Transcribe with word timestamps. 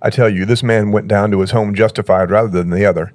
I 0.00 0.10
tell 0.10 0.28
you, 0.28 0.44
this 0.44 0.62
man 0.62 0.92
went 0.92 1.08
down 1.08 1.30
to 1.32 1.40
his 1.40 1.50
home 1.50 1.74
justified 1.74 2.30
rather 2.30 2.48
than 2.48 2.70
the 2.70 2.86
other. 2.86 3.12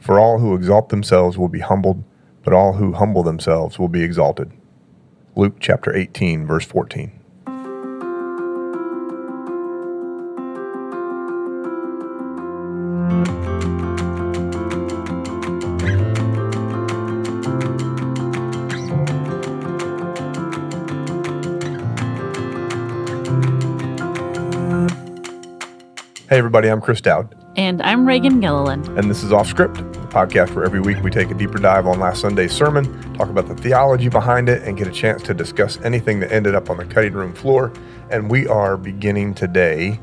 For 0.00 0.18
all 0.18 0.38
who 0.38 0.54
exalt 0.54 0.88
themselves 0.88 1.38
will 1.38 1.48
be 1.48 1.60
humbled, 1.60 2.02
but 2.42 2.52
all 2.52 2.74
who 2.74 2.92
humble 2.92 3.22
themselves 3.22 3.78
will 3.78 3.88
be 3.88 4.02
exalted. 4.02 4.50
Luke 5.36 5.56
chapter 5.60 5.94
18, 5.94 6.46
verse 6.46 6.64
14. 6.64 7.12
Everybody, 26.54 26.70
I'm 26.70 26.80
Chris 26.80 27.00
Dowd, 27.00 27.34
And 27.56 27.82
I'm 27.82 28.06
Reagan 28.06 28.38
Gilliland. 28.38 28.86
and 28.96 29.10
this 29.10 29.24
is 29.24 29.32
Off 29.32 29.48
Script, 29.48 29.74
the 29.74 29.82
podcast 30.06 30.54
where 30.54 30.64
every 30.64 30.78
week 30.78 31.02
we 31.02 31.10
take 31.10 31.28
a 31.32 31.34
deeper 31.34 31.58
dive 31.58 31.84
on 31.84 31.98
last 31.98 32.20
Sunday's 32.20 32.52
sermon, 32.52 32.84
talk 33.14 33.28
about 33.28 33.48
the 33.48 33.56
theology 33.56 34.08
behind 34.08 34.48
it, 34.48 34.62
and 34.62 34.78
get 34.78 34.86
a 34.86 34.92
chance 34.92 35.20
to 35.24 35.34
discuss 35.34 35.80
anything 35.80 36.20
that 36.20 36.30
ended 36.30 36.54
up 36.54 36.70
on 36.70 36.76
the 36.76 36.84
cutting 36.84 37.12
room 37.12 37.34
floor. 37.34 37.72
And 38.08 38.30
we 38.30 38.46
are 38.46 38.76
beginning 38.76 39.34
today. 39.34 39.98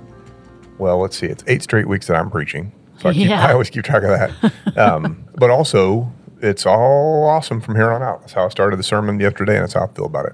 Well, 0.78 0.98
let's 1.00 1.16
see, 1.16 1.28
it's 1.28 1.42
eight 1.48 1.64
straight 1.64 1.88
weeks 1.88 2.08
that 2.08 2.18
I'm 2.18 2.30
preaching. 2.30 2.74
So 3.00 3.08
I, 3.08 3.14
keep, 3.14 3.30
Yeah. 3.30 3.46
I 3.48 3.54
always 3.54 3.70
keep 3.70 3.86
track 3.86 4.04
of 4.04 4.10
that. 4.10 4.78
Um, 4.78 5.24
but 5.36 5.52
also, 5.52 6.12
it's 6.42 6.66
all 6.66 7.30
awesome 7.30 7.62
from 7.62 7.76
here 7.76 7.94
on 7.94 8.04
out. 8.04 8.20
That's 8.20 8.34
how 8.34 8.44
I 8.46 8.50
started 8.50 8.76
the 8.76 8.84
sermon 8.84 9.22
yesterday, 9.22 9.54
and 9.56 9.64
that's 9.64 9.74
how 9.76 9.86
I 9.86 9.88
feel 9.94 10.06
about 10.06 10.26
it. 10.26 10.34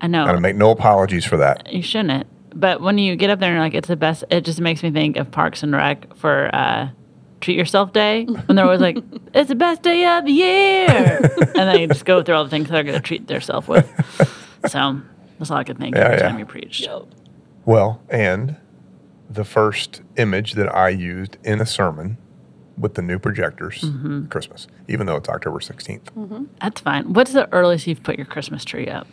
I 0.00 0.06
know 0.06 0.22
And 0.22 0.34
I 0.34 0.40
make 0.40 0.56
no 0.56 0.70
apologies 0.70 1.26
for 1.26 1.36
that. 1.36 1.70
you 1.70 1.82
shouldn't. 1.82 2.26
But 2.54 2.80
when 2.80 2.98
you 2.98 3.16
get 3.16 3.30
up 3.30 3.40
there 3.40 3.48
and 3.48 3.56
you're 3.56 3.64
like, 3.64 3.74
it's 3.74 3.88
the 3.88 3.96
best, 3.96 4.24
it 4.30 4.42
just 4.44 4.60
makes 4.60 4.82
me 4.82 4.90
think 4.90 5.16
of 5.16 5.30
Parks 5.30 5.62
and 5.62 5.72
Rec 5.72 6.14
for 6.16 6.50
uh, 6.54 6.88
Treat 7.40 7.56
Yourself 7.56 7.92
Day. 7.92 8.24
When 8.24 8.56
they're 8.56 8.64
always 8.64 8.80
like, 8.80 8.98
it's 9.34 9.48
the 9.48 9.54
best 9.54 9.82
day 9.82 10.06
of 10.06 10.24
the 10.24 10.32
year. 10.32 10.86
and 11.56 11.68
they 11.68 11.86
just 11.86 12.04
go 12.04 12.22
through 12.22 12.34
all 12.34 12.44
the 12.44 12.50
things 12.50 12.68
they're 12.68 12.82
going 12.84 12.94
to 12.96 13.00
treat 13.00 13.26
themselves 13.26 13.66
with. 13.68 13.86
So 14.68 15.00
that's 15.38 15.50
all 15.50 15.56
I 15.56 15.64
could 15.64 15.78
think 15.78 15.94
Yeah, 15.96 16.02
every 16.02 16.16
yeah. 16.18 16.28
time 16.28 16.38
you 16.38 16.46
preached. 16.46 16.86
Well, 17.64 18.02
and 18.08 18.56
the 19.30 19.44
first 19.44 20.02
image 20.16 20.52
that 20.54 20.74
I 20.74 20.90
used 20.90 21.38
in 21.42 21.60
a 21.60 21.66
sermon 21.66 22.18
with 22.76 22.94
the 22.94 23.02
new 23.02 23.18
projectors, 23.18 23.80
Mm-hmm. 23.82 24.26
Christmas, 24.26 24.66
even 24.88 25.06
though 25.06 25.16
it's 25.16 25.28
October 25.28 25.58
16th. 25.58 26.48
That's 26.60 26.80
fine. 26.80 27.12
What's 27.12 27.32
the 27.32 27.50
earliest 27.52 27.86
you've 27.86 28.02
put 28.02 28.16
your 28.16 28.26
Christmas 28.26 28.64
tree 28.64 28.88
up? 28.88 29.06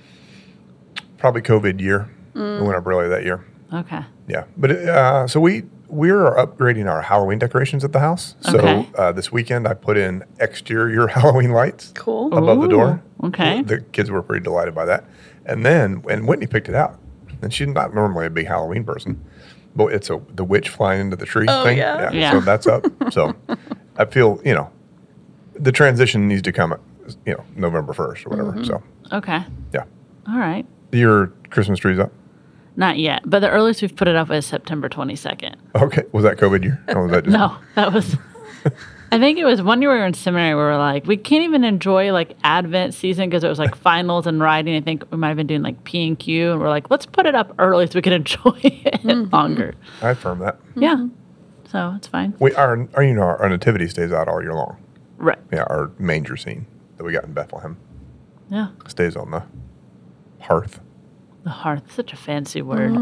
Probably 1.18 1.42
COVID 1.42 1.80
year. 1.82 2.10
It 2.36 2.64
went 2.64 2.76
up 2.76 2.86
early 2.88 3.10
that 3.10 3.24
year. 3.24 3.44
Okay. 3.74 4.02
Yeah. 4.28 4.46
But 4.58 4.72
uh, 4.72 5.28
so 5.28 5.40
we 5.40 5.64
we're 5.88 6.36
upgrading 6.36 6.88
our 6.90 7.02
Halloween 7.02 7.40
decorations 7.40 7.84
at 7.84 7.92
the 7.94 8.00
house. 8.00 8.36
So 8.42 8.60
Okay. 8.60 8.90
uh, 8.96 9.12
this 9.12 9.32
weekend 9.32 9.68
I 9.68 9.74
put 9.74 9.98
in 9.98 10.24
exterior 10.40 11.08
Halloween 11.18 11.52
lights 11.52 11.92
Cool. 11.96 12.28
above 12.38 12.62
the 12.62 12.68
door. 12.68 13.02
Okay. 13.24 13.64
The 13.64 13.80
kids 13.82 14.12
were 14.12 14.22
pretty 14.22 14.44
delighted 14.44 14.76
by 14.76 14.86
that. 14.86 15.06
And 15.46 15.66
then 15.66 16.02
when 16.04 16.28
Whitney 16.28 16.46
picked 16.48 16.70
it 16.70 16.76
out, 16.76 17.00
and 17.42 17.52
she's 17.54 17.68
not 17.68 17.94
normally 17.96 18.28
a 18.28 18.30
big 18.30 18.46
Halloween 18.48 18.84
person, 18.84 19.24
but 19.76 19.88
it's 19.88 20.10
a 20.12 20.22
the 20.36 20.44
witch 20.44 20.70
flying 20.70 21.02
into 21.02 21.16
the 21.16 21.26
tree 21.26 21.46
Oh, 21.50 21.64
thing. 21.64 21.78
yeah? 21.80 22.12
Yeah. 22.12 22.32
So 22.34 22.40
that's 22.42 22.68
up. 22.68 22.86
so 23.12 23.36
I 23.98 24.06
feel, 24.06 24.40
you 24.46 24.54
know, 24.54 24.70
the 25.56 25.72
transition 25.72 26.28
needs 26.28 26.42
to 26.44 26.52
come, 26.52 26.76
you 27.26 27.34
know, 27.34 27.44
November 27.56 27.94
1st 27.94 28.26
or 28.26 28.30
whatever. 28.30 28.52
Mm-hmm. 28.54 28.64
So 28.64 28.84
Okay. 29.12 29.44
yeah. 29.74 29.86
All 30.28 30.38
right. 30.38 30.66
Your 30.92 31.28
Christmas 31.50 31.80
tree's 31.80 31.98
up. 32.00 32.12
Not 32.80 32.98
yet. 32.98 33.24
But 33.26 33.42
the 33.42 33.50
earliest 33.50 33.82
we've 33.82 33.94
put 33.94 34.08
it 34.08 34.16
up 34.16 34.32
is 34.32 34.46
September 34.46 34.88
22nd. 34.88 35.56
Okay. 35.76 36.04
Was 36.14 36.24
that 36.24 36.38
COVID 36.38 36.64
year? 36.64 36.82
Or 36.88 37.04
was 37.04 37.12
that 37.12 37.26
just, 37.26 37.34
No, 37.38 37.58
that 37.76 37.92
was. 37.92 38.16
I 39.12 39.20
think 39.20 39.38
it 39.38 39.44
was 39.44 39.62
one 39.62 39.82
year 39.82 39.92
we 39.92 39.98
were 39.98 40.06
in 40.06 40.14
seminary. 40.14 40.56
Where 40.56 40.68
we 40.68 40.72
were 40.72 40.78
like, 40.78 41.06
we 41.06 41.18
can't 41.18 41.44
even 41.44 41.66
enjoy 41.66 42.14
like 42.14 42.38
Advent 42.42 42.94
season 42.94 43.30
because 43.30 43.44
it 43.44 43.50
was 43.50 43.60
like 43.60 43.76
finals 43.76 44.28
and 44.28 44.40
writing. 44.40 44.78
I 44.78 44.82
think 44.82 45.04
we 45.12 45.18
might 45.18 45.28
have 45.28 45.36
been 45.36 45.48
doing 45.48 45.62
like 45.62 45.84
P 45.84 46.08
and 46.08 46.18
Q, 46.18 46.54
and 46.54 46.62
we're 46.62 46.70
like, 46.70 46.90
let's 46.90 47.06
put 47.06 47.26
it 47.26 47.36
up 47.36 47.54
early 47.60 47.86
so 47.86 47.94
we 47.96 48.02
can 48.02 48.14
enjoy 48.22 48.60
it 48.64 49.02
mm-hmm. 49.02 49.36
longer. 49.36 49.76
I 50.02 50.12
affirm 50.12 50.40
that. 50.40 50.60
Yeah, 50.78 50.96
mm-hmm. 50.96 51.70
so 51.70 51.94
it's 51.98 52.08
fine. 52.08 52.34
We 52.40 52.54
our, 52.54 52.88
our 52.94 53.04
you 53.04 53.14
know 53.14 53.24
our 53.24 53.50
nativity 53.50 53.90
stays 53.90 54.14
out 54.14 54.30
all 54.30 54.42
year 54.42 54.54
long. 54.54 54.78
Right? 55.18 55.40
Yeah, 55.52 55.64
our 55.64 55.92
manger 56.00 56.38
scene 56.38 56.66
that 56.96 57.04
we 57.04 57.12
got 57.12 57.26
in 57.26 57.34
Bethlehem 57.34 57.78
Yeah, 58.50 58.70
stays 58.88 59.18
on 59.18 59.32
the 59.32 59.44
hearth, 60.40 60.80
the 61.44 61.50
hearth, 61.50 61.94
such 61.94 62.14
a 62.14 62.18
fancy 62.18 62.62
word. 62.62 62.96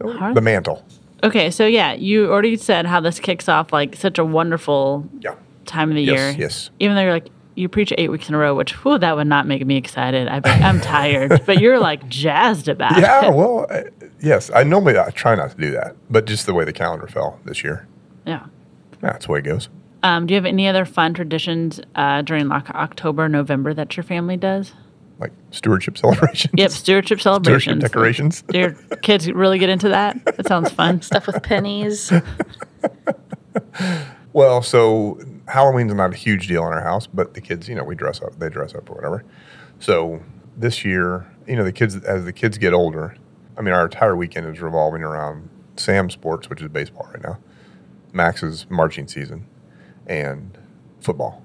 Hearth? 0.00 0.34
the 0.34 0.40
mantle. 0.40 0.84
Okay, 1.24 1.50
so 1.50 1.66
yeah, 1.66 1.92
you 1.94 2.30
already 2.30 2.56
said 2.56 2.86
how 2.86 3.00
this 3.00 3.18
kicks 3.18 3.48
off 3.48 3.72
like 3.72 3.96
such 3.96 4.18
a 4.18 4.24
wonderful 4.24 5.08
Yeah. 5.20 5.34
time 5.66 5.88
of 5.90 5.96
the 5.96 6.02
Yes, 6.02 6.36
year. 6.36 6.44
yes. 6.46 6.70
Even 6.78 6.94
though 6.94 7.02
you're 7.02 7.12
like 7.12 7.28
you 7.56 7.68
preach 7.68 7.92
eight 7.98 8.08
weeks 8.08 8.28
in 8.28 8.36
a 8.36 8.38
row, 8.38 8.54
which 8.54 8.72
whew, 8.84 8.98
that 8.98 9.16
would 9.16 9.26
not 9.26 9.44
make 9.44 9.66
me 9.66 9.76
excited. 9.76 10.28
I, 10.28 10.40
I'm 10.44 10.80
tired, 10.80 11.42
but 11.46 11.58
you're 11.58 11.80
like 11.80 12.08
jazzed 12.08 12.68
about 12.68 12.96
Yeah, 13.00 13.26
it. 13.26 13.34
well, 13.34 13.66
I, 13.68 13.86
yes. 14.20 14.48
I 14.54 14.62
normally 14.62 14.96
I 14.96 15.10
try 15.10 15.34
not 15.34 15.50
to 15.50 15.56
do 15.56 15.72
that, 15.72 15.96
but 16.08 16.24
just 16.26 16.46
the 16.46 16.54
way 16.54 16.64
the 16.64 16.72
calendar 16.72 17.08
fell 17.08 17.40
this 17.44 17.64
year, 17.64 17.88
Yeah. 18.24 18.46
that's 19.00 19.26
the 19.26 19.32
way 19.32 19.40
it 19.40 19.42
goes. 19.42 19.68
Um, 20.04 20.26
do 20.26 20.34
you 20.34 20.36
have 20.36 20.46
any 20.46 20.68
other 20.68 20.84
fun 20.84 21.14
traditions 21.14 21.80
uh, 21.96 22.22
during 22.22 22.46
like 22.46 22.70
October, 22.70 23.28
November 23.28 23.74
that 23.74 23.96
your 23.96 24.04
family 24.04 24.36
does? 24.36 24.72
Like 25.18 25.32
stewardship 25.50 25.98
celebrations. 25.98 26.54
Yep, 26.56 26.70
stewardship 26.70 27.20
Stewardship 27.20 27.20
celebrations. 27.22 27.82
decorations. 27.82 28.42
Do 28.42 28.58
your 28.58 28.70
kids 29.02 29.30
really 29.30 29.58
get 29.58 29.68
into 29.68 29.88
that? 29.88 30.24
That 30.24 30.46
sounds 30.46 30.70
fun. 30.70 31.02
Stuff 31.08 31.26
with 31.26 31.42
pennies. 31.42 32.12
Well, 34.32 34.62
so 34.62 35.18
Halloween's 35.48 35.92
not 35.94 36.12
a 36.12 36.16
huge 36.16 36.46
deal 36.46 36.64
in 36.66 36.72
our 36.72 36.82
house, 36.82 37.06
but 37.06 37.34
the 37.34 37.40
kids, 37.40 37.68
you 37.68 37.74
know, 37.74 37.82
we 37.82 37.94
dress 37.94 38.22
up. 38.22 38.38
They 38.38 38.48
dress 38.48 38.74
up 38.74 38.88
or 38.90 38.94
whatever. 38.94 39.24
So 39.80 40.22
this 40.56 40.84
year, 40.84 41.26
you 41.46 41.56
know, 41.56 41.64
the 41.64 41.72
kids 41.72 41.96
as 41.96 42.24
the 42.24 42.32
kids 42.32 42.58
get 42.58 42.72
older, 42.72 43.16
I 43.56 43.62
mean, 43.62 43.74
our 43.74 43.84
entire 43.86 44.14
weekend 44.16 44.46
is 44.54 44.60
revolving 44.60 45.02
around 45.02 45.48
Sam 45.76 46.10
Sports, 46.10 46.48
which 46.50 46.60
is 46.62 46.68
baseball 46.68 47.08
right 47.12 47.22
now, 47.22 47.38
Max's 48.12 48.66
marching 48.68 49.08
season, 49.08 49.46
and 50.06 50.56
football. 51.00 51.42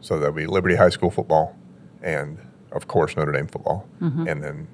So 0.00 0.18
there'll 0.18 0.34
be 0.34 0.46
Liberty 0.46 0.76
High 0.76 0.90
School 0.90 1.10
football, 1.10 1.56
and 2.02 2.38
of 2.76 2.86
course 2.88 3.16
Notre 3.16 3.32
Dame 3.32 3.46
football, 3.46 3.88
and 4.00 4.26
then 4.42 4.68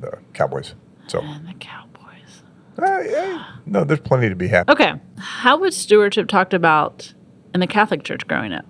the 0.00 0.18
Cowboys. 0.32 0.74
So 1.08 1.20
And 1.20 1.46
the 1.48 1.54
Cowboys. 1.54 2.42
uh, 2.78 3.00
yeah, 3.08 3.44
no, 3.66 3.84
there's 3.84 4.00
plenty 4.00 4.28
to 4.28 4.36
be 4.36 4.48
happy. 4.48 4.72
Okay. 4.72 4.94
How 5.18 5.56
was 5.58 5.76
stewardship 5.76 6.28
talked 6.28 6.54
about 6.54 7.12
in 7.54 7.60
the 7.60 7.66
Catholic 7.66 8.04
Church 8.04 8.26
growing 8.26 8.52
up? 8.52 8.64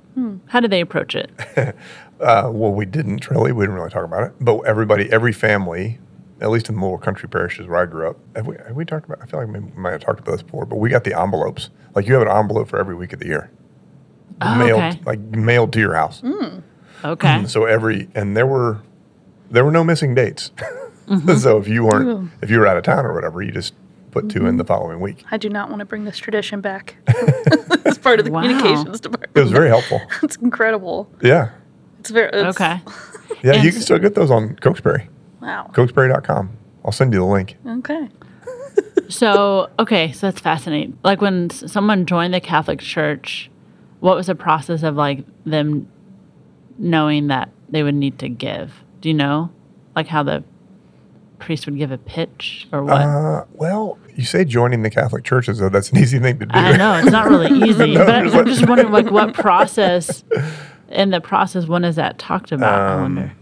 How 0.46 0.58
did 0.60 0.70
they 0.72 0.80
approach 0.80 1.14
it? 1.14 1.30
Uh, 2.20 2.50
well, 2.52 2.72
we 2.72 2.84
didn't 2.84 3.30
really. 3.30 3.52
We 3.52 3.62
didn't 3.62 3.76
really 3.76 3.90
talk 3.90 4.02
about 4.04 4.24
it. 4.24 4.32
But 4.40 4.58
everybody, 4.62 5.08
every 5.12 5.32
family, 5.32 6.00
at 6.40 6.50
least 6.50 6.68
in 6.68 6.74
the 6.74 6.80
little 6.80 6.98
country 6.98 7.28
parishes 7.28 7.68
where 7.68 7.78
I 7.78 7.86
grew 7.86 8.08
up, 8.10 8.16
have 8.34 8.44
we, 8.48 8.56
have 8.66 8.74
we 8.74 8.84
talked 8.84 9.04
about? 9.06 9.22
I 9.22 9.26
feel 9.26 9.38
like 9.38 9.48
we 9.48 9.60
might 9.80 9.92
have 9.92 10.00
talked 10.00 10.18
about 10.18 10.32
this 10.32 10.42
before. 10.42 10.66
But 10.66 10.80
we 10.80 10.90
got 10.90 11.04
the 11.04 11.16
envelopes. 11.16 11.70
Like 11.94 12.08
you 12.08 12.14
have 12.14 12.22
an 12.22 12.28
envelope 12.36 12.66
for 12.70 12.76
every 12.80 12.96
week 12.96 13.12
of 13.12 13.20
the 13.20 13.26
year, 13.26 13.52
Oh, 14.40 14.52
mailed 14.56 14.82
okay. 14.82 15.00
like 15.06 15.20
mailed 15.20 15.72
to 15.74 15.78
your 15.78 15.94
house. 15.94 16.20
Okay. 17.04 17.44
So 17.46 17.64
every 17.64 18.08
and 18.14 18.36
there 18.36 18.46
were 18.46 18.80
there 19.50 19.64
were 19.64 19.70
no 19.72 19.84
missing 19.84 20.14
dates. 20.14 20.50
Mm-hmm. 21.08 21.36
so 21.36 21.56
if 21.56 21.66
you 21.66 21.84
weren't 21.86 22.30
if 22.42 22.50
you 22.50 22.58
were 22.58 22.66
out 22.66 22.76
of 22.76 22.84
town 22.84 23.06
or 23.06 23.14
whatever, 23.14 23.40
you 23.40 23.50
just 23.50 23.72
put 24.10 24.28
two 24.28 24.44
in 24.46 24.58
the 24.58 24.64
following 24.64 25.00
week. 25.00 25.24
I 25.30 25.38
do 25.38 25.48
not 25.48 25.70
want 25.70 25.80
to 25.80 25.86
bring 25.86 26.04
this 26.04 26.18
tradition 26.18 26.60
back. 26.60 26.96
it's 27.06 27.96
part 27.96 28.18
of 28.18 28.26
the 28.26 28.30
Wow. 28.30 28.42
communications 28.42 29.00
department. 29.00 29.32
It 29.34 29.40
was 29.40 29.50
very 29.50 29.68
helpful. 29.68 30.02
It's 30.22 30.36
incredible. 30.36 31.10
Yeah, 31.22 31.52
It's 32.00 32.10
very 32.10 32.28
it's, 32.34 32.60
Okay. 32.60 32.82
yeah. 33.42 33.54
And 33.54 33.64
you 33.64 33.72
can 33.72 33.80
still 33.80 33.98
get 33.98 34.14
those 34.14 34.30
on 34.30 34.56
Cokesbury. 34.56 35.08
Wow. 35.40 35.70
Cokesbury.com. 35.72 36.50
I'll 36.84 36.92
send 36.92 37.14
you 37.14 37.20
the 37.20 37.24
link. 37.24 37.56
Okay. 37.66 38.10
So, 39.08 39.70
okay, 39.78 40.12
so 40.12 40.26
that's 40.26 40.40
fascinating. 40.42 40.98
Like 41.02 41.22
when 41.22 41.50
s- 41.50 41.72
someone 41.72 42.04
joined 42.04 42.34
the 42.34 42.40
Catholic 42.40 42.80
Church, 42.80 43.50
what 44.00 44.14
was 44.14 44.26
the 44.26 44.34
process 44.34 44.82
of 44.82 44.94
like 44.96 45.24
them 45.46 45.88
knowing 46.78 47.26
that 47.28 47.50
they 47.68 47.82
would 47.82 47.94
need 47.94 48.18
to 48.20 48.28
give? 48.28 48.72
Do 49.00 49.08
you 49.08 49.14
know? 49.14 49.50
Like 49.96 50.06
how 50.06 50.22
the 50.22 50.44
priest 51.38 51.66
would 51.66 51.76
give 51.76 51.90
a 51.92 51.98
pitch 51.98 52.68
or 52.72 52.82
what? 52.84 53.00
Uh, 53.02 53.44
well, 53.52 53.98
you 54.16 54.24
say 54.24 54.44
joining 54.44 54.82
the 54.82 54.90
Catholic 54.90 55.24
Church 55.24 55.48
as 55.48 55.58
though 55.58 55.68
that's 55.68 55.90
an 55.90 55.98
easy 55.98 56.18
thing 56.18 56.38
to 56.40 56.46
do. 56.46 56.52
I 56.58 56.76
know 56.76 56.94
it's 56.96 57.10
not 57.10 57.28
really 57.28 57.56
easy, 57.68 57.94
No, 57.94 58.04
but 58.06 58.14
I'm 58.14 58.28
like- 58.28 58.46
just 58.46 58.68
wondering, 58.68 58.90
like, 58.92 59.10
what 59.10 59.34
process 59.34 60.24
in 60.88 61.10
the 61.10 61.20
process? 61.20 61.66
When 61.66 61.84
is 61.84 61.96
that 61.96 62.18
talked 62.18 62.50
about? 62.52 62.80
I 62.80 63.00
wonder. 63.00 63.32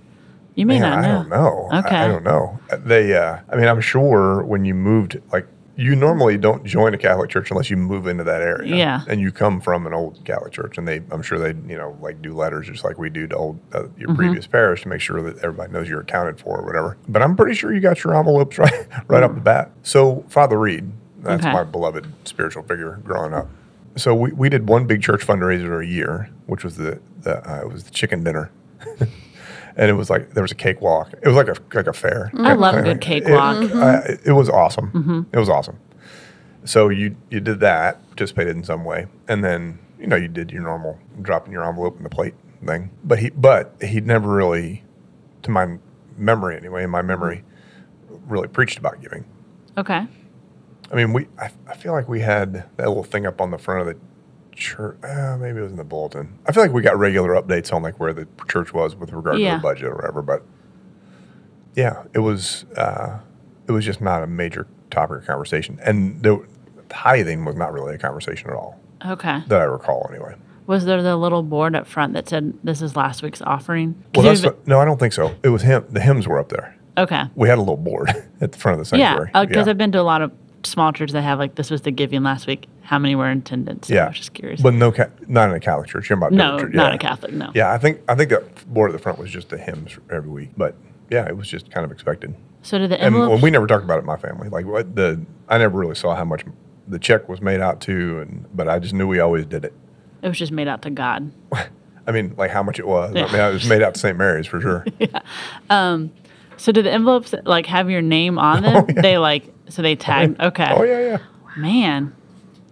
You 0.55 0.65
may 0.67 0.77
Um, 0.77 0.83
Man, 0.83 0.91
not 0.91 1.29
know. 1.29 1.69
I 1.71 1.81
don't 1.83 1.83
know. 1.83 1.89
I- 1.91 2.05
I, 2.05 2.09
don't 2.09 2.25
know. 2.25 2.59
They, 2.85 3.15
uh, 3.15 3.39
I 3.51 3.57
mean, 3.57 3.69
I'm 3.69 3.81
sure 3.81 4.43
when 4.45 4.65
you 4.65 4.75
moved, 4.75 5.21
like, 5.33 5.47
you 5.77 5.95
normally 5.95 6.39
don't 6.39 6.65
join 6.65 6.95
a 6.95 6.99
Catholic 6.99 7.29
church 7.29 7.51
unless 7.51 7.69
you 7.69 7.77
move 7.77 8.07
into 8.07 8.25
that 8.25 8.41
area. 8.41 8.75
Yeah. 8.75 9.05
And 9.09 9.21
you 9.21 9.31
come 9.31 9.61
from 9.61 9.87
an 9.87 9.93
old 9.93 10.25
Catholic 10.25 10.53
church, 10.53 10.79
and 10.79 10.89
they, 10.89 11.03
I'm 11.11 11.21
sure 11.23 11.39
they, 11.39 11.49
you 11.71 11.77
know, 11.77 11.97
like 12.01 12.23
do 12.23 12.35
letters 12.35 12.67
just 12.67 12.83
like 12.83 12.99
we 12.99 13.11
do 13.11 13.27
to 13.27 13.37
old 13.37 13.61
uh, 13.75 13.83
your 13.99 14.09
Mm-hmm. 14.09 14.15
previous 14.17 14.47
parish 14.47 14.83
to 14.83 14.89
make 14.89 15.01
sure 15.03 15.21
that 15.23 15.39
everybody 15.45 15.73
knows 15.73 15.89
you're 15.89 16.01
accounted 16.01 16.41
for 16.41 16.61
or 16.61 16.65
whatever. 16.65 16.97
But 17.09 17.21
I'm 17.23 17.37
pretty 17.37 17.55
sure 17.55 17.75
you 17.75 17.81
got 17.81 18.03
your 18.05 18.15
envelopes 18.17 18.57
right, 18.65 18.87
right 19.09 19.23
off 19.23 19.35
the 19.35 19.41
bat. 19.41 19.71
So 19.83 20.25
Father 20.29 20.59
Reed, 20.59 20.91
That's 21.21 21.45
Okay. 21.45 21.53
my 21.53 21.65
beloved 21.65 22.07
spiritual 22.25 22.63
figure 22.63 23.01
growing 23.05 23.35
up. 23.35 23.49
So 23.97 24.15
we, 24.15 24.33
we 24.33 24.49
did 24.49 24.69
one 24.69 24.87
big 24.87 25.03
church 25.03 25.27
fundraiser 25.27 25.83
a 25.83 25.87
year, 25.87 26.31
which 26.47 26.65
was 26.65 26.77
the, 26.77 27.01
the 27.21 27.47
uh, 27.51 27.63
it 27.63 27.69
was 27.73 27.85
the 27.85 27.91
chicken 27.91 28.23
dinner. 28.25 28.51
and 29.77 29.91
it 29.91 29.95
was 29.95 30.11
like 30.11 30.31
there 30.35 30.43
was 30.43 30.53
a 30.53 30.57
cakewalk. 30.57 31.13
It 31.23 31.29
was 31.29 31.37
like 31.37 31.49
a 31.49 31.57
like 31.75 31.87
a 31.87 31.93
fair. 31.93 32.31
I 32.35 32.55
love 32.55 32.75
a 32.75 32.83
good 32.83 33.01
cakewalk. 33.01 33.65
It, 33.65 33.73
uh, 33.73 34.01
it 34.25 34.33
was 34.33 34.49
awesome. 34.49 35.27
It 35.33 35.39
was 35.39 35.49
awesome. 35.49 35.79
So 36.65 36.89
you 36.89 37.17
you 37.31 37.41
did 37.41 37.61
that, 37.61 38.07
participated 38.09 38.57
in 38.57 38.65
some 38.65 38.85
way, 38.85 39.07
and 39.29 39.45
then 39.45 39.79
you 40.01 40.07
know 40.07 40.17
you 40.17 40.29
did 40.29 40.51
your 40.51 40.63
normal 40.63 40.99
dropping 41.23 41.53
your 41.53 41.65
envelope 41.65 41.97
in 41.99 42.03
the 42.03 42.11
plate 42.11 42.35
thing. 42.65 42.91
But 43.05 43.19
he 43.19 43.31
but 43.31 43.75
he 43.83 44.01
never 44.01 44.29
really, 44.35 44.83
to 45.43 45.51
my 45.51 45.79
memory 46.17 46.57
anyway, 46.57 46.85
in 46.85 46.91
my 46.91 47.03
memory, 47.03 47.45
really 48.27 48.49
preached 48.49 48.79
about 48.79 49.01
giving. 49.01 49.25
Okay. 49.77 50.07
I 50.91 50.95
mean, 50.95 51.13
we 51.13 51.29
I, 51.39 51.51
I 51.69 51.77
feel 51.77 51.93
like 51.93 52.09
we 52.09 52.21
had 52.21 52.65
that 52.77 52.89
little 52.89 53.05
thing 53.05 53.27
up 53.27 53.41
on 53.41 53.51
the 53.51 53.59
front 53.59 53.87
of 53.87 53.87
the 53.87 54.01
church. 54.57 54.97
Uh, 55.05 55.37
maybe 55.39 55.59
it 55.59 55.63
was 55.63 55.71
in 55.71 55.77
the 55.79 55.85
bulletin. 55.85 56.39
I 56.47 56.53
feel 56.53 56.63
like 56.63 56.73
we 56.73 56.83
got 56.83 56.99
regular 56.99 57.41
updates 57.41 57.73
on 57.73 57.83
like 57.83 58.01
where 58.01 58.13
the 58.13 58.27
church 58.49 58.73
was 58.75 58.97
with 58.97 59.13
regard 59.13 59.39
Yeah. 59.39 59.53
to 59.53 59.57
the 59.59 59.63
budget 59.63 59.85
or 59.85 59.95
whatever. 59.97 60.23
But 60.23 60.43
yeah, 61.75 62.05
it 62.15 62.21
was 62.21 62.65
uh, 62.77 63.19
it 63.69 63.73
was 63.73 63.85
just 63.85 64.01
not 64.01 64.23
a 64.23 64.27
major 64.27 64.67
topic 64.91 65.19
of 65.19 65.27
conversation, 65.27 65.79
and 65.85 66.23
the 66.23 66.45
tithing 66.89 67.45
was 67.45 67.55
not 67.57 67.73
really 67.73 67.95
a 67.95 67.99
conversation 67.99 68.49
at 68.51 68.57
all 68.57 68.81
Okay. 69.05 69.41
that 69.49 69.61
I 69.61 69.65
recall 69.65 70.09
anyway. 70.11 70.35
Was 70.67 70.85
there 70.85 71.03
the 71.03 71.17
little 71.17 71.43
board 71.43 71.77
up 71.77 71.87
front 71.87 72.15
that 72.15 72.29
said 72.29 72.55
this 72.65 72.83
is 72.83 72.97
last 72.97 73.23
week's 73.23 73.43
offering"? 73.43 74.03
Well, 74.15 74.25
that's 74.25 74.45
no, 74.67 74.81
I 74.81 74.85
don't 74.85 74.99
think 74.99 75.13
so. 75.13 75.35
It 75.43 75.51
was 75.51 75.63
him. 75.63 75.85
The 75.91 76.01
hymns 76.01 76.27
were 76.27 76.39
up 76.39 76.49
there. 76.49 76.75
okay. 76.99 77.25
We 77.35 77.49
had 77.49 77.59
a 77.59 77.61
little 77.61 77.77
board 77.77 78.09
at 78.41 78.53
the 78.53 78.59
front 78.59 78.75
of 78.75 78.79
the 78.81 78.85
sanctuary. 78.87 79.31
Yeah, 79.35 79.45
because 79.45 79.69
I've 79.69 79.79
been 79.79 79.93
to 79.93 80.01
a 80.01 80.03
lot 80.03 80.23
of 80.23 80.33
small 80.67 80.93
churches 80.93 81.13
that 81.15 81.23
have 81.23 81.39
like 81.39 81.55
this 81.55 81.71
was 81.71 81.83
the 81.83 81.91
giving 81.91 82.23
last 82.23 82.47
week. 82.47 82.67
How 82.83 82.99
many 82.99 83.15
were 83.15 83.29
in 83.31 83.39
attendance? 83.39 83.89
So 83.89 83.95
I 83.95 83.97
yeah, 83.97 84.09
was 84.09 84.17
just 84.19 84.33
curious. 84.35 84.61
but 84.61 84.75
no, 84.75 84.93
ca- 84.93 85.09
not 85.27 85.49
in 85.49 85.55
a 85.57 85.61
Catholic 85.61 85.89
church. 85.89 86.09
You're 86.09 86.19
about 86.19 86.33
no, 86.33 86.59
church. 86.59 86.73
not 86.75 86.91
yeah. 86.93 86.95
a 86.95 86.99
Catholic. 86.99 87.33
No. 87.33 87.51
Yeah, 87.55 87.73
I 87.73 87.79
think 87.79 88.01
I 88.09 88.15
think 88.15 88.31
that 88.31 88.73
board 88.73 88.91
at 88.91 88.93
the 88.97 89.03
front 89.03 89.19
was 89.19 89.31
just 89.31 89.49
the 89.49 89.59
hymns 89.59 89.99
every 90.11 90.31
week, 90.31 90.51
but 90.57 90.75
yeah, 91.11 91.27
it 91.27 91.37
was 91.37 91.49
just 91.49 91.71
kind 91.71 91.85
of 91.85 91.93
expected. 91.93 92.35
So 92.63 92.79
did 92.79 92.91
the 92.91 93.01
And 93.01 93.15
well, 93.15 93.39
we 93.39 93.51
never 93.51 93.67
talked 93.67 93.85
about 93.85 93.97
it 93.99 94.01
in 94.01 94.07
my 94.07 94.17
family. 94.17 94.49
Like 94.49 94.67
what 94.67 94.95
the 94.97 95.21
I 95.49 95.59
never 95.59 95.79
really 95.79 95.95
saw 95.95 96.15
how 96.15 96.25
much 96.25 96.45
the 96.89 96.99
check 96.99 97.29
was 97.29 97.41
made 97.41 97.61
out 97.61 97.81
to, 97.83 98.21
and 98.21 98.47
but 98.55 98.69
I 98.69 98.79
just 98.79 98.95
knew 98.95 99.07
we 99.07 99.21
always 99.21 99.45
did 99.47 99.65
it. 99.65 99.73
it 100.23 100.29
was 100.29 100.39
just 100.39 100.53
made 100.53 100.69
out 100.69 100.83
to 100.83 100.91
God. 100.91 101.33
I 102.09 102.13
mean, 102.13 102.35
like 102.37 102.51
how 102.53 102.63
much 102.63 102.79
it 102.79 102.87
was. 102.87 103.15
Yeah. 103.15 103.25
I 103.27 103.33
mean, 103.33 103.41
it 103.41 103.53
was 103.53 103.69
made 103.69 103.83
out 103.83 103.95
to 103.95 104.01
St. 104.01 104.17
Mary's 104.17 104.47
for 104.47 104.61
sure. 104.61 104.85
yeah. 105.01 105.21
Um, 105.71 106.13
So 106.57 106.71
did 106.73 106.85
the 106.87 106.93
envelopes 106.93 107.35
like 107.45 107.67
have 107.67 107.91
your 107.91 108.01
name 108.03 108.39
on 108.39 108.63
them? 108.63 108.77
Oh, 108.77 108.87
yeah. 108.95 109.03
They 109.03 109.19
like 109.19 109.53
so 109.69 109.83
they 109.83 109.97
tagged. 109.97 110.41
Okay. 110.41 110.69
Oh 110.75 110.83
yeah, 110.83 111.01
yeah. 111.01 111.19
Man. 111.57 112.15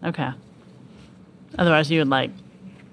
Okay. 0.02 0.31
Otherwise, 1.58 1.91
you 1.91 2.00
would 2.00 2.08
like 2.08 2.31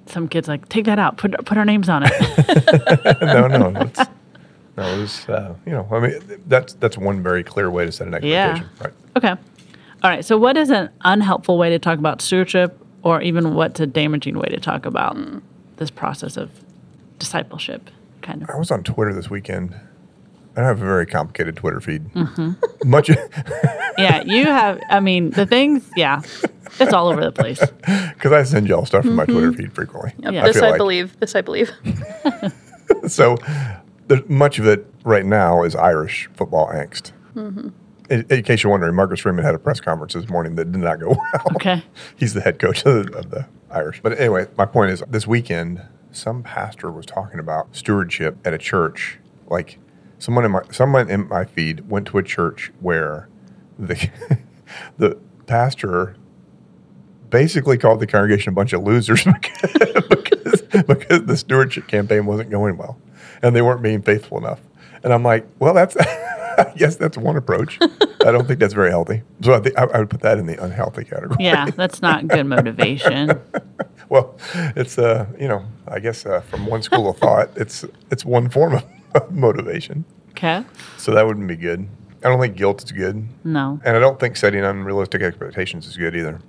some 0.05 0.27
kids 0.27 0.47
like 0.47 0.67
take 0.69 0.85
that 0.85 0.99
out, 0.99 1.17
put 1.17 1.33
put 1.45 1.57
our 1.57 1.65
names 1.65 1.89
on 1.89 2.03
it. 2.05 2.11
no, 3.21 3.47
no, 3.47 3.71
that's, 3.71 3.99
no. 4.77 4.83
It 4.95 4.99
was 4.99 5.29
uh, 5.29 5.55
you 5.65 5.71
know. 5.71 5.87
I 5.91 5.99
mean, 5.99 6.19
that's 6.47 6.73
that's 6.75 6.97
one 6.97 7.21
very 7.23 7.43
clear 7.43 7.69
way 7.69 7.85
to 7.85 7.91
set 7.91 8.07
an 8.07 8.19
Yeah. 8.23 8.49
expectation, 8.51 8.69
right? 8.81 8.93
okay. 9.17 9.41
All 10.03 10.09
right. 10.09 10.23
So, 10.25 10.37
what 10.37 10.57
is 10.57 10.69
an 10.69 10.89
unhelpful 11.01 11.57
way 11.57 11.69
to 11.69 11.79
talk 11.79 11.99
about 11.99 12.21
stewardship, 12.21 12.77
or 13.03 13.21
even 13.21 13.53
what's 13.55 13.79
a 13.79 13.87
damaging 13.87 14.37
way 14.37 14.47
to 14.49 14.59
talk 14.59 14.85
about 14.85 15.17
this 15.77 15.91
process 15.91 16.37
of 16.37 16.49
discipleship? 17.19 17.89
Kind 18.21 18.43
of. 18.43 18.49
I 18.49 18.57
was 18.57 18.71
on 18.71 18.83
Twitter 18.83 19.13
this 19.13 19.29
weekend. 19.29 19.75
I 20.55 20.61
have 20.61 20.81
a 20.81 20.85
very 20.85 21.05
complicated 21.05 21.55
Twitter 21.55 21.79
feed. 21.79 22.05
Mm-hmm. 22.13 22.89
Much. 22.89 23.09
Yeah, 23.97 24.23
you 24.23 24.45
have. 24.45 24.81
I 24.89 24.99
mean, 24.99 25.29
the 25.31 25.45
things. 25.45 25.87
Yeah, 25.95 26.21
it's 26.79 26.93
all 26.93 27.07
over 27.09 27.21
the 27.21 27.31
place. 27.31 27.59
Because 28.13 28.31
I 28.31 28.41
send 28.43 28.67
y'all 28.67 28.85
stuff 28.85 29.03
from 29.03 29.15
my 29.15 29.25
Twitter 29.25 29.51
feed 29.53 29.73
frequently. 29.73 30.13
Yep, 30.19 30.33
Yeah. 30.33 30.43
This 30.45 30.57
I 30.57 30.69
like. 30.69 30.77
believe. 30.77 31.19
This 31.19 31.35
I 31.35 31.41
believe. 31.41 31.71
So, 33.07 33.37
there's, 34.07 34.27
much 34.29 34.59
of 34.59 34.67
it 34.67 34.85
right 35.03 35.25
now 35.25 35.63
is 35.63 35.75
Irish 35.75 36.29
football 36.33 36.67
angst. 36.67 37.11
In, 37.35 38.25
in 38.29 38.43
case 38.43 38.63
you're 38.63 38.71
wondering, 38.71 38.95
Marcus 38.95 39.19
Freeman 39.21 39.43
had 39.45 39.55
a 39.55 39.59
press 39.59 39.79
conference 39.79 40.13
this 40.13 40.29
morning 40.29 40.55
that 40.55 40.71
did 40.71 40.81
not 40.81 40.99
go 40.99 41.09
well. 41.09 41.43
Okay. 41.55 41.83
He's 42.15 42.33
the 42.33 42.41
head 42.41 42.59
coach 42.59 42.85
of 42.85 43.05
the, 43.11 43.17
of 43.17 43.29
the 43.31 43.47
Irish. 43.69 44.01
But 44.01 44.19
anyway, 44.19 44.47
my 44.57 44.65
point 44.65 44.91
is 44.91 45.01
this 45.09 45.25
weekend, 45.25 45.81
some 46.11 46.43
pastor 46.43 46.91
was 46.91 47.05
talking 47.05 47.39
about 47.39 47.75
stewardship 47.75 48.37
at 48.45 48.53
a 48.53 48.57
church. 48.57 49.17
Like 49.49 49.79
someone 50.21 50.45
in 50.45 50.51
my 50.51 50.61
someone 50.71 51.09
in 51.09 51.27
my 51.27 51.43
feed 51.43 51.89
went 51.89 52.05
to 52.07 52.17
a 52.19 52.23
church 52.23 52.71
where 52.79 53.27
the 53.77 54.09
the 54.97 55.17
pastor 55.47 56.15
basically 57.29 57.77
called 57.77 57.99
the 57.99 58.07
congregation 58.07 58.51
a 58.51 58.55
bunch 58.55 58.73
of 58.73 58.83
losers 58.83 59.23
because, 59.41 60.01
because, 60.09 60.61
because 60.83 61.23
the 61.23 61.35
stewardship 61.35 61.87
campaign 61.87 62.25
wasn't 62.25 62.49
going 62.49 62.77
well 62.77 62.99
and 63.41 63.55
they 63.55 63.61
weren't 63.61 63.81
being 63.81 64.01
faithful 64.01 64.37
enough. 64.37 64.59
And 65.03 65.13
I'm 65.13 65.23
like, 65.23 65.47
well, 65.57 65.73
that's, 65.73 65.95
I 65.97 66.73
guess 66.75 66.97
that's 66.97 67.17
one 67.17 67.37
approach. 67.37 67.79
I 67.81 68.31
don't 68.31 68.47
think 68.47 68.59
that's 68.59 68.73
very 68.73 68.89
healthy. 68.89 69.23
So 69.41 69.53
I, 69.53 69.59
think 69.61 69.79
I, 69.79 69.85
I 69.85 69.99
would 69.99 70.09
put 70.09 70.19
that 70.21 70.37
in 70.37 70.45
the 70.45 70.61
unhealthy 70.61 71.05
category. 71.05 71.37
Yeah, 71.39 71.69
that's 71.71 72.01
not 72.01 72.27
good 72.27 72.45
motivation. 72.45 73.39
Well, 74.09 74.37
it's, 74.75 74.97
uh, 74.97 75.25
you 75.39 75.47
know, 75.47 75.65
I 75.87 75.99
guess 75.99 76.25
uh, 76.25 76.41
from 76.41 76.65
one 76.65 76.83
school 76.83 77.09
of 77.09 77.17
thought, 77.17 77.49
it's, 77.55 77.85
it's 78.11 78.25
one 78.25 78.49
form 78.49 78.73
of 78.73 78.83
motivation. 79.31 80.05
Okay. 80.31 80.63
So 80.97 81.13
that 81.13 81.25
wouldn't 81.25 81.47
be 81.47 81.55
good. 81.55 81.87
I 82.23 82.29
don't 82.29 82.39
think 82.39 82.55
guilt 82.55 82.83
is 82.83 82.91
good. 82.91 83.27
No. 83.43 83.79
And 83.83 83.97
I 83.97 83.99
don't 83.99 84.19
think 84.19 84.35
setting 84.37 84.63
unrealistic 84.63 85.21
expectations 85.21 85.87
is 85.87 85.97
good 85.97 86.15
either. 86.15 86.39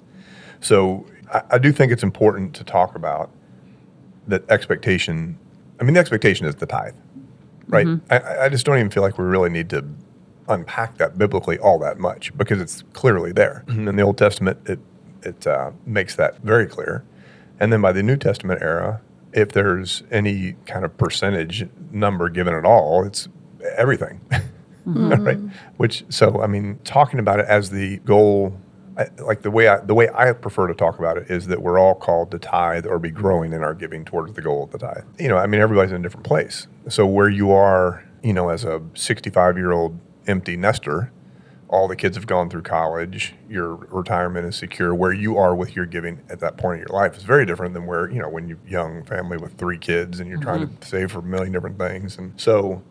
So 0.61 1.07
I, 1.33 1.43
I 1.53 1.59
do 1.59 1.73
think 1.73 1.93
it's 1.93 2.03
important 2.03 2.55
to 2.57 2.65
talk 2.65 2.95
about 2.95 3.31
that 4.29 4.49
expectation. 4.51 5.39
I 5.81 5.85
mean, 5.85 5.95
the 5.95 6.01
expectation 6.01 6.47
is 6.47 6.55
the 6.57 6.67
tithe, 6.67 6.95
right? 7.69 7.87
I- 8.11 8.19
I, 8.19 8.45
I 8.45 8.49
just 8.49 8.65
don't 8.67 8.77
even 8.79 8.91
feel 8.91 9.03
like 9.03 9.19
we 9.19 9.25
really 9.25 9.51
need 9.51 9.69
to 9.71 9.85
unpack 10.49 10.99
that 10.99 11.17
biblically 11.19 11.59
all 11.59 11.79
that 11.79 11.99
much 11.99 12.37
because 12.37 12.61
it's 12.61 12.85
clearly 12.93 13.33
there. 13.33 13.65
In 13.69 13.85
the 13.97 14.03
Old 14.03 14.19
Testament, 14.19 14.59
it, 14.67 14.79
it 15.23 15.47
uh, 15.47 15.71
makes 15.87 16.17
that 16.17 16.39
very 16.43 16.67
clear. 16.67 17.05
And 17.61 17.73
then 17.73 17.81
by 17.81 17.93
the 17.93 18.03
New 18.03 18.17
Testament 18.17 18.61
era, 18.63 19.01
if 19.33 19.53
there's 19.53 20.03
any 20.11 20.57
kind 20.67 20.85
of 20.85 20.97
percentage 20.97 21.67
number 21.91 22.29
given 22.29 22.55
at 22.55 22.65
all, 22.65 23.05
it's 23.05 23.29
everything. 23.77 24.21
Hmm. 24.85 25.13
right? 25.13 25.39
Which 25.77 26.05
so 26.09 26.43
I 26.43 26.49
mean, 26.49 26.81
talking 26.83 27.21
about 27.21 27.39
it 27.39 27.47
as 27.47 27.71
the 27.71 27.99
goal, 27.99 28.59
I, 28.99 29.07
like 29.23 29.43
the 29.43 29.51
way 29.53 29.69
I 29.69 29.79
the 29.79 29.95
way 29.95 30.09
I 30.13 30.33
prefer 30.33 30.67
to 30.67 30.75
talk 30.75 30.99
about 30.99 31.17
it 31.17 31.31
is 31.31 31.47
that 31.47 31.63
we're 31.63 31.79
all 31.79 31.95
called 31.95 32.33
to 32.33 32.41
tithe 32.41 32.85
or 32.85 32.99
be 32.99 33.11
growing 33.11 33.53
in 33.53 33.63
our 33.63 33.75
giving 33.75 34.05
towards 34.05 34.33
the 34.33 34.43
goal 34.43 34.65
of 34.65 34.73
the 34.73 34.79
tithe. 34.79 35.05
You 35.21 35.29
know, 35.29 35.37
I 35.37 35.47
mean, 35.47 35.61
everybody's 35.61 35.93
in 35.93 36.01
a 36.01 36.03
different 36.03 36.27
place. 36.27 36.67
So 36.89 37.07
where 37.07 37.29
you 37.29 37.53
are, 37.53 38.03
you 38.25 38.33
know, 38.33 38.49
as 38.49 38.65
a 38.65 38.83
65 38.95 39.57
year 39.57 39.71
old 39.71 40.01
empty 40.27 40.57
nester, 40.57 41.13
all 41.73 41.89
the 41.89 41.97
kids 41.97 42.17
have 42.17 42.27
gone 42.27 42.51
through 42.51 42.63
college, 42.63 43.35
your 43.49 43.75
retirement 43.75 44.47
is 44.47 44.55
secure. 44.55 44.95
Where 44.95 45.13
you 45.13 45.39
are 45.39 45.57
with 45.57 45.75
your 45.75 45.87
giving 45.87 46.21
at 46.29 46.39
that 46.41 46.59
point 46.59 46.83
in 46.83 46.87
your 46.87 46.95
life 46.95 47.17
is 47.17 47.23
very 47.23 47.47
different 47.47 47.73
than 47.73 47.87
where 47.87 48.11
you 48.11 48.21
know 48.21 48.29
when 48.29 48.47
you're 48.47 48.59
young 48.69 49.03
family 49.05 49.39
with 49.39 49.57
three 49.57 49.79
kids 49.79 50.21
and 50.21 50.29
you're 50.29 50.41
trying 50.41 50.61
to 50.61 50.67
mm-hmm. 50.67 50.83
save 50.83 51.11
for 51.13 51.21
a 51.21 51.23
million 51.23 51.51
different 51.51 51.79
things. 51.79 52.19
And 52.19 52.39
so 52.39 52.83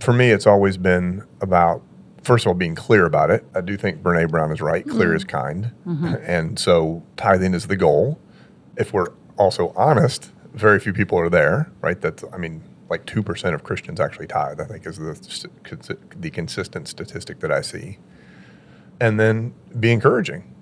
for 0.00 0.12
me, 0.12 0.30
it's 0.30 0.46
always 0.46 0.76
been 0.76 1.24
about 1.40 1.80
first 2.24 2.44
of 2.44 2.48
all 2.48 2.54
being 2.54 2.74
clear 2.74 3.06
about 3.06 3.30
it. 3.30 3.44
I 3.54 3.60
do 3.60 3.76
think 3.76 4.02
Brene 4.02 4.28
Brown 4.28 4.50
is 4.50 4.60
right. 4.60 4.86
Clear 4.86 5.14
is 5.14 5.24
mm-hmm. 5.24 5.36
kind, 5.36 5.72
mm-hmm. 5.86 6.14
and 6.26 6.58
so 6.58 7.04
tithing 7.16 7.54
is 7.54 7.68
the 7.68 7.76
goal. 7.76 8.18
If 8.76 8.92
we're 8.92 9.12
also 9.36 9.72
honest, 9.76 10.32
very 10.52 10.80
few 10.80 10.92
people 10.92 11.16
are 11.16 11.30
there. 11.30 11.70
Right? 11.80 12.00
That's 12.00 12.24
I 12.32 12.38
mean, 12.38 12.60
like 12.90 13.06
two 13.06 13.22
percent 13.22 13.54
of 13.54 13.64
Christians 13.64 14.00
actually 14.00 14.26
tithe. 14.26 14.60
I 14.60 14.64
think 14.64 14.86
is 14.86 14.96
the 14.96 15.98
the 16.16 16.30
consistent 16.30 16.88
statistic 16.88 17.40
that 17.40 17.52
I 17.52 17.60
see. 17.60 17.98
And 19.00 19.18
then 19.20 19.54
be 19.78 19.92
encouraging. 19.92 20.54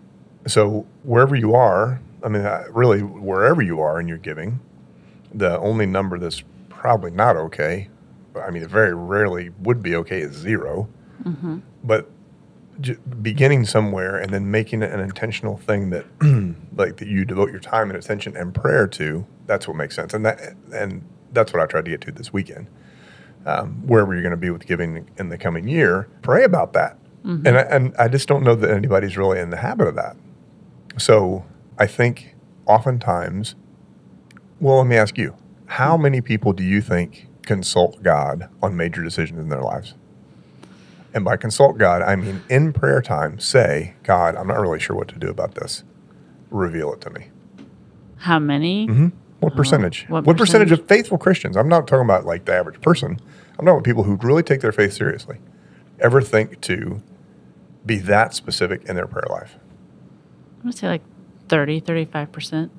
So 0.47 0.87
wherever 1.03 1.35
you 1.35 1.55
are, 1.55 2.01
I 2.23 2.29
mean, 2.29 2.43
really 2.71 3.01
wherever 3.03 3.63
you 3.63 3.81
are 3.81 3.99
in 3.99 4.09
your 4.09 4.19
giving, 4.19 4.61
the 5.33 5.59
only 5.59 5.87
number 5.87 6.19
that's 6.19 6.43
probably 6.69 7.11
not 7.11 7.37
okay, 7.37 7.89
I 8.37 8.51
mean, 8.51 8.63
it 8.63 8.71
very 8.71 8.95
rarely 8.95 9.51
would 9.61 9.83
be 9.83 9.95
okay 9.97 10.21
is 10.21 10.35
0 10.35 10.89
mm-hmm. 11.25 11.59
But 11.83 12.11
beginning 13.23 13.65
somewhere 13.65 14.19
and 14.19 14.33
then 14.33 14.51
making 14.51 14.83
it 14.83 14.93
an 14.93 15.01
intentional 15.01 15.57
thing 15.57 15.91
that, 15.91 16.05
like, 16.77 16.99
that 16.99 17.09
you 17.09 17.25
devote 17.25 17.51
your 17.51 17.61
time 17.61 17.91
and 17.91 17.99
attention 17.99 18.37
and 18.37 18.55
prayer 18.55 18.87
to, 18.89 19.27
that's 19.47 19.67
what 19.67 19.77
makes 19.77 19.97
sense. 19.97 20.13
And 20.13 20.27
that, 20.27 20.55
and 20.75 21.03
that's 21.33 21.53
what 21.53 21.63
I 21.63 21.67
tried 21.67 21.85
to 21.87 21.91
get 21.91 22.01
to 22.03 22.13
this 22.13 22.33
weekend. 22.33 22.69
Um, 23.45 23.87
wherever 23.87 24.13
you're 24.13 24.23
going 24.23 24.33
to 24.33 24.37
be 24.37 24.51
with 24.51 24.67
giving 24.67 25.09
in 25.19 25.29
the 25.29 25.39
coming 25.39 25.69
year, 25.69 26.09
pray 26.23 26.43
about 26.45 26.73
that. 26.73 26.99
And 27.47 27.59
I, 27.59 27.63
and 27.63 27.97
I 27.97 28.09
just 28.09 28.29
don't 28.29 28.43
know 28.45 28.55
that 28.55 28.71
anybody's 28.71 29.17
really 29.17 29.39
in 29.41 29.51
the 29.51 29.57
habit 29.57 29.89
of 29.89 29.95
that. 29.97 30.17
So 30.99 31.45
I 31.79 31.87
think 31.87 32.35
oftentimes, 32.67 33.55
well, 34.61 34.79
let 34.79 34.87
me 34.87 34.97
ask 34.97 35.19
you, 35.19 35.37
how 35.67 35.97
many 35.97 36.21
people 36.21 36.53
do 36.53 36.63
you 36.63 36.81
think 36.81 37.29
consult 37.43 38.03
God 38.03 38.49
on 38.63 38.77
major 38.77 39.03
decisions 39.03 39.39
in 39.41 39.49
their 39.49 39.63
lives? 39.63 39.95
And 41.15 41.25
by 41.25 41.37
consult 41.37 41.79
God, 41.79 42.03
I 42.03 42.15
mean 42.15 42.43
in 42.49 42.73
prayer 42.73 43.01
time, 43.03 43.39
say, 43.39 43.95
God, 44.03 44.37
I'm 44.37 44.47
not 44.47 44.61
really 44.61 44.79
sure 44.79 44.95
what 44.95 45.09
to 45.09 45.19
do 45.19 45.29
about 45.29 45.55
this. 45.55 45.83
Reveal 46.51 46.93
it 46.93 47.01
to 47.03 47.11
me. 47.11 47.29
How 48.19 48.39
many? 48.39 48.87
Mm-hmm. 48.87 49.09
What 49.41 49.53
oh, 49.53 49.57
percentage? 49.57 50.07
Oh, 50.09 50.15
what 50.15 50.25
What, 50.25 50.37
percentage 50.37 50.69
percentage? 50.69 50.85
of 50.85 50.89
faithful 50.89 51.19
Christians? 51.19 51.57
I'm 51.57 51.69
not 51.69 51.87
talking 51.87 52.05
about 52.05 52.25
like 52.25 52.45
the 52.45 52.55
average 52.55 52.81
person. 52.81 53.13
I'm 53.59 53.65
talking 53.65 53.69
about 53.69 53.85
people 53.85 54.03
who 54.05 54.17
really 54.17 54.43
take 54.43 54.61
their 54.61 54.73
faith 54.73 54.93
seriously. 54.93 55.39
Ever 56.01 56.21
think 56.21 56.61
to 56.63 57.03
be 57.85 57.99
that 57.99 58.35
specific 58.35 58.85
in 58.85 58.97
their 58.97 59.07
prayer 59.07 59.27
life? 59.31 59.57
I'm 60.57 60.63
going 60.63 60.73
to 60.73 60.79
say 60.79 60.89
like 60.89 61.03
30, 61.49 61.81
35%. 61.81 62.71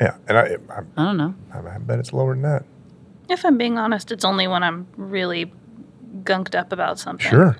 Yeah, 0.00 0.16
and 0.26 0.36
I, 0.36 0.56
I, 0.70 0.80
I 0.96 1.04
don't 1.04 1.16
know. 1.16 1.34
I 1.52 1.78
bet 1.78 1.98
it's 1.98 2.12
lower 2.12 2.34
than 2.34 2.42
that. 2.42 2.64
If 3.28 3.44
I'm 3.44 3.56
being 3.56 3.78
honest, 3.78 4.10
it's 4.10 4.24
only 4.24 4.48
when 4.48 4.62
I'm 4.62 4.86
really 4.96 5.52
gunked 6.22 6.54
up 6.58 6.72
about 6.72 6.98
something. 6.98 7.30
Sure. 7.30 7.56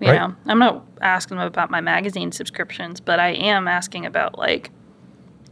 You 0.00 0.08
right. 0.08 0.18
know, 0.18 0.34
I'm 0.46 0.58
not 0.58 0.84
asking 1.00 1.38
them 1.38 1.46
about 1.46 1.70
my 1.70 1.80
magazine 1.80 2.32
subscriptions, 2.32 3.00
but 3.00 3.18
I 3.20 3.30
am 3.30 3.68
asking 3.68 4.04
about 4.04 4.36
like 4.36 4.70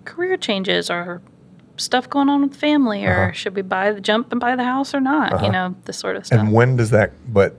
career 0.05 0.37
changes 0.37 0.91
or 0.91 1.23
stuff 1.81 2.09
going 2.09 2.29
on 2.29 2.43
with 2.43 2.55
family 2.57 3.05
or 3.07 3.25
Uh-huh. 3.25 3.33
should 3.33 3.55
we 3.57 3.63
buy 3.63 3.93
the 3.93 4.01
jump 4.01 4.31
and 4.33 4.41
buy 4.41 4.55
the 4.57 4.65
house 4.65 4.95
or 4.95 5.01
not? 5.01 5.33
Uh-huh. 5.33 5.47
You 5.47 5.53
know, 5.53 5.75
this 5.85 5.97
sort 5.99 6.17
of 6.17 6.27
stuff. 6.27 6.39
And 6.41 6.53
when 6.53 6.77
does 6.77 6.91
that? 6.91 7.13
But 7.33 7.57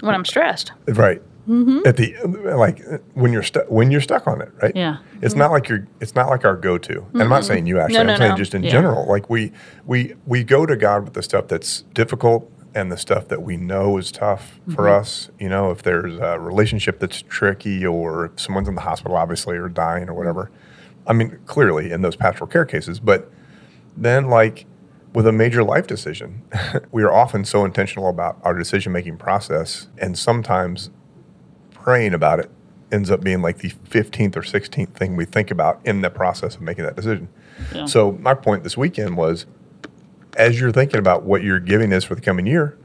when 0.00 0.14
I'm 0.14 0.24
stressed. 0.24 0.72
right 0.88 1.22
Mm-hmm. 1.46 1.80
at 1.86 1.98
the 1.98 2.14
like 2.56 2.82
when 3.12 3.30
you're 3.30 3.42
stuck 3.42 3.70
when 3.70 3.90
you're 3.90 4.00
stuck 4.00 4.26
on 4.26 4.40
it, 4.40 4.50
right? 4.62 4.74
Yeah. 4.74 4.96
It's 5.20 5.34
not 5.34 5.50
like 5.50 5.68
you're. 5.68 5.86
It's 6.00 6.14
not 6.14 6.30
like 6.30 6.42
our 6.42 6.56
go-to. 6.56 7.04
And 7.12 7.22
I'm 7.22 7.28
not 7.28 7.44
saying 7.44 7.66
you 7.66 7.78
actually. 7.80 7.96
Mm-hmm. 7.96 8.06
No, 8.06 8.12
I'm 8.14 8.18
no, 8.18 8.24
saying 8.24 8.30
no. 8.30 8.36
just 8.38 8.54
in 8.54 8.62
Yeah. 8.62 8.70
general. 8.70 9.06
Like 9.06 9.28
we 9.28 9.52
we 9.84 10.14
we 10.24 10.42
go 10.42 10.64
to 10.64 10.74
God 10.74 11.04
with 11.04 11.12
the 11.12 11.22
stuff 11.22 11.48
that's 11.48 11.82
difficult 11.92 12.50
and 12.74 12.90
the 12.90 12.96
stuff 12.96 13.28
that 13.28 13.42
we 13.42 13.58
know 13.58 13.98
is 13.98 14.10
tough 14.10 14.58
for 14.74 14.84
Mm-hmm. 14.84 15.00
us. 15.00 15.28
You 15.38 15.50
know, 15.50 15.70
if 15.70 15.82
there's 15.82 16.16
a 16.18 16.40
relationship 16.40 16.98
that's 16.98 17.20
tricky, 17.20 17.84
or 17.84 18.24
if 18.24 18.40
someone's 18.40 18.68
in 18.68 18.74
the 18.74 18.80
hospital, 18.80 19.14
obviously, 19.14 19.58
or 19.58 19.68
dying, 19.68 20.08
or 20.08 20.14
whatever. 20.14 20.50
I 21.06 21.12
mean, 21.12 21.38
clearly 21.44 21.92
in 21.92 22.00
those 22.00 22.16
pastoral 22.16 22.48
care 22.48 22.64
cases, 22.64 23.00
but 23.00 23.30
then 23.96 24.28
like 24.28 24.66
with 25.12 25.26
a 25.26 25.32
major 25.32 25.62
life 25.62 25.86
decision, 25.86 26.42
we 26.92 27.02
are 27.02 27.12
often 27.12 27.44
so 27.44 27.64
intentional 27.64 28.08
about 28.08 28.38
our 28.42 28.56
decision-making 28.56 29.16
process, 29.16 29.88
and 29.98 30.18
sometimes 30.18 30.90
praying 31.70 32.14
about 32.14 32.40
it 32.40 32.50
ends 32.90 33.10
up 33.10 33.22
being 33.22 33.42
like 33.42 33.58
the 33.58 33.70
15th 33.70 34.36
or 34.36 34.42
16th 34.42 34.94
thing 34.94 35.16
we 35.16 35.24
think 35.24 35.50
about 35.50 35.80
in 35.84 36.00
the 36.00 36.10
process 36.10 36.54
of 36.54 36.60
making 36.60 36.84
that 36.84 36.96
decision. 36.96 37.28
Yeah. 37.74 37.86
So 37.86 38.12
my 38.12 38.34
point 38.34 38.62
this 38.62 38.76
weekend 38.76 39.16
was 39.16 39.46
as 40.36 40.60
you're 40.60 40.72
thinking 40.72 40.98
about 40.98 41.22
what 41.22 41.42
your 41.42 41.60
giving 41.60 41.92
is 41.92 42.04
for 42.04 42.14
the 42.14 42.20
coming 42.20 42.46
year, 42.46 42.76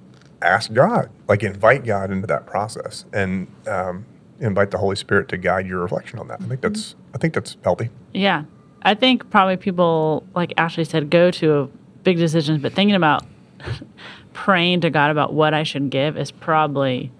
ask 0.41 0.73
God, 0.73 1.09
like 1.27 1.43
invite 1.43 1.85
God 1.85 2.11
into 2.11 2.27
that 2.27 2.45
process 2.45 3.05
and 3.13 3.47
um, 3.67 4.05
invite 4.39 4.71
the 4.71 4.77
Holy 4.77 4.95
Spirit 4.95 5.27
to 5.29 5.37
guide 5.37 5.67
your 5.67 5.79
reflection 5.79 6.19
on 6.19 6.27
that. 6.27 6.41
I 6.41 6.45
think 6.45 6.61
that's 6.61 6.95
I 7.13 7.17
think 7.17 7.33
that's 7.33 7.57
healthy. 7.63 7.89
Yeah. 8.13 8.43
I 8.81 8.95
think 8.95 9.29
probably 9.29 9.57
people, 9.57 10.23
like 10.35 10.53
Ashley 10.57 10.83
said, 10.85 11.09
go 11.09 11.31
to 11.31 11.71
big 12.03 12.17
decisions, 12.17 12.61
but 12.61 12.73
thinking 12.73 12.95
about 12.95 13.25
praying 14.33 14.81
to 14.81 14.89
God 14.89 15.11
about 15.11 15.33
what 15.33 15.53
I 15.53 15.63
should 15.63 15.89
give 15.89 16.17
is 16.17 16.31
probably 16.31 17.11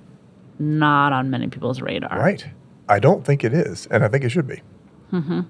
not 0.57 1.13
on 1.13 1.29
many 1.29 1.47
people's 1.47 1.81
radar. 1.81 2.17
Right. 2.17 2.45
I 2.87 2.99
don't 2.99 3.25
think 3.25 3.43
it 3.43 3.53
is, 3.53 3.87
and 3.87 4.03
I 4.03 4.07
think 4.07 4.23
it 4.23 4.29
should 4.29 4.47
be. 4.47 4.61
Mhm. 5.11 5.45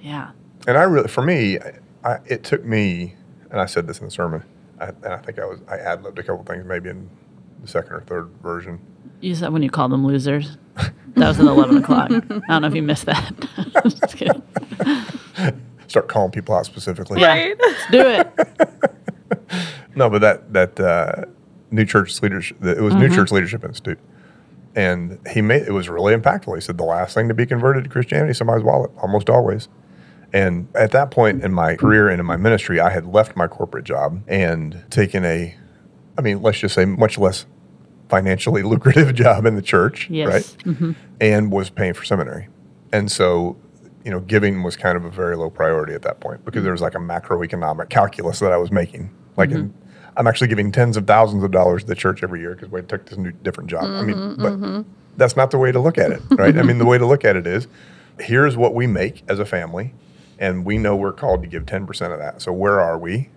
Yeah. 0.00 0.30
And 0.66 0.78
I 0.78 0.82
really, 0.82 1.08
for 1.08 1.22
me, 1.22 1.58
I, 2.04 2.18
it 2.26 2.42
took 2.44 2.64
me, 2.64 3.14
and 3.50 3.60
I 3.60 3.66
said 3.66 3.86
this 3.86 3.98
in 3.98 4.06
the 4.06 4.10
sermon, 4.10 4.44
I, 4.80 4.86
and 4.88 5.06
I 5.06 5.18
think 5.18 5.38
I 5.38 5.44
was 5.44 5.60
I 5.68 5.76
ad 5.76 6.02
libbed 6.02 6.18
a 6.18 6.22
couple 6.22 6.42
things 6.44 6.64
maybe 6.64 6.90
in 6.90 7.08
the 7.60 7.68
second 7.68 7.92
or 7.92 8.00
third 8.02 8.28
version. 8.42 8.80
You 9.20 9.34
said 9.34 9.52
when 9.52 9.62
you 9.62 9.70
called 9.70 9.92
them 9.92 10.06
losers. 10.06 10.56
That 11.16 11.28
was 11.28 11.38
at 11.38 11.46
11 11.46 11.76
o'clock. 11.78 12.10
I 12.10 12.18
don't 12.18 12.62
know 12.62 12.66
if 12.66 12.74
you 12.74 12.82
missed 12.82 13.06
that. 13.06 13.32
Just 13.84 14.16
kidding. 14.16 14.42
Start 15.88 16.08
calling 16.08 16.30
people 16.30 16.54
out 16.54 16.66
specifically. 16.66 17.20
Yeah. 17.20 17.28
Right? 17.28 17.56
Let's 17.60 17.90
do 17.90 18.00
it. 18.00 18.70
No, 19.96 20.10
but 20.10 20.20
that 20.22 20.52
that 20.52 20.80
uh, 20.80 21.24
New 21.70 21.84
Church 21.84 22.20
Leadership, 22.20 22.62
it 22.64 22.80
was 22.80 22.94
New 22.94 23.08
Church 23.08 23.30
Leadership 23.30 23.64
Institute, 23.64 23.98
and 24.74 25.20
he 25.30 25.40
made 25.40 25.62
it 25.62 25.70
was 25.72 25.88
really 25.88 26.14
impactful. 26.16 26.52
He 26.54 26.60
said 26.60 26.78
the 26.78 26.84
last 26.84 27.14
thing 27.14 27.28
to 27.28 27.34
be 27.34 27.46
converted 27.46 27.84
to 27.84 27.90
Christianity 27.90 28.32
is 28.32 28.38
somebody's 28.38 28.64
wallet, 28.64 28.90
almost 29.00 29.30
always. 29.30 29.68
And 30.32 30.66
at 30.74 30.90
that 30.90 31.12
point 31.12 31.44
in 31.44 31.52
my 31.52 31.76
career 31.76 32.08
and 32.08 32.18
in 32.18 32.26
my 32.26 32.36
ministry, 32.36 32.80
I 32.80 32.90
had 32.90 33.06
left 33.06 33.36
my 33.36 33.46
corporate 33.46 33.84
job 33.84 34.20
and 34.26 34.82
taken 34.90 35.24
a, 35.24 35.54
I 36.18 36.22
mean, 36.22 36.42
let's 36.42 36.58
just 36.58 36.74
say 36.74 36.84
much 36.84 37.16
less 37.16 37.46
financially 38.08 38.64
lucrative 38.64 39.14
job 39.24 39.46
in 39.46 39.54
the 39.54 39.62
church, 39.62 40.10
Yes. 40.10 40.56
right? 40.66 40.96
And 41.20 41.52
was 41.52 41.70
paying 41.70 41.94
for 41.94 42.04
seminary, 42.04 42.48
and 42.92 43.10
so. 43.12 43.56
You 44.04 44.10
know, 44.10 44.20
giving 44.20 44.62
was 44.62 44.76
kind 44.76 44.96
of 44.96 45.04
a 45.04 45.10
very 45.10 45.36
low 45.36 45.50
priority 45.50 45.94
at 45.94 46.02
that 46.02 46.20
point 46.20 46.44
because 46.44 46.58
mm-hmm. 46.58 46.64
there 46.64 46.72
was 46.72 46.82
like 46.82 46.94
a 46.94 46.98
macroeconomic 46.98 47.88
calculus 47.88 48.38
that 48.40 48.52
I 48.52 48.58
was 48.58 48.70
making. 48.70 49.10
Like, 49.36 49.48
mm-hmm. 49.48 49.58
in, 49.58 49.74
I'm 50.16 50.26
actually 50.26 50.48
giving 50.48 50.70
tens 50.70 50.96
of 50.96 51.06
thousands 51.06 51.42
of 51.42 51.50
dollars 51.50 51.82
to 51.82 51.88
the 51.88 51.94
church 51.94 52.22
every 52.22 52.40
year 52.40 52.54
because 52.54 52.68
we 52.68 52.82
took 52.82 53.06
this 53.06 53.18
new 53.18 53.32
different 53.32 53.70
job. 53.70 53.84
I 53.84 54.02
mean, 54.02 54.16
mm-hmm, 54.16 54.76
but 54.76 54.86
that's 55.16 55.36
not 55.36 55.50
the 55.50 55.58
way 55.58 55.72
to 55.72 55.80
look 55.80 55.98
at 55.98 56.12
it, 56.12 56.22
right? 56.30 56.56
I 56.56 56.62
mean, 56.62 56.78
the 56.78 56.84
way 56.84 56.98
to 56.98 57.06
look 57.06 57.24
at 57.24 57.36
it 57.36 57.46
is 57.46 57.66
here's 58.20 58.56
what 58.56 58.74
we 58.74 58.86
make 58.86 59.22
as 59.28 59.38
a 59.38 59.44
family, 59.44 59.92
and 60.38 60.64
we 60.64 60.78
know 60.78 60.94
we're 60.94 61.12
called 61.12 61.42
to 61.42 61.48
give 61.48 61.64
10% 61.64 62.12
of 62.12 62.18
that. 62.18 62.42
So 62.42 62.52
where 62.52 62.80
are 62.80 62.98
we 62.98 63.30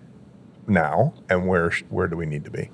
now, 0.66 1.14
and 1.28 1.48
where 1.48 1.72
where 1.88 2.06
do 2.06 2.16
we 2.16 2.26
need 2.26 2.44
to 2.44 2.50
be? 2.50 2.70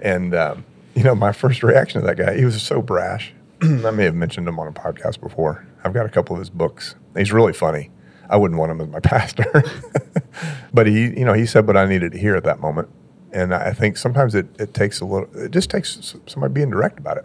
And 0.00 0.34
um, 0.34 0.64
you 0.94 1.02
know, 1.02 1.14
my 1.14 1.32
first 1.32 1.62
reaction 1.62 2.00
to 2.00 2.06
that 2.06 2.16
guy, 2.16 2.36
he 2.36 2.44
was 2.44 2.60
so 2.62 2.82
brash. 2.82 3.32
I 3.86 3.90
may 3.90 4.04
have 4.04 4.14
mentioned 4.14 4.48
him 4.48 4.58
on 4.58 4.68
a 4.68 4.72
podcast 4.72 5.20
before. 5.20 5.66
I've 5.84 5.92
got 5.92 6.06
a 6.06 6.08
couple 6.08 6.34
of 6.34 6.40
his 6.40 6.50
books. 6.50 6.94
He's 7.16 7.32
really 7.32 7.52
funny. 7.52 7.90
I 8.28 8.36
wouldn't 8.36 8.58
want 8.58 8.72
him 8.72 8.80
as 8.80 8.88
my 8.88 9.00
pastor, 9.02 9.62
but 10.72 10.86
he, 10.86 11.18
you 11.18 11.24
know, 11.24 11.32
he 11.32 11.46
said 11.46 11.66
what 11.66 11.76
I 11.76 11.84
needed 11.86 12.12
to 12.12 12.18
hear 12.18 12.36
at 12.36 12.44
that 12.44 12.60
moment. 12.60 12.88
And 13.32 13.54
I 13.54 13.72
think 13.72 13.96
sometimes 13.96 14.34
it, 14.34 14.46
it 14.58 14.74
takes 14.74 15.00
a 15.00 15.04
little, 15.04 15.28
it 15.36 15.50
just 15.50 15.70
takes 15.70 16.16
somebody 16.26 16.52
being 16.52 16.70
direct 16.70 16.98
about 16.98 17.18
it. 17.18 17.24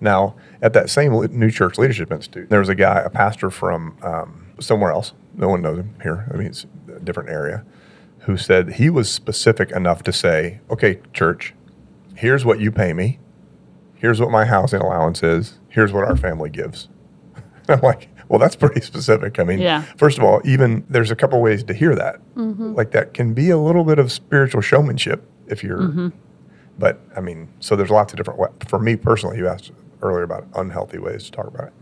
Now, 0.00 0.36
at 0.62 0.72
that 0.74 0.88
same 0.88 1.12
New 1.12 1.50
Church 1.50 1.78
Leadership 1.78 2.12
Institute, 2.12 2.48
there 2.48 2.60
was 2.60 2.68
a 2.68 2.76
guy, 2.76 3.00
a 3.00 3.10
pastor 3.10 3.50
from 3.50 3.96
um, 4.02 4.46
somewhere 4.60 4.92
else. 4.92 5.14
No 5.34 5.48
one 5.48 5.62
knows 5.62 5.78
him 5.78 5.94
here. 6.02 6.28
I 6.32 6.36
mean, 6.36 6.46
it's 6.46 6.66
a 6.94 7.00
different 7.00 7.30
area. 7.30 7.64
Who 8.20 8.36
said 8.36 8.74
he 8.74 8.90
was 8.90 9.10
specific 9.10 9.70
enough 9.72 10.02
to 10.04 10.12
say, 10.12 10.60
"Okay, 10.70 11.00
church, 11.12 11.54
here's 12.14 12.44
what 12.44 12.60
you 12.60 12.70
pay 12.70 12.92
me. 12.92 13.18
Here's 13.98 14.20
what 14.20 14.30
my 14.30 14.44
housing 14.44 14.80
allowance 14.80 15.22
is. 15.22 15.58
Here's 15.68 15.92
what 15.92 16.04
our 16.04 16.16
family 16.16 16.50
gives." 16.50 16.88
I'm 17.68 17.80
like, 17.80 18.08
well, 18.28 18.38
that's 18.38 18.56
pretty 18.56 18.80
specific. 18.80 19.38
I 19.38 19.44
mean, 19.44 19.58
Yeah. 19.58 19.82
first 19.96 20.18
of 20.18 20.24
all, 20.24 20.40
even 20.44 20.84
there's 20.88 21.10
a 21.10 21.16
couple 21.16 21.40
ways 21.40 21.64
to 21.64 21.74
hear 21.74 21.94
that. 21.94 22.20
Like 22.36 22.92
that 22.92 23.12
can 23.14 23.34
be 23.34 23.50
a 23.50 23.58
little 23.58 23.84
bit 23.84 23.98
of 23.98 24.10
spiritual 24.12 24.60
showmanship 24.60 25.28
if 25.46 25.62
you're. 25.64 26.12
But 26.78 27.00
I 27.16 27.20
mean, 27.20 27.48
so 27.60 27.74
there's 27.76 27.90
lots 27.90 28.12
of 28.12 28.16
different. 28.18 28.38
wa- 28.38 28.50
For 28.68 28.78
me 28.78 28.96
personally, 28.96 29.36
you 29.38 29.48
asked 29.48 29.72
earlier 30.02 30.22
about 30.22 30.46
unhealthy 30.54 30.98
ways 30.98 31.24
to 31.24 31.30
talk 31.32 31.46
about 31.48 31.68
it. 31.68 31.72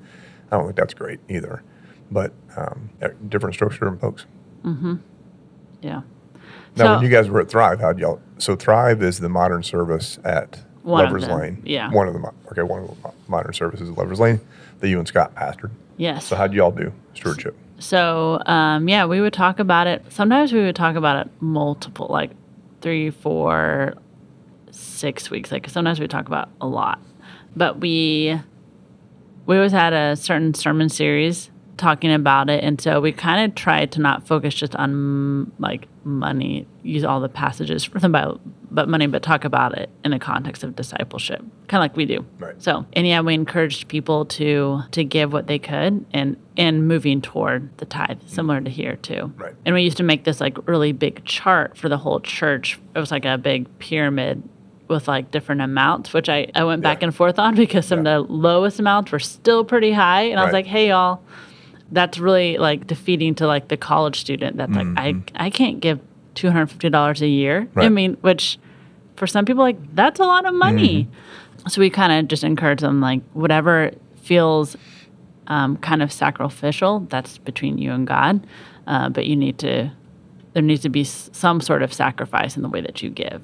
I 0.50 0.56
don't 0.56 0.64
think 0.66 0.76
that's 0.76 0.94
great 0.94 1.20
either. 1.28 1.62
But 2.10 2.32
um, 2.56 2.88
uh, 3.02 3.08
different 3.28 3.54
strokes 3.54 3.76
for 3.76 3.84
different 3.90 4.00
folks. 4.00 4.26
Yeah. 5.82 6.02
Now, 6.76 6.84
So- 6.84 6.94
when 6.94 7.02
you 7.04 7.08
guys 7.10 7.28
were 7.28 7.40
at 7.40 7.48
Thrive, 7.48 7.80
how'd 7.80 7.98
y'all? 7.98 8.20
So 8.38 8.56
Thrive 8.56 9.02
is 9.02 9.18
the 9.20 9.28
modern 9.28 9.62
service 9.62 10.18
at 10.24 10.64
One 10.86 11.04
Lovers 11.04 11.26
Lane. 11.26 11.60
yeah. 11.64 11.90
One 11.90 12.06
of 12.06 12.14
the 12.14 12.32
okay, 12.52 12.62
one 12.62 12.84
of 12.84 13.02
the 13.02 13.12
modern 13.26 13.52
services 13.52 13.90
at 13.90 13.98
Lovers 13.98 14.20
Lane 14.20 14.40
that 14.78 14.88
you 14.88 15.00
and 15.00 15.08
Scott 15.08 15.34
pastored. 15.34 15.72
Yes. 15.96 16.24
So 16.26 16.36
how'd 16.36 16.52
y'all 16.54 16.70
do 16.70 16.92
stewardship? 17.14 17.56
So, 17.80 18.40
um, 18.46 18.88
yeah, 18.88 19.04
we 19.04 19.20
would 19.20 19.32
talk 19.32 19.58
about 19.58 19.88
it. 19.88 20.04
Sometimes 20.10 20.52
we 20.52 20.60
would 20.60 20.76
talk 20.76 20.94
about 20.94 21.26
it 21.26 21.32
multiple, 21.40 22.06
like 22.08 22.30
three, 22.82 23.10
four, 23.10 23.94
six 24.70 25.28
weeks. 25.28 25.50
Like 25.50 25.68
sometimes 25.68 25.98
we 25.98 26.06
talk 26.06 26.28
about 26.28 26.50
a 26.60 26.68
lot, 26.68 27.00
but 27.56 27.80
we 27.80 28.40
we 29.46 29.56
always 29.56 29.72
had 29.72 29.92
a 29.92 30.14
certain 30.14 30.54
sermon 30.54 30.88
series 30.88 31.50
talking 31.76 32.12
about 32.12 32.48
it, 32.50 32.62
and 32.64 32.80
so 32.80 33.00
we 33.00 33.12
kind 33.12 33.44
of 33.48 33.54
tried 33.54 33.92
to 33.92 34.00
not 34.00 34.26
focus 34.26 34.54
just 34.54 34.74
on 34.76 35.52
like 35.58 35.88
money, 36.04 36.66
use 36.82 37.04
all 37.04 37.20
the 37.20 37.28
passages 37.28 37.84
from 37.84 38.00
the 38.00 38.08
Bible, 38.08 38.40
but 38.70 38.88
money, 38.88 39.06
but 39.06 39.22
talk 39.22 39.44
about 39.44 39.76
it 39.76 39.90
in 40.04 40.10
the 40.10 40.18
context 40.18 40.62
of 40.62 40.74
discipleship, 40.76 41.40
kind 41.68 41.80
of 41.80 41.84
like 41.84 41.96
we 41.96 42.04
do. 42.06 42.24
Right. 42.38 42.54
So, 42.62 42.86
and 42.92 43.06
yeah, 43.06 43.20
we 43.20 43.34
encouraged 43.34 43.88
people 43.88 44.24
to 44.26 44.80
to 44.92 45.04
give 45.04 45.32
what 45.32 45.46
they 45.46 45.58
could, 45.58 46.04
and 46.12 46.36
and 46.56 46.88
moving 46.88 47.20
toward 47.20 47.76
the 47.78 47.84
tithe, 47.84 48.18
mm-hmm. 48.18 48.28
similar 48.28 48.60
to 48.60 48.70
here 48.70 48.96
too. 48.96 49.32
Right. 49.36 49.54
And 49.64 49.74
we 49.74 49.82
used 49.82 49.96
to 49.98 50.02
make 50.02 50.24
this 50.24 50.40
like 50.40 50.66
really 50.68 50.92
big 50.92 51.24
chart 51.24 51.76
for 51.76 51.88
the 51.88 51.98
whole 51.98 52.20
church. 52.20 52.78
It 52.94 52.98
was 52.98 53.10
like 53.10 53.24
a 53.24 53.36
big 53.36 53.78
pyramid 53.78 54.42
with 54.88 55.08
like 55.08 55.32
different 55.32 55.60
amounts, 55.62 56.12
which 56.12 56.28
I, 56.28 56.48
I 56.54 56.62
went 56.62 56.80
back 56.80 57.02
and 57.02 57.12
forth 57.14 57.38
on 57.40 57.54
because 57.56 57.86
some 57.86 58.06
Yeah. 58.06 58.18
of 58.18 58.28
the 58.28 58.32
lowest 58.32 58.78
amounts 58.78 59.10
were 59.10 59.18
still 59.18 59.64
pretty 59.64 59.90
high. 59.92 60.22
And 60.22 60.38
I 60.38 60.44
was 60.44 60.52
like, 60.52 60.66
hey, 60.66 60.88
y'all, 60.90 61.20
that's 61.92 62.18
really 62.18 62.58
like 62.58 62.86
defeating 62.86 63.34
to 63.36 63.46
like 63.46 63.68
the 63.68 63.76
college 63.76 64.20
student 64.20 64.56
that's 64.56 64.72
like, 64.74 64.86
I, 64.96 65.14
I 65.36 65.50
can't 65.50 65.80
give 65.80 66.00
$250 66.34 67.20
a 67.20 67.26
year. 67.28 67.68
I 67.76 67.80
Mm-hmm. 67.80 67.94
Mean, 67.94 68.14
which 68.20 68.58
for 69.16 69.26
some 69.26 69.44
people, 69.44 69.62
like, 69.62 69.94
that's 69.94 70.20
a 70.20 70.24
lot 70.24 70.44
of 70.46 70.54
money. 70.54 71.08
so 71.68 71.80
we 71.80 71.88
kind 71.90 72.12
of 72.12 72.28
just 72.28 72.44
encourage 72.44 72.80
them 72.80 73.00
like 73.00 73.22
whatever 73.32 73.90
feels 74.22 74.76
um, 75.46 75.76
kind 75.78 76.02
of 76.02 76.12
sacrificial, 76.12 77.00
that's 77.08 77.38
between 77.38 77.78
you 77.78 77.92
and 77.92 78.06
God. 78.06 78.46
Uh, 78.86 79.08
but 79.08 79.26
you 79.26 79.36
need 79.36 79.58
to, 79.60 79.90
there 80.52 80.62
needs 80.62 80.82
to 80.82 80.88
be 80.88 81.04
some 81.04 81.60
sort 81.60 81.82
of 81.82 81.92
sacrifice 81.94 82.56
in 82.56 82.62
the 82.62 82.68
way 82.68 82.80
that 82.80 83.02
you 83.02 83.10
give. 83.10 83.42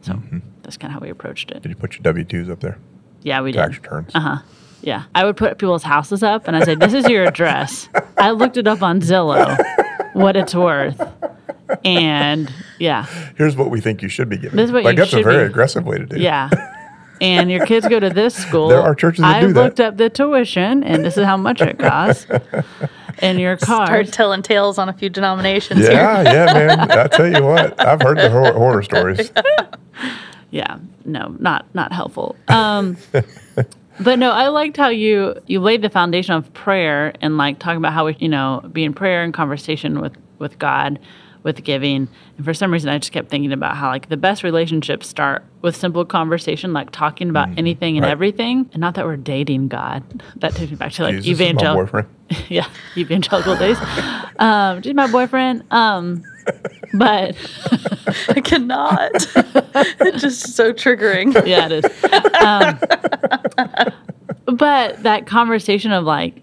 So 0.00 0.20
that's 0.62 0.76
kind 0.76 0.90
of 0.90 0.94
how 0.94 1.00
we 1.00 1.10
approached 1.10 1.50
it. 1.52 1.62
Did 1.62 1.68
you 1.68 1.76
put 1.76 1.92
your 1.94 2.02
W 2.02 2.24
twos 2.24 2.48
up 2.50 2.60
there? 2.60 2.78
Yeah, 3.22 3.40
we 3.42 3.52
Tax 3.52 3.74
did. 3.76 3.82
returns. 3.84 4.10
Uh 4.14 4.20
huh. 4.20 4.36
Yeah, 4.82 5.04
I 5.14 5.24
would 5.24 5.36
put 5.36 5.58
people's 5.58 5.84
houses 5.84 6.22
up, 6.22 6.46
and 6.48 6.56
I 6.56 6.64
said, 6.64 6.80
"This 6.80 6.92
is 6.92 7.08
your 7.08 7.24
address." 7.24 7.88
I 8.18 8.30
looked 8.32 8.56
it 8.56 8.66
up 8.66 8.82
on 8.82 9.00
Zillow, 9.00 9.56
what 10.14 10.36
it's 10.36 10.54
worth, 10.54 11.00
and 11.84 12.52
yeah, 12.78 13.06
Here's 13.36 13.56
what 13.56 13.70
we 13.70 13.80
think 13.80 14.02
you 14.02 14.08
should 14.08 14.28
be 14.28 14.36
giving. 14.36 14.56
This 14.56 14.66
is 14.66 14.72
what 14.72 14.84
like 14.84 14.96
you 14.96 15.02
that's 15.02 15.12
a 15.14 15.22
very 15.22 15.44
be- 15.44 15.50
aggressive 15.50 15.86
way 15.86 15.98
to 15.98 16.06
do. 16.06 16.16
it. 16.16 16.22
yeah. 16.22 16.50
And 17.20 17.52
your 17.52 17.64
kids 17.66 17.86
go 17.86 18.00
to 18.00 18.10
this 18.10 18.34
school. 18.46 18.68
There 18.68 18.80
are 18.82 18.96
churches 18.96 19.22
that 19.22 19.36
I 19.36 19.40
do 19.42 19.52
that. 19.52 19.60
I 19.60 19.62
looked 19.64 19.78
up 19.78 19.96
the 19.96 20.10
tuition, 20.10 20.82
and 20.82 21.04
this 21.04 21.16
is 21.16 21.24
how 21.24 21.36
much 21.36 21.60
it 21.60 21.78
costs. 21.78 22.26
And 23.20 23.38
your 23.38 23.56
car. 23.58 23.86
Start 23.86 23.88
cars. 24.06 24.10
telling 24.10 24.42
tales 24.42 24.76
on 24.78 24.88
a 24.88 24.92
few 24.92 25.08
denominations 25.08 25.80
Yeah, 25.80 26.24
here. 26.24 26.32
yeah, 26.32 26.52
man. 26.76 26.90
I 26.90 27.06
tell 27.06 27.28
you 27.32 27.44
what, 27.44 27.80
I've 27.80 28.02
heard 28.02 28.18
the 28.18 28.28
horror, 28.30 28.52
horror 28.52 28.82
stories. 28.82 29.30
yeah 30.50 30.78
no 31.06 31.34
not 31.38 31.64
not 31.74 31.92
helpful 31.94 32.36
um 32.48 32.94
but 34.00 34.18
no 34.18 34.30
i 34.30 34.48
liked 34.48 34.76
how 34.76 34.88
you 34.88 35.34
you 35.46 35.60
laid 35.60 35.82
the 35.82 35.90
foundation 35.90 36.34
of 36.34 36.52
prayer 36.54 37.14
and 37.20 37.36
like 37.36 37.58
talking 37.58 37.78
about 37.78 37.92
how 37.92 38.06
we 38.06 38.16
you 38.18 38.28
know 38.28 38.60
be 38.72 38.84
in 38.84 38.92
prayer 38.92 39.22
and 39.22 39.34
conversation 39.34 40.00
with 40.00 40.16
with 40.38 40.58
god 40.58 40.98
with 41.42 41.62
giving 41.64 42.08
and 42.36 42.44
for 42.44 42.54
some 42.54 42.72
reason 42.72 42.88
i 42.88 42.98
just 42.98 43.12
kept 43.12 43.28
thinking 43.28 43.52
about 43.52 43.76
how 43.76 43.88
like 43.88 44.08
the 44.08 44.16
best 44.16 44.42
relationships 44.42 45.08
start 45.08 45.44
with 45.60 45.76
simple 45.76 46.04
conversation 46.04 46.72
like 46.72 46.90
talking 46.90 47.28
about 47.28 47.48
anything 47.58 47.96
and 47.96 48.04
right. 48.04 48.12
everything 48.12 48.68
and 48.72 48.80
not 48.80 48.94
that 48.94 49.04
we're 49.04 49.16
dating 49.16 49.68
god 49.68 50.02
that 50.36 50.54
takes 50.54 50.70
me 50.70 50.76
back 50.76 50.92
to 50.92 51.02
like 51.02 51.16
Jesus 51.16 51.38
my 51.38 51.46
evangel 51.46 51.74
boyfriend. 51.74 52.08
yeah 52.48 52.68
evangelical 52.96 53.56
days 53.56 53.76
um 54.38 54.80
she's 54.82 54.94
my 54.94 55.10
boyfriend 55.10 55.64
um 55.72 56.22
but 56.94 57.36
I 58.28 58.40
cannot. 58.40 59.10
it's 59.14 60.22
just 60.22 60.54
so 60.54 60.72
triggering. 60.72 61.34
yeah, 61.46 61.68
it 61.70 61.84
is. 61.84 62.42
Um, 62.42 62.78
but 64.56 65.02
that 65.02 65.26
conversation 65.26 65.92
of 65.92 66.04
like, 66.04 66.42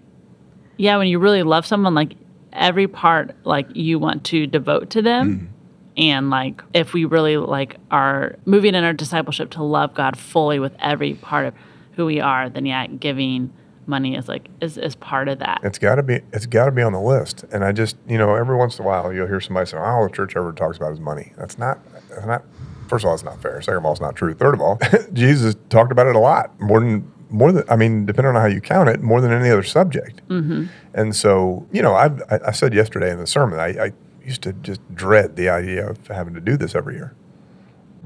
yeah, 0.76 0.96
when 0.96 1.08
you 1.08 1.18
really 1.18 1.42
love 1.42 1.66
someone, 1.66 1.94
like 1.94 2.14
every 2.52 2.88
part, 2.88 3.34
like 3.44 3.66
you 3.74 3.98
want 3.98 4.24
to 4.24 4.46
devote 4.46 4.90
to 4.90 5.02
them. 5.02 5.52
And 5.96 6.30
like, 6.30 6.62
if 6.72 6.92
we 6.92 7.04
really 7.04 7.36
like 7.36 7.76
are 7.90 8.36
moving 8.46 8.74
in 8.74 8.84
our 8.84 8.92
discipleship 8.92 9.50
to 9.50 9.62
love 9.62 9.94
God 9.94 10.16
fully 10.16 10.58
with 10.58 10.72
every 10.78 11.14
part 11.14 11.46
of 11.46 11.54
who 11.92 12.06
we 12.06 12.20
are, 12.20 12.48
then 12.48 12.64
yeah, 12.64 12.86
giving 12.86 13.52
money 13.90 14.16
is 14.16 14.28
like 14.28 14.48
is, 14.62 14.78
is 14.78 14.94
part 14.94 15.28
of 15.28 15.40
that. 15.40 15.60
It's 15.62 15.78
got 15.78 15.96
to 15.96 16.02
be. 16.02 16.20
It's 16.32 16.46
got 16.46 16.66
to 16.66 16.72
be 16.72 16.82
on 16.82 16.92
the 16.92 17.00
list. 17.00 17.44
And 17.52 17.64
I 17.64 17.72
just, 17.72 17.96
you 18.08 18.16
know, 18.16 18.34
every 18.34 18.56
once 18.56 18.78
in 18.78 18.84
a 18.84 18.88
while 18.88 19.12
you'll 19.12 19.26
hear 19.26 19.40
somebody 19.40 19.66
say, 19.66 19.76
"Oh, 19.76 19.82
all 19.82 20.08
the 20.08 20.14
church 20.14 20.36
ever 20.36 20.52
talks 20.52 20.78
about 20.78 20.92
is 20.92 21.00
money." 21.00 21.32
That's 21.36 21.58
not. 21.58 21.78
That's 22.08 22.26
not. 22.26 22.44
First 22.88 23.04
of 23.04 23.08
all, 23.08 23.14
it's 23.14 23.24
not 23.24 23.40
fair. 23.42 23.60
Second 23.60 23.78
of 23.78 23.84
all, 23.84 23.92
it's 23.92 24.00
not 24.00 24.16
true. 24.16 24.32
Third 24.34 24.54
of 24.54 24.60
all, 24.60 24.78
Jesus 25.12 25.54
talked 25.68 25.92
about 25.92 26.06
it 26.06 26.16
a 26.16 26.18
lot 26.18 26.58
more 26.60 26.80
than 26.80 27.12
more 27.28 27.52
than. 27.52 27.64
I 27.68 27.76
mean, 27.76 28.06
depending 28.06 28.34
on 28.34 28.40
how 28.40 28.48
you 28.48 28.60
count 28.60 28.88
it, 28.88 29.02
more 29.02 29.20
than 29.20 29.32
any 29.32 29.50
other 29.50 29.62
subject. 29.62 30.26
Mm-hmm. 30.28 30.66
And 30.94 31.14
so, 31.14 31.66
you 31.70 31.82
know, 31.82 31.94
I've, 31.94 32.22
I, 32.30 32.40
I 32.46 32.50
said 32.52 32.74
yesterday 32.74 33.12
in 33.12 33.18
the 33.18 33.26
sermon, 33.26 33.60
I, 33.60 33.86
I 33.86 33.92
used 34.24 34.42
to 34.42 34.52
just 34.54 34.80
dread 34.94 35.36
the 35.36 35.48
idea 35.48 35.88
of 35.88 36.06
having 36.08 36.34
to 36.34 36.40
do 36.40 36.56
this 36.56 36.74
every 36.74 36.94
year. 36.94 37.14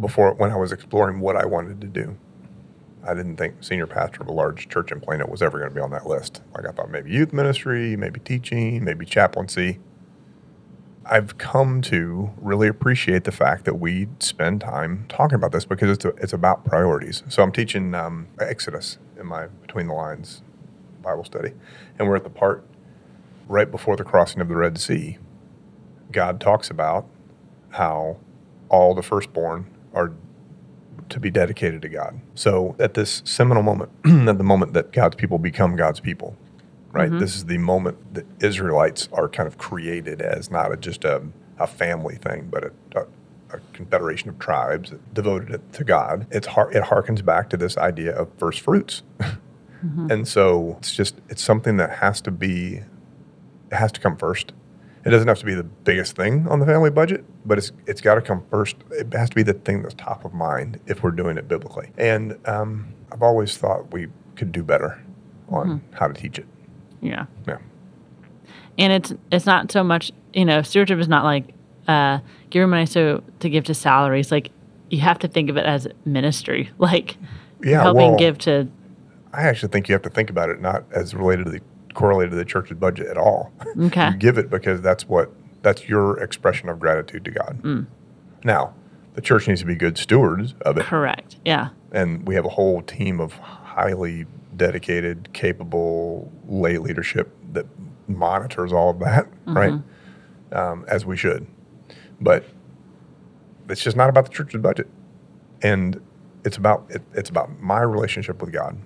Before, 0.00 0.34
when 0.34 0.50
I 0.50 0.56
was 0.56 0.72
exploring 0.72 1.20
what 1.20 1.36
I 1.36 1.46
wanted 1.46 1.80
to 1.80 1.86
do. 1.86 2.16
I 3.06 3.14
didn't 3.14 3.36
think 3.36 3.62
senior 3.62 3.86
pastor 3.86 4.22
of 4.22 4.28
a 4.28 4.32
large 4.32 4.68
church 4.68 4.90
in 4.90 5.00
Plano 5.00 5.26
was 5.26 5.42
ever 5.42 5.58
going 5.58 5.70
to 5.70 5.74
be 5.74 5.80
on 5.80 5.90
that 5.90 6.06
list. 6.06 6.42
Like 6.54 6.66
I 6.66 6.72
thought 6.72 6.90
maybe 6.90 7.10
youth 7.10 7.32
ministry, 7.32 7.96
maybe 7.96 8.20
teaching, 8.20 8.82
maybe 8.82 9.04
chaplaincy. 9.04 9.78
I've 11.06 11.36
come 11.36 11.82
to 11.82 12.30
really 12.38 12.66
appreciate 12.66 13.24
the 13.24 13.32
fact 13.32 13.66
that 13.66 13.74
we 13.74 14.08
spend 14.20 14.62
time 14.62 15.04
talking 15.08 15.34
about 15.34 15.52
this 15.52 15.66
because 15.66 15.90
it's, 15.90 16.04
a, 16.06 16.08
it's 16.16 16.32
about 16.32 16.64
priorities. 16.64 17.22
So 17.28 17.42
I'm 17.42 17.52
teaching 17.52 17.94
um, 17.94 18.28
Exodus 18.40 18.96
in 19.20 19.26
my 19.26 19.48
Between 19.48 19.86
the 19.86 19.92
Lines 19.92 20.42
Bible 21.02 21.24
study, 21.24 21.52
and 21.98 22.08
we're 22.08 22.16
at 22.16 22.24
the 22.24 22.30
part 22.30 22.64
right 23.48 23.70
before 23.70 23.96
the 23.96 24.04
crossing 24.04 24.40
of 24.40 24.48
the 24.48 24.56
Red 24.56 24.78
Sea. 24.78 25.18
God 26.10 26.40
talks 26.40 26.70
about 26.70 27.06
how 27.70 28.16
all 28.70 28.94
the 28.94 29.02
firstborn 29.02 29.66
are 29.92 30.14
to 31.08 31.20
be 31.20 31.30
dedicated 31.30 31.82
to 31.82 31.88
God. 31.88 32.20
So 32.34 32.76
at 32.78 32.94
this 32.94 33.22
seminal 33.24 33.62
moment, 33.62 33.90
at 34.04 34.38
the 34.38 34.44
moment 34.44 34.72
that 34.74 34.92
God's 34.92 35.16
people 35.16 35.38
become 35.38 35.76
God's 35.76 36.00
people, 36.00 36.36
right? 36.92 37.10
Mm-hmm. 37.10 37.18
This 37.18 37.36
is 37.36 37.46
the 37.46 37.58
moment 37.58 38.14
that 38.14 38.26
Israelites 38.40 39.08
are 39.12 39.28
kind 39.28 39.46
of 39.46 39.58
created 39.58 40.20
as 40.22 40.50
not 40.50 40.72
a, 40.72 40.76
just 40.76 41.04
a, 41.04 41.22
a 41.58 41.66
family 41.66 42.16
thing, 42.16 42.48
but 42.50 42.64
a, 42.64 42.72
a, 42.96 43.06
a 43.56 43.60
confederation 43.72 44.28
of 44.28 44.38
tribes 44.38 44.92
devoted 45.12 45.72
to 45.72 45.84
God. 45.84 46.26
It's 46.30 46.48
har- 46.48 46.72
it 46.72 46.84
harkens 46.84 47.24
back 47.24 47.50
to 47.50 47.56
this 47.56 47.76
idea 47.76 48.14
of 48.14 48.28
first 48.38 48.60
fruits. 48.60 49.02
Mm-hmm. 49.84 50.10
And 50.10 50.28
so 50.28 50.76
it's 50.78 50.94
just 50.94 51.20
it's 51.28 51.42
something 51.42 51.76
that 51.76 51.98
has 51.98 52.20
to 52.22 52.30
be 52.30 52.80
it 53.70 53.76
has 53.76 53.92
to 53.92 54.00
come 54.00 54.16
first. 54.16 54.52
It 55.04 55.10
doesn't 55.10 55.28
have 55.28 55.38
to 55.40 55.44
be 55.44 55.54
the 55.54 55.64
biggest 55.64 56.16
thing 56.16 56.46
on 56.48 56.60
the 56.60 56.66
family 56.66 56.90
budget, 56.90 57.24
but 57.46 57.58
it's 57.58 57.72
it's 57.86 58.00
got 58.00 58.14
to 58.14 58.22
come 58.22 58.42
first. 58.50 58.76
It 58.90 59.12
has 59.12 59.28
to 59.30 59.34
be 59.36 59.42
the 59.42 59.52
thing 59.52 59.82
that's 59.82 59.94
top 59.94 60.24
of 60.24 60.32
mind 60.32 60.80
if 60.86 61.02
we're 61.02 61.10
doing 61.10 61.36
it 61.36 61.46
biblically. 61.46 61.90
And 61.98 62.38
um, 62.46 62.92
I've 63.12 63.22
always 63.22 63.56
thought 63.58 63.92
we 63.92 64.06
could 64.36 64.50
do 64.50 64.62
better 64.62 65.02
on 65.50 65.82
how 65.92 66.08
to 66.08 66.14
teach 66.14 66.38
it. 66.38 66.46
Yeah. 67.02 67.26
Yeah, 67.46 67.58
and 68.78 68.92
it's 68.92 69.12
it's 69.30 69.44
not 69.46 69.70
so 69.70 69.84
much 69.84 70.10
you 70.32 70.44
know 70.44 70.62
stewardship 70.62 70.98
is 70.98 71.08
not 71.08 71.24
like 71.24 71.52
uh 71.86 72.18
giving 72.50 72.70
money 72.70 72.86
so 72.86 73.22
to 73.40 73.48
give 73.50 73.64
to 73.64 73.74
salaries 73.74 74.32
like 74.32 74.50
you 74.90 75.00
have 75.00 75.18
to 75.18 75.28
think 75.28 75.50
of 75.50 75.56
it 75.58 75.66
as 75.66 75.86
ministry 76.06 76.70
like 76.78 77.16
Yeah, 77.62 77.82
helping 77.82 78.10
well- 78.12 78.16
give 78.18 78.38
to 78.38 78.68
I 79.34 79.42
actually 79.48 79.70
think 79.70 79.88
you 79.88 79.92
have 79.94 80.02
to 80.02 80.10
think 80.10 80.30
about 80.30 80.48
it 80.48 80.60
not 80.62 80.84
as 80.92 81.12
related 81.14 81.44
to 81.44 81.50
the 81.50 81.60
correlated 81.94 82.32
to 82.32 82.36
the 82.36 82.44
church's 82.44 82.76
budget 82.76 83.06
at 83.06 83.16
all. 83.16 83.52
Okay. 83.78 84.08
you 84.12 84.16
give 84.16 84.38
it 84.38 84.50
because 84.50 84.80
that's 84.80 85.08
what 85.08 85.32
that's 85.62 85.88
your 85.88 86.20
expression 86.22 86.68
of 86.68 86.78
gratitude 86.78 87.24
to 87.24 87.30
God. 87.30 87.86
Now, 88.44 88.74
the 89.14 89.22
church 89.22 89.48
needs 89.48 89.60
to 89.60 89.66
be 89.66 89.74
good 89.76 89.96
stewards 89.96 90.54
of 90.62 90.76
it. 90.76 90.84
correct 90.84 91.36
yeah 91.44 91.68
and 91.92 92.26
we 92.26 92.34
have 92.34 92.44
a 92.44 92.50
whole 92.50 92.82
team 92.82 93.20
of 93.20 93.32
highly 93.34 94.26
dedicated, 94.56 95.32
capable 95.32 96.30
lay 96.48 96.76
leadership 96.78 97.32
that 97.52 97.66
monitors 98.08 98.72
all 98.72 98.90
of 98.90 98.98
that, 98.98 99.26
right? 99.46 99.72
Um, 100.52 100.84
as 100.88 101.06
we 101.06 101.16
should, 101.16 101.46
but 102.20 102.44
it's 103.68 103.82
just 103.82 103.96
not 103.96 104.08
about 104.08 104.24
the 104.26 104.30
church's 104.30 104.60
budget, 104.60 104.88
and 105.62 106.00
it's 106.44 106.56
about 106.56 106.84
it, 106.90 107.02
it's 107.14 107.30
about 107.30 107.58
my 107.60 107.80
relationship 107.80 108.40
with 108.42 108.52
God. 108.52 108.76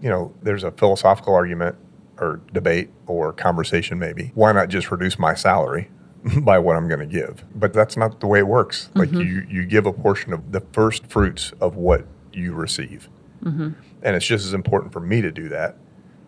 You 0.00 0.10
know, 0.10 0.34
there's 0.42 0.64
a 0.64 0.70
philosophical 0.70 1.34
argument 1.34 1.76
or 2.22 2.40
debate 2.52 2.90
or 3.06 3.32
conversation, 3.32 3.98
maybe. 3.98 4.32
Why 4.34 4.52
not 4.52 4.68
just 4.68 4.90
reduce 4.90 5.18
my 5.18 5.34
salary? 5.34 5.90
by 6.42 6.58
what 6.58 6.76
I'm 6.76 6.88
going 6.88 7.00
to 7.00 7.06
give. 7.06 7.44
But 7.54 7.72
that's 7.72 7.96
not 7.96 8.20
the 8.20 8.26
way 8.26 8.38
it 8.38 8.46
works. 8.46 8.90
Like 8.94 9.08
mm-hmm. 9.08 9.20
you, 9.20 9.46
you 9.48 9.66
give 9.66 9.86
a 9.86 9.92
portion 9.92 10.32
of 10.32 10.52
the 10.52 10.60
first 10.72 11.06
fruits 11.06 11.52
of 11.60 11.76
what 11.76 12.06
you 12.32 12.54
receive. 12.54 13.08
Mm-hmm. 13.42 13.70
And 14.02 14.16
it's 14.16 14.26
just 14.26 14.46
as 14.46 14.54
important 14.54 14.92
for 14.92 15.00
me 15.00 15.20
to 15.20 15.32
do 15.32 15.48
that 15.48 15.76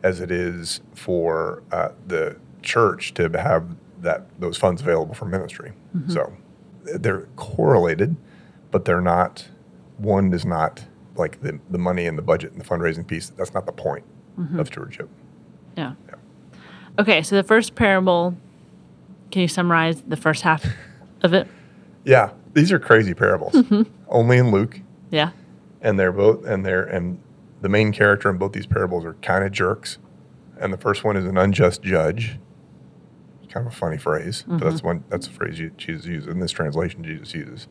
as 0.02 0.20
it 0.20 0.30
is 0.30 0.80
for 0.94 1.62
uh, 1.70 1.90
the 2.06 2.36
church 2.62 3.14
to 3.14 3.28
have 3.38 3.76
that 4.00 4.26
those 4.38 4.56
funds 4.56 4.82
available 4.82 5.14
for 5.14 5.24
ministry. 5.26 5.72
Mm-hmm. 5.96 6.10
So 6.10 6.32
they're 6.82 7.28
correlated, 7.36 8.16
but 8.70 8.84
they're 8.84 9.00
not. 9.00 9.48
One 9.98 10.32
is 10.32 10.44
not 10.44 10.84
like 11.16 11.40
the, 11.40 11.60
the 11.70 11.78
money 11.78 12.06
and 12.06 12.18
the 12.18 12.22
budget 12.22 12.52
and 12.52 12.60
the 12.60 12.64
fundraising 12.64 13.06
piece. 13.06 13.28
That's 13.30 13.54
not 13.54 13.64
the 13.64 13.72
point 13.72 14.04
of 14.58 14.66
stewardship. 14.66 15.08
Yeah 15.76 15.94
okay 16.98 17.22
so 17.22 17.36
the 17.36 17.42
first 17.42 17.74
parable 17.74 18.36
can 19.30 19.42
you 19.42 19.48
summarize 19.48 20.02
the 20.02 20.16
first 20.16 20.42
half 20.42 20.64
of 21.22 21.32
it 21.32 21.48
Yeah, 22.04 22.30
these 22.52 22.70
are 22.70 22.78
crazy 22.78 23.14
parables. 23.14 23.54
Mm-hmm. 23.54 23.82
Only 24.08 24.36
in 24.38 24.50
Luke, 24.50 24.80
yeah 25.10 25.30
and 25.84 25.98
they're 25.98 26.12
both 26.12 26.44
and 26.44 26.66
they're 26.66 26.82
and 26.82 27.20
the 27.60 27.68
main 27.68 27.92
character 27.92 28.28
in 28.28 28.38
both 28.38 28.52
these 28.52 28.66
parables 28.66 29.04
are 29.04 29.14
kind 29.14 29.44
of 29.44 29.52
jerks. 29.52 29.98
And 30.58 30.72
the 30.72 30.78
first 30.78 31.04
one 31.04 31.16
is 31.16 31.24
an 31.24 31.38
unjust 31.38 31.82
judge. 31.82 32.38
Kind 33.48 33.66
of 33.66 33.72
a 33.72 33.76
funny 33.76 33.98
phrase, 33.98 34.44
but 34.48 34.60
that's 34.60 34.76
mm-hmm. 34.78 34.86
one 34.86 35.04
that's 35.10 35.28
a 35.28 35.30
phrase 35.30 35.60
Jesus 35.76 36.06
uses 36.06 36.28
in 36.28 36.40
this 36.40 36.50
translation. 36.50 37.04
Jesus 37.04 37.32
uses, 37.34 37.68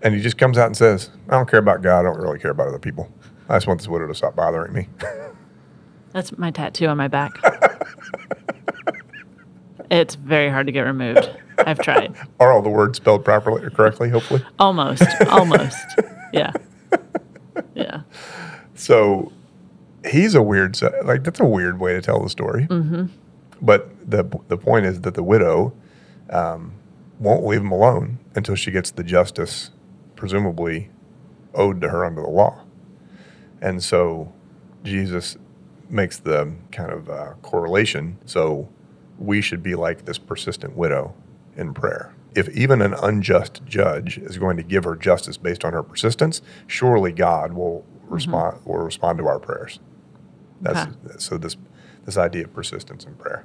and 0.00 0.14
he 0.14 0.20
just 0.22 0.38
comes 0.38 0.56
out 0.56 0.66
and 0.66 0.76
says, 0.76 1.10
"I 1.28 1.32
don't 1.32 1.48
care 1.48 1.58
about 1.58 1.82
God. 1.82 2.00
I 2.00 2.02
don't 2.04 2.18
really 2.18 2.38
care 2.38 2.52
about 2.52 2.68
other 2.68 2.78
people. 2.78 3.12
I 3.50 3.56
just 3.56 3.66
want 3.66 3.80
this 3.80 3.88
widow 3.88 4.06
to 4.06 4.14
stop 4.14 4.34
bothering 4.34 4.72
me." 4.72 4.88
that's 6.12 6.36
my 6.38 6.50
tattoo 6.50 6.86
on 6.86 6.96
my 6.96 7.08
back 7.08 7.32
it's 9.90 10.14
very 10.14 10.50
hard 10.50 10.66
to 10.66 10.72
get 10.72 10.82
removed 10.82 11.30
i've 11.58 11.78
tried 11.80 12.14
Are 12.40 12.52
all 12.52 12.62
the 12.62 12.68
words 12.68 12.98
spelled 12.98 13.24
properly 13.24 13.62
or 13.62 13.70
correctly? 13.70 14.10
Hopefully. 14.10 14.42
almost 14.58 15.02
almost 15.28 15.76
yeah 16.32 16.52
yeah 17.74 18.02
so 18.74 19.32
he's 20.06 20.34
a 20.34 20.42
weird, 20.42 20.80
like 21.04 21.24
that's 21.24 21.40
a 21.40 21.44
weird 21.44 21.80
way 21.80 21.94
to 21.94 22.02
tell 22.02 22.22
the 22.22 22.30
story. 22.30 22.66
Mm-hmm. 22.66 23.06
But 23.60 23.90
the 24.08 24.24
the 24.48 24.56
point 24.56 24.86
is 24.86 25.00
that 25.02 25.14
the 25.14 25.22
widow 25.22 25.72
um, 26.30 26.72
won't 27.18 27.44
leave 27.44 27.60
him 27.60 27.72
alone 27.72 28.18
until 28.34 28.54
she 28.54 28.70
gets 28.70 28.90
the 28.90 29.02
justice, 29.02 29.70
presumably 30.16 30.90
owed 31.54 31.80
to 31.80 31.88
her 31.88 32.04
under 32.04 32.22
the 32.22 32.28
law. 32.28 32.62
And 33.60 33.82
so 33.82 34.32
Jesus 34.84 35.36
makes 35.90 36.18
the 36.18 36.52
kind 36.72 36.90
of 36.90 37.08
uh, 37.08 37.32
correlation. 37.42 38.18
So 38.26 38.68
we 39.18 39.40
should 39.40 39.62
be 39.62 39.74
like 39.74 40.04
this 40.04 40.18
persistent 40.18 40.76
widow 40.76 41.14
in 41.56 41.74
prayer. 41.74 42.14
If 42.34 42.48
even 42.50 42.82
an 42.82 42.94
unjust 42.94 43.62
judge 43.66 44.18
is 44.18 44.38
going 44.38 44.56
to 44.58 44.62
give 44.62 44.84
her 44.84 44.94
justice 44.94 45.36
based 45.36 45.64
on 45.64 45.72
her 45.72 45.82
persistence, 45.82 46.40
surely 46.66 47.10
God 47.12 47.52
will 47.54 47.84
respond 48.06 48.64
will 48.64 48.78
respond 48.78 49.18
to 49.18 49.26
our 49.26 49.38
prayers. 49.38 49.80
That's 50.60 50.80
Okay. 51.06 51.14
so 51.18 51.36
this 51.38 51.56
this 52.04 52.16
idea 52.16 52.44
of 52.44 52.54
persistence 52.54 53.04
in 53.04 53.14
prayer. 53.14 53.44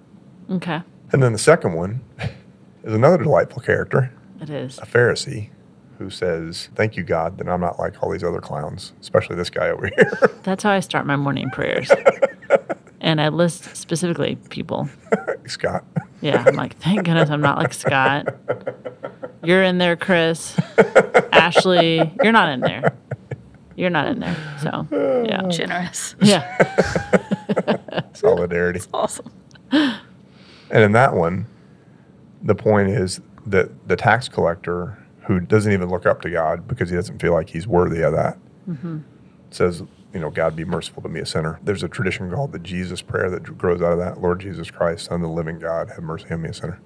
Okay. 0.50 0.82
And 1.12 1.22
then 1.24 1.32
the 1.34 1.40
second 1.40 1.74
one 1.74 2.02
is 2.84 2.94
another 2.94 3.18
delightful 3.18 3.62
character, 3.62 4.12
It 4.42 4.50
is. 4.50 4.78
a 4.80 4.86
Pharisee, 4.86 5.50
who 5.98 6.10
says, 6.10 6.70
Thank 6.76 6.96
you, 6.96 7.04
God, 7.04 7.38
that 7.40 7.48
I'm 7.50 7.62
not 7.62 7.80
like 7.80 8.02
all 8.04 8.10
these 8.12 8.24
other 8.24 8.40
clowns, 8.42 8.94
especially 9.02 9.36
this 9.38 9.50
guy 9.50 9.70
over 9.70 9.88
here. 9.96 10.12
That's 10.44 10.64
how 10.64 10.72
I 10.72 10.80
start 10.82 11.06
my 11.06 11.16
morning 11.16 11.50
prayers. 11.52 11.92
and 13.14 13.22
I 13.22 13.28
list 13.28 13.76
specifically 13.76 14.38
people. 14.50 14.90
Scott. 15.46 15.86
Yeah, 16.22 16.44
I'm 16.48 16.56
like, 16.56 16.76
thank 16.80 17.06
goodness 17.06 17.30
I'm 17.30 17.42
not 17.42 17.60
like 17.60 17.72
Scott. 17.72 18.26
You're 19.44 19.62
in 19.62 19.78
there, 19.78 19.96
Chris. 19.96 20.58
Ashley, 21.32 21.98
you're 22.24 22.32
not 22.32 22.50
in 22.50 22.62
there. 22.62 22.98
You're 23.76 23.92
not 23.92 24.08
in 24.08 24.20
there. 24.20 24.36
So, 24.64 24.88
yeah. 25.28 25.42
Oh. 25.44 25.50
Generous. 25.52 26.16
Yeah. 26.22 28.02
Solidarity. 28.14 28.82
Awesome. 28.92 29.32
And 29.72 30.02
in 30.72 30.94
that 30.94 31.14
one, 31.14 31.46
the 32.42 32.56
point 32.56 32.90
is 32.90 33.22
that 33.46 33.88
the 33.88 33.96
tax 33.96 34.28
collector, 34.28 34.98
who 35.28 35.40
doesn't 35.40 35.72
even 35.72 35.88
look 35.88 36.08
up 36.08 36.24
to 36.24 36.32
God 36.32 36.68
because 36.68 36.90
he 36.90 36.96
doesn't 36.96 37.22
feel 37.22 37.34
like 37.34 37.48
he's 37.48 37.68
worthy 37.68 38.02
of 38.02 38.14
that, 38.14 38.40
mm-hmm. 38.68 39.02
says, 39.52 39.84
you 40.14 40.20
know, 40.20 40.30
God 40.30 40.56
be 40.56 40.64
merciful 40.64 41.02
to 41.02 41.10
me, 41.10 41.22
a 41.22 41.26
sinner. 41.26 41.60
There's 41.64 41.84
a 41.84 41.88
tradition 41.88 42.32
called 42.32 42.52
the 42.52 42.60
Jesus 42.60 43.02
prayer 43.02 43.30
that 43.32 43.58
grows 43.58 43.82
out 43.82 43.94
of 43.94 44.00
that. 44.00 44.22
Lord 44.22 44.42
Jesus 44.42 44.70
Christ, 44.70 45.06
Son 45.06 45.16
of 45.16 45.22
the 45.22 45.28
living 45.28 45.60
God, 45.60 45.90
have 45.90 46.04
mercy 46.04 46.28
on 46.32 46.42
me, 46.42 46.50
a 46.50 46.54
sinner. 46.54 46.80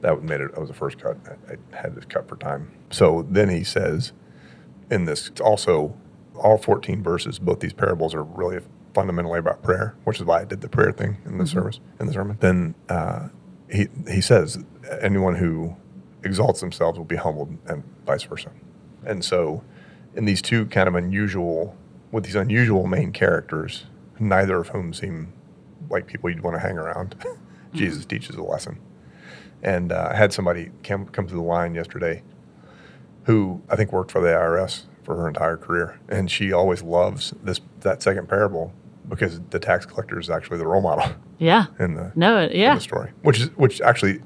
That 0.00 0.22
made 0.22 0.40
it. 0.40 0.52
That 0.52 0.60
was 0.60 0.68
the 0.68 0.74
first 0.74 0.98
cut. 0.98 1.16
I, 1.48 1.54
I 1.54 1.80
had 1.80 1.94
this 1.94 2.04
cut 2.04 2.28
for 2.28 2.36
time. 2.36 2.72
So 2.90 3.26
then 3.30 3.48
he 3.48 3.64
says, 3.64 4.12
in 4.90 5.04
this, 5.04 5.28
it's 5.28 5.40
also 5.40 5.96
all 6.34 6.58
14 6.58 7.02
verses. 7.02 7.38
Both 7.38 7.60
these 7.60 7.72
parables 7.72 8.14
are 8.14 8.22
really 8.22 8.60
fundamentally 8.94 9.38
about 9.38 9.62
prayer, 9.62 9.94
which 10.04 10.18
is 10.18 10.24
why 10.24 10.40
I 10.40 10.44
did 10.44 10.60
the 10.60 10.68
prayer 10.68 10.92
thing 10.92 11.18
in 11.24 11.38
the 11.38 11.46
service 11.46 11.80
in 12.00 12.06
the 12.06 12.12
sermon. 12.12 12.36
Then 12.40 12.74
uh, 12.88 13.28
he 13.70 13.88
he 14.08 14.20
says, 14.20 14.58
anyone 15.00 15.36
who 15.36 15.76
exalts 16.24 16.60
themselves 16.60 16.98
will 16.98 17.04
be 17.04 17.16
humbled, 17.16 17.56
and 17.66 17.84
vice 18.06 18.24
versa. 18.24 18.50
And 19.04 19.24
so, 19.24 19.62
in 20.14 20.24
these 20.24 20.42
two 20.42 20.66
kind 20.66 20.88
of 20.88 20.94
unusual, 20.94 21.76
with 22.12 22.24
these 22.24 22.34
unusual 22.34 22.86
main 22.86 23.12
characters, 23.12 23.86
neither 24.18 24.58
of 24.58 24.68
whom 24.68 24.92
seem 24.92 25.32
like 25.90 26.06
people 26.06 26.30
you'd 26.30 26.42
want 26.42 26.56
to 26.56 26.60
hang 26.60 26.78
around, 26.78 27.14
Jesus 27.74 28.04
teaches 28.04 28.36
a 28.36 28.42
lesson. 28.42 28.78
And 29.62 29.92
uh, 29.92 30.10
I 30.12 30.16
had 30.16 30.32
somebody 30.32 30.70
come, 30.82 31.06
come 31.06 31.26
to 31.26 31.34
the 31.34 31.42
line 31.42 31.74
yesterday 31.74 32.22
who 33.24 33.60
I 33.68 33.76
think 33.76 33.92
worked 33.92 34.12
for 34.12 34.20
the 34.20 34.28
IRS 34.28 34.84
for 35.02 35.16
her 35.16 35.28
entire 35.28 35.56
career. 35.56 35.98
And 36.08 36.30
she 36.30 36.52
always 36.52 36.82
loves 36.82 37.34
this 37.42 37.60
that 37.80 38.02
second 38.02 38.28
parable 38.28 38.72
because 39.08 39.40
the 39.50 39.58
tax 39.58 39.86
collector 39.86 40.18
is 40.18 40.30
actually 40.30 40.58
the 40.58 40.66
role 40.66 40.82
model 40.82 41.12
Yeah. 41.38 41.66
in 41.78 41.94
the, 41.94 42.12
No, 42.14 42.38
it, 42.38 42.54
yeah. 42.54 42.74
the 42.74 42.80
story, 42.80 43.10
which 43.22 43.40
is 43.40 43.48
which 43.56 43.80
actually 43.80 44.20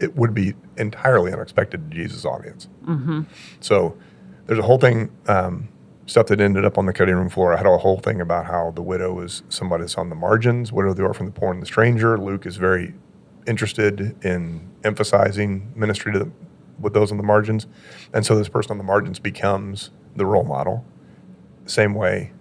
it 0.00 0.16
would 0.16 0.34
be 0.34 0.54
entirely 0.76 1.32
unexpected 1.32 1.90
to 1.90 1.96
Jesus' 1.96 2.24
audience. 2.24 2.68
Mm-hmm. 2.86 3.22
So 3.60 3.96
there's 4.46 4.58
a 4.58 4.62
whole 4.62 4.78
thing, 4.78 5.10
um, 5.28 5.68
stuff 6.06 6.26
that 6.26 6.40
ended 6.40 6.64
up 6.64 6.78
on 6.78 6.86
the 6.86 6.92
cutting 6.92 7.14
room 7.14 7.28
floor. 7.28 7.54
I 7.54 7.56
had 7.56 7.66
a 7.66 7.78
whole 7.78 7.98
thing 7.98 8.20
about 8.20 8.46
how 8.46 8.72
the 8.74 8.82
widow 8.82 9.20
is 9.20 9.42
somebody 9.48 9.82
that's 9.82 9.96
on 9.96 10.08
the 10.08 10.14
margins, 10.14 10.72
widow, 10.72 10.94
the 10.94 11.04
orphan, 11.04 11.26
the 11.26 11.32
poor, 11.32 11.52
and 11.52 11.62
the 11.62 11.66
stranger. 11.66 12.18
Luke 12.18 12.46
is 12.46 12.56
very 12.56 12.94
interested 13.46 14.16
in 14.24 14.68
emphasizing 14.84 15.72
ministry 15.74 16.12
to 16.12 16.18
the, 16.18 16.30
with 16.80 16.92
those 16.92 17.10
on 17.10 17.16
the 17.16 17.22
margins. 17.22 17.66
And 18.12 18.26
so 18.26 18.36
this 18.36 18.48
person 18.48 18.72
on 18.72 18.78
the 18.78 18.84
margins 18.84 19.18
becomes 19.18 19.90
the 20.16 20.26
role 20.26 20.44
model. 20.44 20.84
Same 21.66 21.94
way 21.94 22.32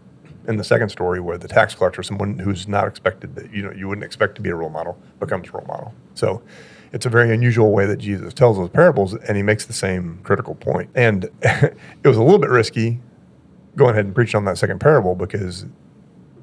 in 0.47 0.57
the 0.57 0.63
second 0.63 0.89
story 0.89 1.19
where 1.19 1.37
the 1.37 1.47
tax 1.47 1.75
collector, 1.75 2.01
someone 2.01 2.39
who's 2.39 2.67
not 2.67 2.87
expected 2.87 3.35
that 3.35 3.53
you 3.53 3.61
know 3.61 3.71
you 3.71 3.87
wouldn't 3.87 4.03
expect 4.03 4.35
to 4.35 4.41
be 4.41 4.49
a 4.49 4.55
role 4.55 4.71
model, 4.71 4.97
becomes 5.19 5.49
a 5.49 5.51
role 5.51 5.65
model. 5.67 5.93
So 6.15 6.41
it's 6.91 7.05
a 7.05 7.09
very 7.09 7.31
unusual 7.33 7.71
way 7.71 7.85
that 7.85 7.97
Jesus 7.97 8.33
tells 8.33 8.57
those 8.57 8.69
parables, 8.69 9.13
and 9.13 9.37
he 9.37 9.43
makes 9.43 9.65
the 9.65 9.73
same 9.73 10.19
critical 10.23 10.55
point. 10.55 10.89
And 10.95 11.25
it 11.43 12.07
was 12.07 12.17
a 12.17 12.23
little 12.23 12.39
bit 12.39 12.49
risky 12.49 12.99
going 13.75 13.91
ahead 13.91 14.05
and 14.05 14.15
preaching 14.15 14.37
on 14.37 14.45
that 14.45 14.57
second 14.57 14.79
parable 14.79 15.15
because 15.15 15.65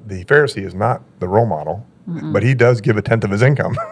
the 0.05 0.23
Pharisee 0.25 0.65
is 0.65 0.73
not 0.73 1.01
the 1.19 1.27
role 1.27 1.45
model, 1.45 1.85
but 2.07 2.41
he 2.43 2.53
does 2.55 2.81
give 2.81 2.97
a 2.97 3.01
tenth 3.01 3.23
of 3.23 3.31
his 3.31 3.41
income. 3.41 3.75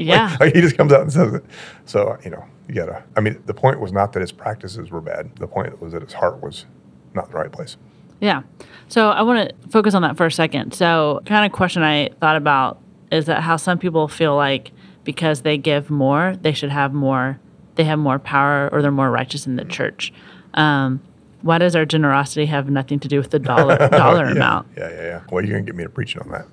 Yeah. 0.00 0.36
like 0.38 0.54
he 0.54 0.60
just 0.60 0.76
comes 0.76 0.92
out 0.92 1.00
and 1.02 1.12
says 1.12 1.34
it. 1.34 1.44
So 1.84 2.16
you 2.24 2.30
know, 2.30 2.44
you 2.68 2.74
gotta. 2.76 3.02
I 3.16 3.20
mean, 3.20 3.42
the 3.46 3.52
point 3.52 3.80
was 3.80 3.92
not 3.92 4.12
that 4.12 4.20
his 4.20 4.30
practices 4.30 4.92
were 4.92 5.00
bad. 5.00 5.34
The 5.40 5.48
point 5.48 5.82
was 5.82 5.92
that 5.92 6.02
his 6.02 6.12
heart 6.12 6.40
was 6.40 6.66
not 7.14 7.26
in 7.26 7.32
the 7.32 7.36
right 7.38 7.50
place. 7.50 7.76
Yeah. 8.20 8.42
So 8.86 9.10
I 9.10 9.22
want 9.22 9.48
to 9.48 9.68
focus 9.70 9.94
on 9.94 10.02
that 10.02 10.16
for 10.16 10.26
a 10.26 10.30
second. 10.30 10.72
So, 10.72 11.20
kind 11.26 11.44
of 11.44 11.50
question 11.50 11.82
I 11.82 12.10
thought 12.20 12.36
about 12.36 12.80
is 13.10 13.26
that 13.26 13.42
how 13.42 13.56
some 13.56 13.78
people 13.78 14.06
feel 14.08 14.36
like 14.36 14.70
because 15.04 15.42
they 15.42 15.58
give 15.58 15.90
more, 15.90 16.36
they 16.42 16.52
should 16.52 16.70
have 16.70 16.92
more, 16.94 17.40
they 17.74 17.84
have 17.84 17.98
more 17.98 18.18
power 18.18 18.68
or 18.72 18.82
they're 18.82 18.90
more 18.90 19.10
righteous 19.10 19.46
in 19.46 19.56
the 19.56 19.64
church. 19.64 20.12
Um, 20.54 21.00
why 21.42 21.58
does 21.58 21.76
our 21.76 21.86
generosity 21.86 22.46
have 22.46 22.68
nothing 22.68 22.98
to 23.00 23.08
do 23.08 23.18
with 23.18 23.30
the 23.30 23.38
dollar 23.38 23.76
dollar 23.90 24.26
yeah. 24.26 24.32
amount? 24.32 24.68
Yeah, 24.76 24.90
yeah, 24.90 25.02
yeah. 25.02 25.20
Well, 25.30 25.44
you're 25.44 25.56
gonna 25.58 25.66
get 25.66 25.76
me 25.76 25.84
to 25.84 25.90
preaching 25.90 26.20
on 26.22 26.30
that. 26.30 26.46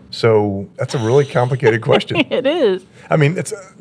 so 0.10 0.68
that's 0.76 0.94
a 0.94 0.98
really 0.98 1.24
complicated 1.24 1.82
question. 1.82 2.16
It 2.32 2.46
is. 2.46 2.86
I 3.10 3.16
mean, 3.16 3.36
it's 3.36 3.52
uh, 3.52 3.72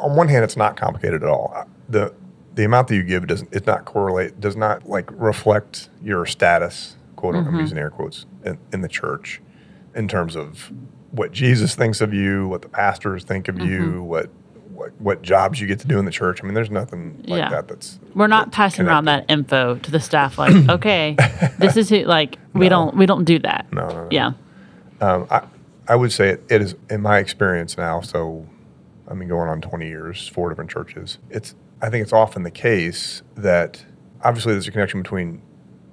on 0.00 0.16
one 0.16 0.28
hand, 0.28 0.44
it's 0.44 0.56
not 0.56 0.76
complicated 0.76 1.22
at 1.22 1.28
all. 1.28 1.66
The 1.88 2.14
The 2.54 2.64
amount 2.64 2.88
that 2.88 2.96
you 2.96 3.02
give 3.02 3.26
doesn't 3.26 3.50
it's 3.52 3.66
not 3.66 3.84
correlate 3.84 4.40
does 4.40 4.56
not 4.56 4.88
like 4.88 5.10
reflect 5.12 5.90
your 6.02 6.24
status. 6.26 6.96
Quote 7.16 7.36
I'm 7.36 7.54
using 7.60 7.78
air 7.78 7.90
quotes 7.90 8.26
in, 8.44 8.58
in 8.72 8.80
the 8.80 8.88
church, 8.88 9.40
in 9.94 10.08
terms 10.08 10.34
of 10.34 10.72
what 11.12 11.30
Jesus 11.30 11.74
thinks 11.76 12.00
of 12.00 12.12
you, 12.14 12.48
what 12.48 12.62
the 12.62 12.68
pastors 12.68 13.22
think 13.22 13.46
of 13.46 13.60
you, 13.60 14.02
what 14.02 14.30
what 14.82 15.00
what 15.00 15.22
jobs 15.22 15.60
you 15.60 15.66
get 15.66 15.78
to 15.80 15.86
do 15.86 15.98
in 15.98 16.04
the 16.04 16.10
church. 16.10 16.42
I 16.42 16.46
mean, 16.46 16.54
there's 16.54 16.70
nothing 16.70 17.24
like 17.26 17.38
Yeah. 17.38 17.48
that. 17.50 17.68
That's 17.68 17.98
We're 18.14 18.26
not 18.26 18.46
that's 18.46 18.56
passing 18.56 18.86
around 18.86 19.04
that 19.06 19.24
info 19.28 19.76
to 19.76 19.90
the 19.90 20.00
staff 20.00 20.38
like, 20.38 20.54
okay, 20.68 21.16
this 21.58 21.76
is 21.76 21.88
who 21.88 22.00
like 22.04 22.38
we 22.52 22.66
No. 22.66 22.70
don't 22.70 22.96
we 22.96 23.06
don't 23.06 23.24
do 23.24 23.38
that. 23.40 23.66
No, 23.72 23.88
no, 23.88 23.94
no. 24.04 24.08
Yeah. 24.10 24.32
Um, 25.00 25.26
I, 25.30 25.42
I 25.88 25.96
would 25.96 26.12
say 26.12 26.28
it, 26.30 26.44
it 26.48 26.62
is 26.62 26.74
in 26.90 27.00
my 27.02 27.18
experience 27.18 27.76
now. 27.76 28.00
So, 28.00 28.46
I 29.08 29.14
mean, 29.14 29.28
going 29.28 29.48
on 29.48 29.60
20 29.60 29.88
years, 29.88 30.28
four 30.28 30.48
different 30.48 30.70
churches. 30.70 31.18
It's 31.30 31.54
I 31.80 31.90
think 31.90 32.02
it's 32.02 32.12
often 32.12 32.42
the 32.44 32.50
case 32.50 33.22
that 33.36 33.84
obviously 34.22 34.52
there's 34.52 34.68
a 34.68 34.72
connection 34.72 35.02
between 35.02 35.42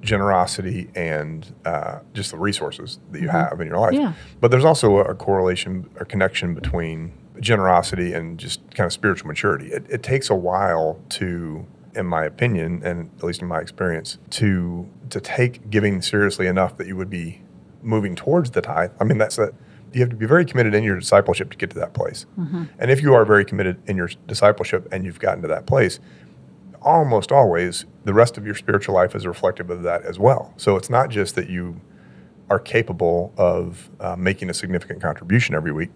generosity 0.01 0.89
and 0.95 1.53
uh, 1.65 1.99
just 2.13 2.31
the 2.31 2.37
resources 2.37 2.99
that 3.11 3.21
you 3.21 3.27
have 3.27 3.59
in 3.59 3.67
your 3.67 3.77
life. 3.79 3.93
Yeah. 3.93 4.13
But 4.39 4.49
there's 4.51 4.63
also 4.65 4.97
a, 4.99 5.13
correlation, 5.15 5.89
a 5.99 6.05
connection 6.05 6.53
between 6.53 7.11
generosity 7.39 8.13
and 8.13 8.39
just 8.39 8.59
kind 8.75 8.85
of 8.85 8.93
spiritual 8.93 9.27
maturity. 9.27 9.67
It, 9.67 9.85
it 9.89 10.03
takes 10.03 10.29
a 10.29 10.35
while 10.35 10.99
to, 11.09 11.65
in 11.95 12.05
my 12.05 12.25
opinion, 12.25 12.81
and 12.83 13.09
at 13.17 13.23
least 13.23 13.41
in 13.41 13.47
my 13.47 13.59
experience, 13.59 14.17
to 14.31 14.87
to 15.09 15.19
take 15.19 15.69
giving 15.69 16.01
seriously 16.01 16.47
enough 16.47 16.77
that 16.77 16.87
you 16.87 16.95
would 16.95 17.09
be 17.09 17.41
moving 17.81 18.15
towards 18.15 18.51
the 18.51 18.61
tithe. 18.61 18.91
I 18.99 19.03
mean, 19.03 19.17
that's 19.17 19.35
that. 19.37 19.53
You 19.91 20.01
have 20.01 20.09
to 20.11 20.15
be 20.15 20.27
very 20.27 20.45
committed 20.45 20.75
in 20.75 20.83
your 20.83 20.99
discipleship 20.99 21.49
to 21.49 21.57
get 21.57 21.71
to 21.71 21.79
that 21.79 21.95
place. 21.95 22.27
And 22.77 22.91
if 22.91 23.01
you 23.01 23.15
are 23.15 23.25
very 23.25 23.43
committed 23.43 23.81
in 23.87 23.97
your 23.97 24.09
discipleship 24.27 24.87
and 24.91 25.03
you've 25.03 25.19
gotten 25.19 25.41
to 25.41 25.47
that 25.47 25.65
place, 25.65 25.99
almost 26.79 27.31
always 27.31 27.85
the 28.03 28.13
rest 28.13 28.37
of 28.37 28.45
your 28.45 28.53
spiritual 28.53 28.93
life 28.93 29.15
is 29.15 29.25
reflective 29.25 29.71
of 29.71 29.81
that 29.81 30.03
as 30.03 30.19
well. 30.19 30.53
So 30.57 30.75
it's 30.75 30.91
not 30.91 31.09
just 31.09 31.33
that 31.35 31.49
you 31.49 31.81
are 32.51 32.59
capable 32.59 33.33
of 33.35 33.89
uh, 33.99 34.15
making 34.15 34.51
a 34.51 34.53
significant 34.53 35.01
contribution 35.01 35.55
every 35.55 35.71
week. 35.71 35.89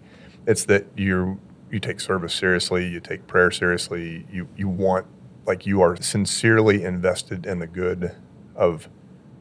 It's 0.46 0.64
that 0.66 0.86
you 0.96 1.40
you 1.70 1.80
take 1.80 2.00
service 2.00 2.34
seriously, 2.34 2.86
you 2.86 3.00
take 3.00 3.26
prayer 3.26 3.50
seriously, 3.50 4.26
you 4.30 4.48
you 4.56 4.68
want 4.68 5.06
like 5.46 5.66
you 5.66 5.82
are 5.82 5.96
sincerely 5.96 6.84
invested 6.84 7.46
in 7.46 7.58
the 7.58 7.66
good 7.66 8.14
of 8.54 8.88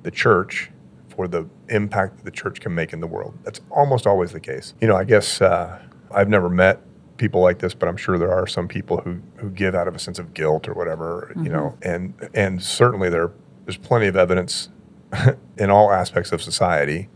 the 0.04 0.12
church 0.12 0.72
for 1.10 1.28
the 1.28 1.48
impact 1.70 2.18
that 2.18 2.26
the 2.26 2.32
church 2.32 2.60
can 2.60 2.74
make 2.74 2.92
in 2.92 3.00
the 3.00 3.08
world. 3.08 3.38
That's 3.44 3.62
almost 3.70 4.08
always 4.08 4.32
the 4.32 4.40
case. 4.40 4.74
You 4.82 4.88
know, 4.88 4.96
I 4.96 5.04
guess 5.04 5.42
uh, 5.42 5.80
I've 6.12 6.30
never 6.30 6.50
met 6.50 6.82
people 7.18 7.42
like 7.42 7.60
this, 7.60 7.74
but 7.74 7.88
I'm 7.88 7.98
sure 7.98 8.18
there 8.18 8.34
are 8.34 8.48
some 8.48 8.68
people 8.68 8.98
who, 8.98 9.22
who 9.38 9.50
give 9.50 9.76
out 9.76 9.88
of 9.88 9.96
a 9.96 10.00
sense 10.00 10.20
of 10.20 10.34
guilt 10.34 10.68
or 10.68 10.74
whatever, 10.74 11.32
you 11.38 11.50
know, 11.50 11.78
and 11.82 12.14
and 12.34 12.62
certainly 12.62 13.10
there 13.10 13.32
there's 13.66 13.78
plenty 13.78 14.08
of 14.08 14.16
evidence 14.16 14.70
in 15.58 15.70
all 15.70 15.92
aspects 15.92 16.32
of 16.32 16.42
society 16.42 17.10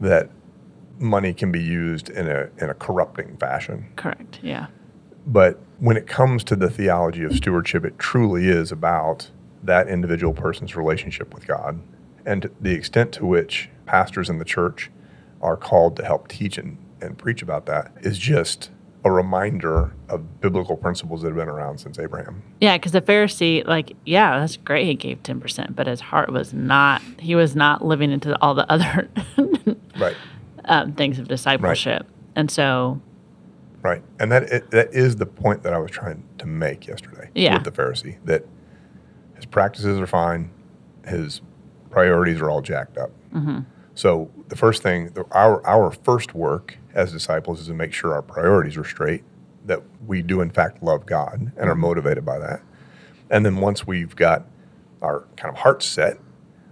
that 0.00 0.30
money 0.98 1.34
can 1.34 1.50
be 1.52 1.60
used 1.60 2.08
in 2.08 2.28
a 2.28 2.48
in 2.58 2.70
a 2.70 2.74
corrupting 2.74 3.36
fashion. 3.38 3.86
Correct. 3.96 4.38
Yeah. 4.42 4.66
But 5.26 5.60
when 5.78 5.96
it 5.96 6.06
comes 6.06 6.42
to 6.44 6.56
the 6.56 6.68
theology 6.68 7.22
of 7.22 7.34
stewardship, 7.34 7.84
it 7.84 7.98
truly 7.98 8.48
is 8.48 8.72
about 8.72 9.30
that 9.62 9.88
individual 9.88 10.32
person's 10.32 10.74
relationship 10.74 11.32
with 11.32 11.46
God 11.46 11.80
and 12.26 12.50
the 12.60 12.72
extent 12.72 13.12
to 13.12 13.26
which 13.26 13.68
pastors 13.86 14.28
in 14.28 14.38
the 14.38 14.44
church 14.44 14.90
are 15.40 15.56
called 15.56 15.96
to 15.96 16.04
help 16.04 16.28
teach 16.28 16.58
and, 16.58 16.78
and 17.00 17.18
preach 17.18 17.42
about 17.42 17.66
that 17.66 17.92
is 18.00 18.18
just 18.18 18.70
a 19.04 19.10
reminder 19.10 19.92
of 20.08 20.40
biblical 20.40 20.76
principles 20.76 21.22
that 21.22 21.28
have 21.28 21.36
been 21.36 21.48
around 21.48 21.78
since 21.78 21.98
Abraham. 21.98 22.40
Yeah, 22.60 22.76
because 22.76 22.92
the 22.92 23.00
Pharisee, 23.00 23.66
like, 23.66 23.96
yeah, 24.06 24.38
that's 24.38 24.56
great. 24.56 24.86
He 24.86 24.94
gave 24.94 25.20
ten 25.24 25.40
percent, 25.40 25.74
but 25.74 25.88
his 25.88 26.00
heart 26.00 26.30
was 26.30 26.52
not. 26.52 27.02
He 27.18 27.34
was 27.34 27.56
not 27.56 27.84
living 27.84 28.12
into 28.12 28.40
all 28.40 28.54
the 28.54 28.70
other 28.70 29.08
Right. 29.98 30.16
Um, 30.66 30.92
things 30.92 31.18
of 31.18 31.28
discipleship, 31.28 32.06
and 32.36 32.50
so 32.50 33.00
Right. 33.82 34.02
And 34.20 34.30
that 34.30 34.44
it, 34.44 34.70
that 34.70 34.94
is 34.94 35.16
the 35.16 35.26
point 35.26 35.64
that 35.64 35.72
I 35.72 35.78
was 35.78 35.90
trying 35.90 36.22
to 36.38 36.46
make 36.46 36.86
yesterday 36.86 37.30
Yeah. 37.34 37.54
with 37.54 37.64
the 37.64 37.72
Pharisee 37.72 38.16
that 38.24 38.44
his 39.34 39.44
practices 39.44 39.98
are 39.98 40.06
fine, 40.06 40.52
his 41.04 41.40
priorities 41.90 42.40
are 42.40 42.48
all 42.48 42.62
jacked 42.62 42.96
up. 42.96 43.10
mm-hmm. 43.34 43.60
So 43.94 44.30
the 44.48 44.56
first 44.56 44.82
thing, 44.82 45.08
the, 45.10 45.24
our 45.32 45.66
our 45.66 45.90
first 45.90 46.34
work 46.34 46.78
as 46.94 47.12
disciples 47.12 47.60
is 47.60 47.66
to 47.66 47.74
make 47.74 47.92
sure 47.92 48.14
our 48.14 48.22
priorities 48.22 48.76
are 48.78 48.84
straight, 48.84 49.24
that 49.66 49.82
we 50.06 50.22
do 50.22 50.40
in 50.40 50.50
fact 50.50 50.82
love 50.82 51.04
God 51.04 51.52
and 51.56 51.68
are 51.68 51.74
motivated 51.74 52.24
by 52.24 52.38
that. 52.38 52.62
And 53.30 53.44
then 53.44 53.56
once 53.56 53.86
we've 53.86 54.14
got 54.16 54.46
our 55.02 55.26
kind 55.36 55.52
of 55.54 55.60
hearts 55.62 55.84
set, 55.86 56.18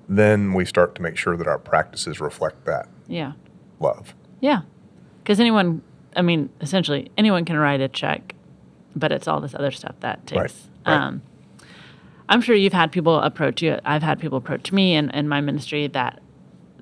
then 0.09 0.55
we 0.55 0.65
start 0.65 0.95
to 0.95 1.03
make 1.03 1.17
sure 1.17 1.37
that 1.37 1.47
our 1.47 1.59
practices 1.59 2.21
reflect 2.21 2.65
that 2.67 2.89
yeah, 3.09 3.33
love. 3.81 4.15
yeah, 4.41 4.63
because 5.23 5.41
anyone, 5.41 5.83
I 6.17 6.23
mean, 6.23 6.51
essentially 6.61 7.11
anyone 7.19 7.45
can 7.45 7.57
write 7.57 7.81
a 7.81 7.89
check, 7.89 8.35
but 8.95 9.13
it's 9.13 9.27
all 9.27 9.41
this 9.41 9.55
other 9.55 9.71
stuff 9.71 9.95
that 10.01 10.27
takes. 10.27 10.39
Right, 10.39 10.53
right. 10.87 10.95
Um, 10.95 11.23
I'm 12.29 12.41
sure 12.41 12.55
you've 12.55 12.73
had 12.73 12.93
people 12.93 13.19
approach 13.19 13.61
you. 13.61 13.79
I've 13.85 14.03
had 14.03 14.21
people 14.21 14.39
approach 14.39 14.71
me 14.71 14.95
in, 14.95 15.11
in 15.11 15.29
my 15.29 15.41
ministry 15.41 15.89
that 15.89 16.21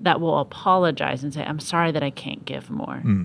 that 0.01 0.21
will 0.21 0.39
apologize 0.39 1.25
and 1.25 1.33
say, 1.33 1.43
"I'm 1.43 1.59
sorry 1.61 1.91
that 1.93 2.03
I 2.03 2.11
can't 2.11 2.45
give 2.45 2.71
more." 2.71 2.97
Hmm. 2.99 3.25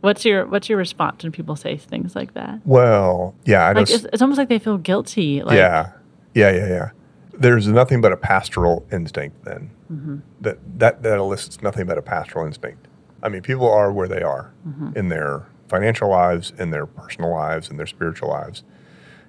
What's 0.00 0.24
your 0.24 0.46
What's 0.46 0.68
your 0.68 0.78
response 0.78 1.22
when 1.22 1.32
people 1.32 1.56
say 1.56 1.76
things 1.76 2.14
like 2.16 2.34
that? 2.34 2.60
Well, 2.64 3.34
yeah, 3.44 3.66
I 3.66 3.72
Like 3.72 3.86
just 3.86 4.04
it's, 4.04 4.14
it's 4.14 4.22
almost 4.22 4.38
like 4.38 4.48
they 4.48 4.58
feel 4.58 4.78
guilty. 4.78 5.42
Like, 5.42 5.56
yeah, 5.56 5.92
yeah, 6.34 6.50
yeah, 6.52 6.68
yeah. 6.68 6.90
There's 7.38 7.66
nothing 7.68 8.00
but 8.00 8.12
a 8.12 8.16
pastoral 8.16 8.86
instinct 8.92 9.44
then. 9.44 9.70
Mm-hmm. 9.92 10.16
That 10.40 10.58
that 10.78 11.02
that 11.02 11.18
elicits 11.18 11.62
nothing 11.62 11.86
but 11.86 11.98
a 11.98 12.02
pastoral 12.02 12.46
instinct. 12.46 12.88
I 13.22 13.28
mean, 13.28 13.42
people 13.42 13.70
are 13.70 13.92
where 13.92 14.08
they 14.08 14.22
are 14.22 14.52
Mm-hmm. 14.66 14.96
in 14.96 15.08
their 15.08 15.46
financial 15.68 16.08
lives, 16.08 16.52
in 16.58 16.70
their 16.70 16.86
personal 16.86 17.30
lives, 17.30 17.70
in 17.70 17.76
their 17.76 17.86
spiritual 17.86 18.28
lives, 18.30 18.62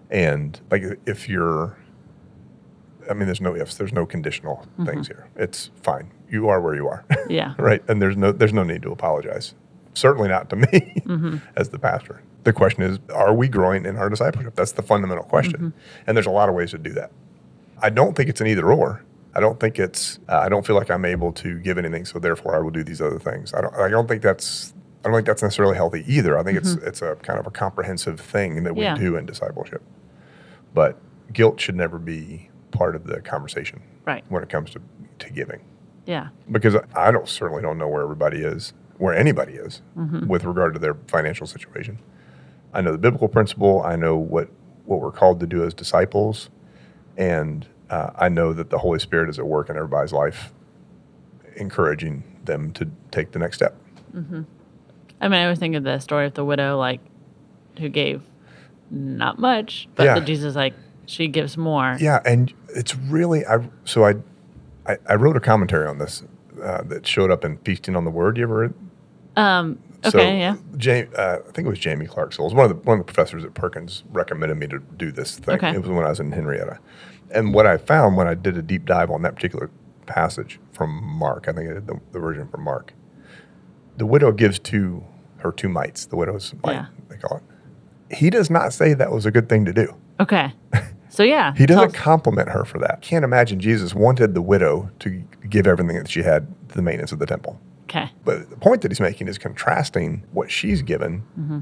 and 0.09 0.59
like 0.71 0.83
if 1.05 1.27
you're, 1.29 1.77
I 3.09 3.13
mean, 3.13 3.25
there's 3.25 3.41
no 3.41 3.55
ifs, 3.55 3.75
there's 3.75 3.93
no 3.93 4.05
conditional 4.05 4.57
Mm-hmm. 4.73 4.85
things 4.85 5.07
here. 5.07 5.27
It's 5.35 5.71
fine. 5.81 6.11
You 6.29 6.49
are 6.49 6.59
where 6.61 6.75
you 6.75 6.87
are, 6.87 7.05
yeah, 7.29 7.53
right? 7.57 7.81
And 7.87 8.01
there's 8.01 8.17
no 8.17 8.31
there's 8.31 8.53
no 8.53 8.63
need 8.63 8.81
to 8.83 8.91
apologize. 8.91 9.53
Certainly 9.93 10.29
not 10.29 10.49
to 10.51 10.55
me 10.57 10.67
Mm-hmm. 11.05 11.37
as 11.55 11.69
the 11.69 11.79
pastor. 11.79 12.21
The 12.43 12.53
question 12.53 12.83
is, 12.83 12.99
are 13.13 13.33
we 13.33 13.47
growing 13.47 13.85
in 13.85 13.97
our 13.97 14.09
discipleship? 14.09 14.55
That's 14.55 14.71
the 14.73 14.81
fundamental 14.83 15.23
question. 15.25 15.53
Mm-hmm. 15.59 16.03
And 16.07 16.15
there's 16.15 16.27
a 16.27 16.31
lot 16.31 16.47
of 16.49 16.55
ways 16.55 16.71
to 16.71 16.77
do 16.77 16.93
that. 16.93 17.11
I 17.81 17.89
don't 17.89 18.15
think 18.15 18.29
it's 18.29 18.41
an 18.41 18.47
either 18.47 18.71
or. 18.71 19.03
I 19.35 19.39
don't 19.39 19.59
think 19.59 19.77
it's. 19.77 20.19
Uh, 20.27 20.37
I 20.39 20.49
don't 20.49 20.65
feel 20.65 20.75
like 20.75 20.89
I'm 20.89 21.05
able 21.05 21.31
to 21.33 21.59
give 21.59 21.77
anything, 21.77 22.05
so 22.05 22.17
therefore 22.19 22.55
I 22.55 22.59
will 22.59 22.71
do 22.71 22.83
these 22.83 23.01
other 23.01 23.19
things. 23.19 23.53
I 23.53 23.61
don't. 23.61 23.73
I 23.75 23.87
don't 23.89 24.07
think 24.07 24.21
that's. 24.23 24.73
I 25.05 25.09
don't 25.09 25.15
think 25.17 25.27
that's 25.27 25.43
necessarily 25.43 25.75
healthy 25.75 26.03
either. 26.07 26.37
I 26.39 26.43
think 26.43 26.57
it's 26.57 26.73
it's 26.73 27.01
a 27.01 27.15
kind 27.17 27.39
of 27.39 27.45
a 27.47 27.51
comprehensive 27.51 28.19
thing 28.19 28.63
that 28.63 28.75
we 28.75 28.81
Mm-hmm. 28.83 29.01
Yeah. 29.03 29.09
do 29.09 29.15
in 29.15 29.25
discipleship. 29.25 29.81
But 30.73 30.97
guilt 31.33 31.59
should 31.59 31.75
never 31.75 31.99
be 31.99 32.49
part 32.71 32.95
of 32.95 33.05
the 33.05 33.21
conversation 33.21 33.81
right, 34.05 34.23
when 34.29 34.43
it 34.43 34.49
comes 34.49 34.71
to 34.71 34.81
to 35.19 35.29
giving 35.31 35.61
yeah, 36.05 36.29
because 36.51 36.75
I 36.95 37.11
don't 37.11 37.27
certainly 37.27 37.61
don't 37.61 37.77
know 37.77 37.87
where 37.87 38.01
everybody 38.01 38.39
is, 38.39 38.73
where 38.97 39.13
anybody 39.15 39.53
is 39.53 39.81
with 40.27 40.45
regard 40.45 40.73
to 40.73 40.79
their 40.79 40.95
financial 41.07 41.45
situation. 41.47 41.99
I 42.73 42.81
know 42.81 42.91
the 42.91 42.97
biblical 42.97 43.27
principle. 43.27 43.81
I 43.83 43.95
know 43.97 44.15
what 44.17 44.49
what 44.85 44.99
we're 45.01 45.11
called 45.11 45.39
to 45.41 45.47
do 45.47 45.63
as 45.63 45.73
disciples, 45.73 46.49
and 47.17 47.67
uh, 47.89 48.11
I 48.15 48.29
know 48.29 48.53
that 48.53 48.69
the 48.69 48.77
Holy 48.77 48.99
Spirit 48.99 49.29
is 49.29 49.39
at 49.39 49.45
work 49.45 49.69
in 49.69 49.75
everybody's 49.75 50.13
life, 50.13 50.53
encouraging 51.55 52.23
them 52.45 52.71
to 52.73 52.89
take 53.11 53.31
the 53.31 53.39
next 53.39 53.57
step. 53.57 53.75
I 54.15 55.27
mean, 55.27 55.39
I 55.39 55.43
always 55.43 55.59
think 55.59 55.75
of 55.75 55.83
the 55.83 55.99
story 55.99 56.25
of 56.25 56.33
the 56.33 56.45
widow, 56.45 56.77
like, 56.77 57.01
who 57.79 57.89
gave 57.89 58.21
not 58.89 59.39
much, 59.39 59.87
but 59.95 60.05
Yeah. 60.05 60.19
Jesus, 60.19 60.55
like, 60.55 60.73
she 61.05 61.27
gives 61.27 61.57
more. 61.57 61.97
Yeah, 61.99 62.21
and 62.25 62.53
it's 62.69 62.95
really 62.95 63.45
I. 63.45 63.67
So 63.85 64.05
I, 64.05 64.15
I, 64.85 64.97
I 65.07 65.15
wrote 65.15 65.37
a 65.37 65.39
commentary 65.39 65.87
on 65.87 65.97
this 65.97 66.23
uh, 66.61 66.83
that 66.83 67.07
showed 67.07 67.31
up 67.31 67.45
in 67.45 67.57
Feasting 67.59 67.95
on 67.95 68.03
the 68.03 68.11
Word. 68.11 68.37
You 68.37 68.43
ever 68.43 68.57
read? 68.59 68.73
Um, 69.35 69.79
okay, 70.05 70.09
so, 70.09 70.17
yeah. 70.19 70.55
Ja- 70.79 71.09
uh, 71.17 71.39
I 71.47 71.51
think 71.51 71.65
it 71.65 71.69
was 71.69 71.83
Jaime 71.83 72.05
Clark-Soles. 72.05 72.53
One 72.53 72.69
of 72.69 72.69
the 72.69 72.75
one 72.87 72.99
of 72.99 73.05
the 73.05 73.11
professors 73.13 73.43
at 73.43 73.53
Perkins 73.53 74.03
recommended 74.11 74.55
me 74.57 74.67
to 74.67 74.79
do 74.97 75.11
this 75.11 75.37
thing. 75.39 75.55
Okay. 75.55 75.71
It 75.73 75.81
was 75.81 75.89
when 75.89 76.05
I 76.05 76.09
was 76.09 76.19
in 76.19 76.31
Henrietta, 76.31 76.79
and 77.31 77.53
what 77.53 77.65
I 77.65 77.77
found 77.77 78.15
when 78.17 78.27
I 78.27 78.33
did 78.33 78.57
a 78.57 78.61
deep 78.61 78.85
dive 78.85 79.09
on 79.11 79.21
that 79.23 79.35
particular 79.35 79.69
passage 80.05 80.59
from 80.71 81.03
Mark, 81.03 81.47
I 81.47 81.53
think 81.53 81.69
I 81.69 81.73
did 81.73 81.87
the, 81.87 81.99
the 82.11 82.19
version 82.19 82.47
from 82.47 82.63
Mark. 82.63 82.93
The 83.97 84.05
widow 84.05 84.31
gives 84.31 84.59
to 84.59 85.03
her 85.37 85.51
two 85.51 85.69
mites. 85.69 86.05
The 86.05 86.15
widow's 86.15 86.53
mite, 86.63 86.73
Yeah. 86.75 86.85
they 87.09 87.17
call 87.17 87.37
it. 87.37 88.15
He 88.15 88.29
does 88.29 88.49
not 88.49 88.71
say 88.73 88.93
that 88.93 89.11
was 89.11 89.25
a 89.25 89.31
good 89.31 89.49
thing 89.49 89.65
to 89.65 89.73
do. 89.73 89.93
Okay. 90.19 90.53
So, 91.09 91.23
yeah. 91.23 91.53
He 91.57 91.65
doesn't 91.65 91.93
compliment 91.93 92.49
her 92.49 92.63
for 92.63 92.79
that. 92.79 93.01
Can't 93.01 93.25
imagine 93.25 93.59
Jesus 93.59 93.93
wanted 93.93 94.33
the 94.33 94.41
widow 94.41 94.89
to 94.99 95.23
give 95.49 95.67
everything 95.67 95.97
that 95.97 96.09
she 96.09 96.21
had 96.23 96.47
to 96.69 96.75
the 96.75 96.81
maintenance 96.81 97.11
of 97.11 97.19
the 97.19 97.25
temple. 97.25 97.59
Okay. 97.89 98.11
But 98.25 98.49
the 98.49 98.57
point 98.57 98.81
that 98.81 98.91
he's 98.91 98.99
making 98.99 99.27
is 99.29 99.37
contrasting 99.37 100.23
what 100.33 100.51
she's 100.51 100.81
given 100.81 101.23
Mm-hmm. 101.39 101.59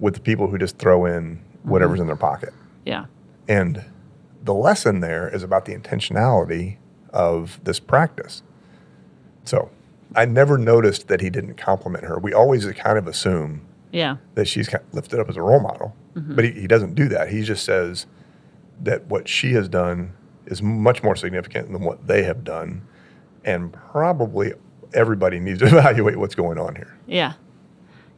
with 0.00 0.14
the 0.14 0.20
people 0.20 0.48
who 0.48 0.58
just 0.58 0.78
throw 0.78 1.04
in 1.06 1.40
whatever's 1.62 2.00
in 2.00 2.06
their 2.06 2.16
pocket. 2.16 2.52
Yeah. 2.84 3.06
And 3.48 3.84
the 4.44 4.54
lesson 4.54 5.00
there 5.00 5.28
is 5.28 5.42
about 5.42 5.64
the 5.66 5.74
intentionality 5.76 6.76
of 7.12 7.60
this 7.64 7.78
practice. 7.80 8.42
So 9.44 9.70
I 10.16 10.24
never 10.24 10.58
noticed 10.58 11.08
that 11.08 11.20
he 11.20 11.30
didn't 11.30 11.54
compliment 11.54 12.04
her. 12.04 12.18
We 12.18 12.32
always 12.32 12.64
kind 12.72 12.98
of 12.98 13.06
assume 13.06 13.66
Yeah. 13.92 14.16
that 14.34 14.46
she's 14.46 14.68
kind 14.68 14.82
of 14.84 14.94
lifted 14.94 15.20
up 15.20 15.28
as 15.28 15.36
a 15.36 15.42
role 15.42 15.60
model, 15.60 15.94
Mm-hmm. 16.14 16.34
but 16.34 16.44
he, 16.44 16.50
he 16.52 16.66
doesn't 16.66 16.94
do 16.94 17.08
that. 17.08 17.28
He 17.30 17.42
just 17.42 17.64
says 17.64 18.06
that 18.82 19.06
what 19.06 19.28
she 19.28 19.52
has 19.52 19.68
done 19.68 20.12
is 20.46 20.62
much 20.62 21.02
more 21.02 21.14
significant 21.16 21.70
than 21.72 21.82
what 21.82 22.06
they 22.06 22.22
have 22.24 22.42
done. 22.44 22.86
And 23.44 23.72
probably 23.72 24.52
everybody 24.94 25.38
needs 25.40 25.58
to 25.60 25.66
evaluate 25.68 26.16
what's 26.16 26.34
going 26.34 26.58
on 26.58 26.74
here. 26.76 26.96
Yeah. 27.06 27.34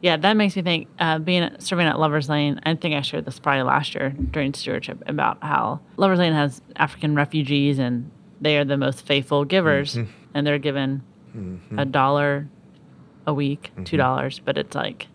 Yeah, 0.01 0.17
that 0.17 0.33
makes 0.35 0.55
me 0.55 0.63
think. 0.63 0.87
Uh, 0.99 1.19
being 1.19 1.47
serving 1.59 1.85
at 1.85 1.99
Lovers 1.99 2.27
Lane, 2.27 2.59
I 2.63 2.73
think 2.75 2.95
I 2.95 3.01
shared 3.01 3.25
this 3.25 3.37
probably 3.39 3.61
last 3.63 3.93
year 3.93 4.09
during 4.31 4.53
stewardship 4.55 5.03
about 5.05 5.37
how 5.43 5.79
Lovers 5.97 6.17
Lane 6.17 6.33
has 6.33 6.59
African 6.75 7.13
refugees 7.13 7.77
and 7.77 8.09
they 8.41 8.57
are 8.57 8.65
the 8.65 8.77
most 8.77 9.05
faithful 9.05 9.45
givers, 9.45 9.95
Mm-hmm. 9.95 10.11
and 10.33 10.47
they're 10.47 10.57
given 10.57 11.03
a 11.77 11.85
dollar 11.85 12.47
a 13.27 13.33
week, 13.33 13.69
Mm-hmm. 13.75 13.83
two 13.83 13.97
dollars, 13.97 14.39
but 14.43 14.57
it's 14.57 14.75
like 14.75 15.05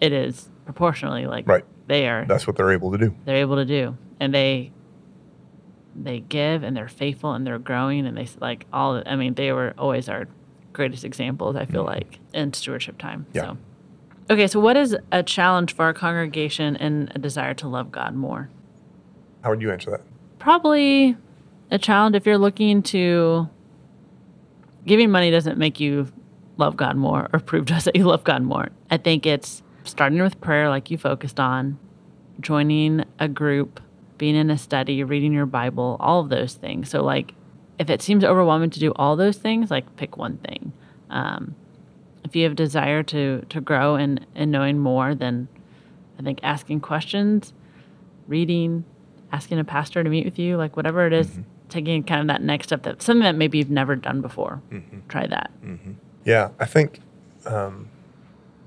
it 0.00 0.12
is 0.14 0.48
proportionally 0.64 1.26
like 1.26 1.46
Right. 1.46 1.64
they 1.86 2.08
are 2.08 2.24
That's 2.24 2.46
what 2.46 2.56
they're 2.56 2.72
able 2.72 2.92
to 2.92 2.98
do. 2.98 3.14
they're 3.26 3.36
able 3.36 3.56
to 3.56 3.66
do, 3.66 3.98
and 4.20 4.32
they 4.32 4.72
they 5.94 6.20
give 6.20 6.62
and 6.62 6.74
they're 6.76 6.88
faithful 6.88 7.32
and 7.34 7.46
they're 7.46 7.58
growing 7.58 8.06
and 8.06 8.16
they 8.16 8.26
like 8.40 8.64
all. 8.72 9.02
I 9.04 9.16
mean, 9.16 9.34
they 9.34 9.52
were 9.52 9.74
always 9.78 10.08
our 10.08 10.26
greatest 10.74 11.04
examples. 11.04 11.56
I 11.56 11.64
feel 11.64 11.84
mm. 11.84 11.88
like 11.88 12.18
in 12.34 12.52
stewardship 12.52 12.98
time. 12.98 13.26
Yeah. 13.32 13.42
So, 13.42 13.56
okay, 14.30 14.46
so 14.46 14.60
what 14.60 14.76
is 14.76 14.94
a 15.10 15.22
challenge 15.22 15.74
for 15.74 15.86
our 15.86 15.94
congregation 15.94 16.76
and 16.76 17.10
a 17.14 17.18
desire 17.18 17.54
to 17.54 17.68
love 17.68 17.90
God 17.90 18.14
more? 18.14 18.50
How 19.42 19.50
would 19.50 19.62
you 19.62 19.70
answer 19.70 19.90
that? 19.90 20.02
Probably 20.38 21.16
a 21.70 21.78
challenge 21.78 22.16
if 22.16 22.26
you're 22.26 22.38
looking 22.38 22.82
to. 22.82 23.48
Giving 24.86 25.10
money 25.10 25.30
doesn't 25.30 25.56
make 25.56 25.80
you 25.80 26.12
love 26.58 26.76
God 26.76 26.96
more 26.96 27.30
or 27.32 27.40
prove 27.40 27.66
to 27.66 27.74
us 27.74 27.84
that 27.84 27.96
you 27.96 28.04
love 28.04 28.24
God 28.24 28.42
more. 28.42 28.68
I 28.90 28.98
think 28.98 29.24
it's 29.24 29.62
starting 29.84 30.20
with 30.20 30.40
prayer, 30.40 30.68
like 30.68 30.90
you 30.90 30.98
focused 30.98 31.40
on, 31.40 31.78
joining 32.40 33.04
a 33.18 33.28
group, 33.28 33.80
being 34.18 34.36
in 34.36 34.50
a 34.50 34.58
study, 34.58 35.04
reading 35.04 35.32
your 35.32 35.46
Bible, 35.46 35.96
all 36.00 36.20
of 36.20 36.28
those 36.28 36.54
things. 36.54 36.90
So, 36.90 37.02
like, 37.02 37.34
if 37.78 37.90
it 37.90 38.02
seems 38.02 38.24
overwhelming 38.24 38.70
to 38.70 38.80
do 38.80 38.92
all 38.96 39.16
those 39.16 39.36
things, 39.36 39.70
like, 39.70 39.96
pick 39.96 40.16
one 40.16 40.38
thing. 40.38 40.72
Um, 41.10 41.54
if 42.24 42.34
you 42.34 42.44
have 42.44 42.56
desire 42.56 43.02
to 43.04 43.44
to 43.50 43.60
grow 43.60 43.96
and 43.96 44.26
and 44.34 44.50
knowing 44.50 44.78
more, 44.78 45.14
then 45.14 45.48
I 46.18 46.22
think 46.22 46.40
asking 46.42 46.80
questions, 46.80 47.52
reading, 48.26 48.84
asking 49.32 49.58
a 49.58 49.64
pastor 49.64 50.02
to 50.02 50.08
meet 50.08 50.24
with 50.24 50.38
you, 50.38 50.56
like 50.56 50.76
whatever 50.76 51.06
it 51.06 51.12
is, 51.12 51.38
taking 51.68 52.02
kind 52.02 52.20
of 52.20 52.28
that 52.28 52.42
next 52.42 52.68
step 52.68 52.82
that 52.84 53.02
something 53.02 53.24
that 53.24 53.34
maybe 53.34 53.58
you've 53.58 53.70
never 53.70 53.96
done 53.96 54.20
before. 54.20 54.62
Try 55.08 55.26
that. 55.26 55.50
Yeah, 56.24 56.50
I 56.58 56.64
think, 56.64 57.00
um, 57.44 57.90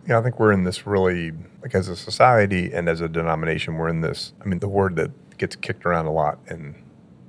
yeah, 0.08 0.20
I 0.20 0.22
think 0.22 0.40
we're 0.40 0.52
in 0.52 0.64
this 0.64 0.86
really 0.86 1.32
like 1.64 1.74
as 1.74 1.88
a 1.88 1.96
society 1.96 2.72
and 2.72 2.88
as 2.88 3.02
a 3.02 3.08
denomination, 3.08 3.76
we're 3.76 3.90
in 3.90 4.02
this. 4.02 4.34
I 4.42 4.46
mean, 4.46 4.60
the 4.60 4.68
word 4.68 4.96
that 4.98 5.38
gets 5.38 5.56
kicked 5.56 5.86
around 5.86 6.06
a 6.06 6.12
lot 6.12 6.38
in 6.50 6.76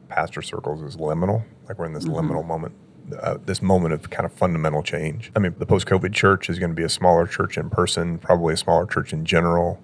pastor 0.08 0.42
circles 0.42 0.82
is 0.82 0.96
liminal. 0.96 1.44
Like 1.68 1.78
we're 1.78 1.86
in 1.86 1.92
this 1.92 2.04
mm-hmm. 2.04 2.14
liminal 2.14 2.46
moment. 2.46 2.74
Uh, 3.18 3.38
this 3.46 3.62
moment 3.62 3.94
of 3.94 4.10
kind 4.10 4.26
of 4.26 4.32
fundamental 4.32 4.82
change. 4.82 5.32
I 5.34 5.38
mean, 5.38 5.54
the 5.58 5.64
post-COVID 5.64 6.12
church 6.12 6.50
is 6.50 6.58
going 6.58 6.68
to 6.70 6.76
be 6.76 6.82
a 6.82 6.90
smaller 6.90 7.26
church 7.26 7.56
in 7.56 7.70
person, 7.70 8.18
probably 8.18 8.52
a 8.52 8.56
smaller 8.58 8.84
church 8.84 9.14
in 9.14 9.24
general. 9.24 9.82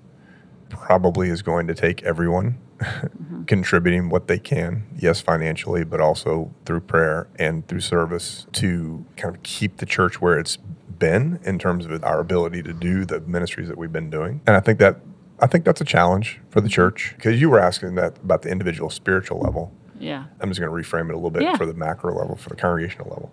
Probably 0.69 1.31
is 1.31 1.41
going 1.41 1.67
to 1.69 1.75
take 1.75 2.03
everyone 2.03 2.59
mm-hmm. 2.79 3.45
contributing 3.47 4.11
what 4.11 4.29
they 4.29 4.39
can, 4.39 4.87
yes, 4.99 5.23
financially, 5.23 5.85
but 5.85 6.03
also 6.03 6.53
through 6.67 6.81
prayer 6.81 7.29
and 7.39 7.67
through 7.67 7.81
service 7.81 8.47
to 8.53 9.07
kind 9.17 9.35
of 9.35 9.43
keep 9.43 9.79
the 9.79 9.87
church 9.87 10.21
where 10.21 10.39
it's 10.39 10.59
been 10.99 11.41
in 11.45 11.59
terms 11.59 11.87
of 11.87 12.05
our 12.05 12.21
ability 12.21 12.63
to 12.63 12.73
do 12.73 13.05
the 13.05 13.21
ministries 13.21 13.69
that 13.69 13.79
we've 13.79 13.93
been 13.93 14.11
doing. 14.11 14.41
And 14.47 14.55
I 14.57 14.61
think 14.61 14.79
that 14.81 15.01
I 15.41 15.47
think 15.47 15.65
that's 15.65 15.81
a 15.81 15.85
challenge 15.85 16.41
for 16.51 16.61
the 16.61 16.69
mm-hmm. 16.69 16.75
church 16.75 17.15
because 17.17 17.41
you 17.41 17.51
were 17.51 17.59
asking 17.59 17.97
that 17.97 18.17
about 18.19 18.43
the 18.43 18.51
individual 18.51 18.91
spiritual 18.91 19.41
level. 19.41 19.73
Yeah. 19.99 20.25
I'm 20.41 20.51
just 20.51 20.61
going 20.61 20.71
to 20.71 20.89
reframe 20.89 21.09
it 21.09 21.13
a 21.13 21.17
little 21.17 21.31
bit 21.31 21.43
Yeah. 21.43 21.57
for 21.57 21.67
the 21.67 21.75
macro 21.75 22.15
level, 22.15 22.37
for 22.37 22.49
the 22.49 22.57
congregational 22.57 23.09
level. 23.09 23.33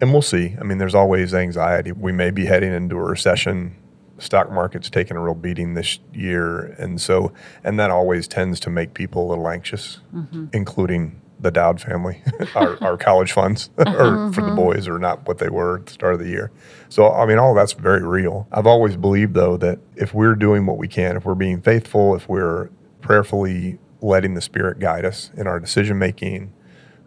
And 0.00 0.12
we'll 0.12 0.22
see. 0.22 0.56
I 0.60 0.64
mean, 0.64 0.78
there's 0.78 0.94
always 0.94 1.34
anxiety. 1.34 1.92
We 1.92 2.12
may 2.12 2.30
be 2.30 2.46
heading 2.46 2.72
into 2.72 2.96
a 2.96 3.02
recession. 3.02 3.74
Stock 4.18 4.50
market's 4.50 4.90
taking 4.90 5.16
a 5.16 5.20
real 5.20 5.34
beating 5.34 5.74
this 5.74 5.98
year. 6.12 6.74
And 6.78 7.00
so, 7.00 7.32
and 7.64 7.78
that 7.78 7.90
always 7.90 8.28
tends 8.28 8.60
to 8.60 8.70
make 8.70 8.94
people 8.94 9.26
a 9.26 9.28
little 9.28 9.48
anxious, 9.48 10.00
mm-hmm. 10.14 10.46
including 10.52 11.20
the 11.40 11.50
Dowd 11.50 11.80
family. 11.80 12.22
our, 12.54 12.82
our 12.82 12.96
college 12.96 13.32
funds 13.32 13.70
or 13.78 13.84
for 13.84 14.40
the 14.40 14.48
mm-hmm. 14.48 14.56
boys 14.56 14.88
are 14.88 14.98
not 14.98 15.26
what 15.26 15.38
they 15.38 15.48
were 15.48 15.78
at 15.78 15.86
the 15.86 15.92
start 15.92 16.14
of 16.14 16.20
the 16.20 16.28
year. 16.28 16.50
So, 16.88 17.12
I 17.12 17.26
mean, 17.26 17.38
all 17.38 17.54
that's 17.54 17.72
very 17.72 18.04
real. 18.04 18.46
I've 18.52 18.66
always 18.66 18.96
believed, 18.96 19.34
though, 19.34 19.56
that 19.58 19.78
if 19.96 20.14
we're 20.14 20.34
doing 20.34 20.66
what 20.66 20.78
we 20.78 20.88
can, 20.88 21.16
if 21.16 21.24
we're 21.24 21.34
being 21.34 21.60
faithful, 21.60 22.14
if 22.14 22.28
we're 22.28 22.70
prayerfully 23.00 23.78
letting 24.00 24.34
the 24.34 24.40
Spirit 24.40 24.78
guide 24.78 25.04
us 25.04 25.30
in 25.36 25.46
our 25.46 25.58
decision 25.58 25.98
making, 25.98 26.52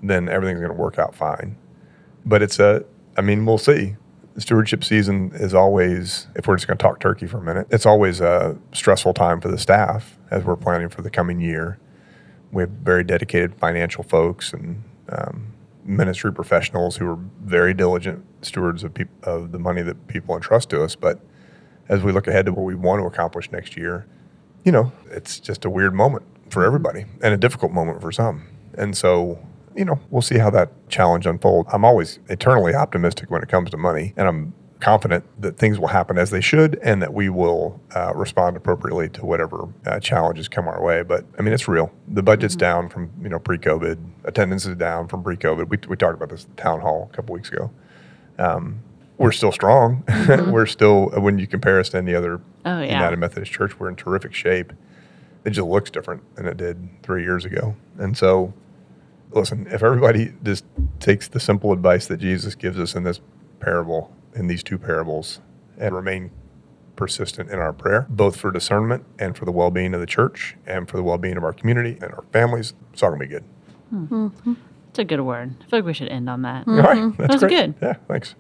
then 0.02 0.28
everything's 0.30 0.60
going 0.60 0.72
to 0.72 0.78
work 0.78 1.00
out 1.00 1.16
fine. 1.16 1.58
But 2.26 2.42
it's 2.42 2.60
a, 2.60 2.84
I 3.18 3.22
mean, 3.22 3.46
we'll 3.46 3.58
see. 3.58 3.96
Stewardship 4.38 4.84
season 4.84 5.32
is 5.34 5.54
always, 5.54 6.28
if 6.36 6.48
we're 6.48 6.56
just 6.56 6.68
going 6.68 6.78
to 6.78 6.82
talk 6.82 7.00
turkey 7.00 7.28
for 7.28 7.38
a 7.38 7.42
minute, 7.42 7.68
it's 7.70 7.86
always 7.86 8.22
a 8.22 8.58
stressful 8.74 9.14
time 9.14 9.42
for 9.42 9.50
the 9.50 9.58
staff 9.58 10.18
as 10.30 10.44
we're 10.44 10.56
planning 10.56 10.90
for 10.90 11.02
the 11.02 11.10
coming 11.10 11.40
year. 11.40 11.80
We 12.52 12.64
have 12.64 12.70
very 12.70 13.04
dedicated 13.04 13.56
financial 13.56 14.04
folks 14.04 14.54
and 14.54 14.84
um, 15.10 15.54
ministry 15.84 16.32
professionals 16.32 16.98
who 16.98 17.10
are 17.10 17.20
very 17.44 17.74
diligent 17.74 18.26
stewards 18.42 18.84
of, 18.84 18.94
peop- 18.94 19.10
of 19.24 19.52
the 19.52 19.60
money 19.60 19.82
that 19.82 20.08
people 20.08 20.36
entrust 20.36 20.70
to 20.70 20.84
us. 20.84 20.96
But 20.96 21.20
as 21.90 22.02
we 22.02 22.12
look 22.12 22.28
ahead 22.28 22.46
to 22.46 22.54
what 22.54 22.64
we 22.64 22.76
want 22.76 23.02
to 23.02 23.06
accomplish 23.06 23.52
next 23.52 23.76
year, 23.76 24.08
you 24.64 24.72
know, 24.72 24.94
it's 25.10 25.40
just 25.40 25.66
a 25.66 25.70
weird 25.70 25.94
moment 25.94 26.26
for 26.52 26.64
everybody 26.66 27.06
and 27.22 27.34
a 27.34 27.38
difficult 27.38 27.72
moment 27.72 28.02
for 28.02 28.12
some. 28.12 28.48
And 28.78 28.96
so, 28.96 29.40
you 29.76 29.86
know, 29.86 30.00
we'll 30.10 30.22
see 30.22 30.38
how 30.38 30.50
that 30.52 30.72
challenge 30.90 31.26
unfolds. 31.26 31.70
I'm 31.74 31.86
always 31.86 32.20
eternally 32.30 32.74
optimistic 32.74 33.30
when 33.32 33.42
it 33.42 33.50
comes 33.50 33.70
to 33.72 33.78
money, 33.78 34.14
and 34.18 34.28
I'm 34.28 34.54
confident 34.80 35.24
that 35.40 35.58
things 35.58 35.78
will 35.80 35.88
happen 35.90 36.18
as 36.18 36.32
they 36.32 36.42
should 36.42 36.76
and 36.82 37.02
that 37.04 37.14
we 37.14 37.30
will 37.30 37.80
uh, 37.96 38.12
respond 38.16 38.58
appropriately 38.58 39.08
to 39.10 39.24
whatever 39.24 39.70
uh, 39.86 40.00
challenges 40.00 40.48
come 40.48 40.68
our 40.68 40.84
way. 40.84 41.04
But 41.04 41.24
I 41.38 41.44
mean, 41.44 41.54
it's 41.54 41.68
real. 41.68 41.92
The 42.08 42.24
budget's 42.24 42.56
down 42.56 42.90
from, 42.90 43.12
you 43.22 43.30
know, 43.30 43.38
pre 43.40 43.60
COVID, 43.60 43.98
attendance 44.24 44.66
is 44.66 44.76
down 44.76 45.08
from 45.08 45.24
pre 45.24 45.38
COVID. 45.38 45.70
We, 45.70 45.78
we 45.88 45.96
talked 45.96 46.16
about 46.16 46.30
this 46.30 46.46
at 46.46 46.56
the 46.58 46.62
town 46.62 46.82
hall 46.82 47.10
a 47.12 47.16
couple 47.16 47.34
weeks 47.34 47.50
ago. 47.50 47.70
Um, 48.40 48.82
we're 49.20 49.32
still 49.32 49.52
strong. 49.52 50.04
we're 50.48 50.66
still, 50.66 51.10
when 51.12 51.38
you 51.38 51.46
compare 51.46 51.80
us 51.80 51.90
to 51.90 51.98
any 51.98 52.16
other 52.16 52.42
Oh, 52.66 52.82
yeah. 52.82 52.94
United 52.94 53.18
Methodist 53.18 53.52
Church, 53.52 53.80
we're 53.80 53.90
in 53.90 53.96
terrific 53.96 54.34
shape. 54.34 54.74
It 55.44 55.52
just 55.52 55.68
looks 55.68 55.90
different 55.90 56.36
than 56.36 56.46
it 56.48 56.58
did 56.58 56.90
three 57.04 57.24
years 57.24 57.46
ago. 57.46 57.76
And 57.98 58.18
so, 58.18 58.54
listen, 59.32 59.68
if 59.72 59.84
everybody 59.84 60.34
just 60.44 60.66
takes 61.00 61.28
the 61.28 61.40
simple 61.40 61.74
advice 61.74 62.06
that 62.08 62.18
Jesus 62.18 62.56
gives 62.56 62.80
us 62.80 62.96
in 62.96 63.04
this 63.04 63.22
parable, 63.60 64.14
in 64.36 64.48
these 64.48 64.64
two 64.64 64.78
parables, 64.78 65.40
and 65.78 65.96
remain 65.96 66.32
persistent 66.96 67.50
in 67.50 67.58
our 67.58 67.74
prayer, 67.74 68.06
both 68.10 68.36
for 68.36 68.52
discernment 68.52 69.04
and 69.18 69.36
for 69.36 69.46
the 69.46 69.52
well 69.52 69.72
being 69.72 69.94
of 69.94 70.00
the 70.00 70.06
church 70.06 70.56
and 70.68 70.88
for 70.88 70.98
the 70.98 71.04
well 71.04 71.18
being 71.18 71.38
of 71.38 71.44
our 71.44 71.54
community 71.54 71.98
and 72.02 72.14
our 72.14 72.24
families, 72.32 72.74
it's 72.94 73.02
all 73.02 73.10
going 73.10 73.22
to 73.22 73.26
be 73.26 73.32
good. 73.32 73.44
Hmm. 73.90 74.28
Hmm. 74.28 74.54
It's 74.90 75.00
a 75.00 75.06
good 75.06 75.22
word. 75.22 75.56
I 75.62 75.70
feel 75.70 75.80
like 75.80 75.86
we 75.86 75.94
should 75.94 76.10
end 76.10 76.30
on 76.30 76.42
that. 76.42 76.68
All 76.68 76.76
right. 76.76 76.98
Mm-hmm. 76.98 77.22
That's 77.22 77.34
was 77.36 77.42
great. 77.44 77.52
good. 77.52 77.76
Yeah, 77.82 77.94
thanks. 78.08 78.36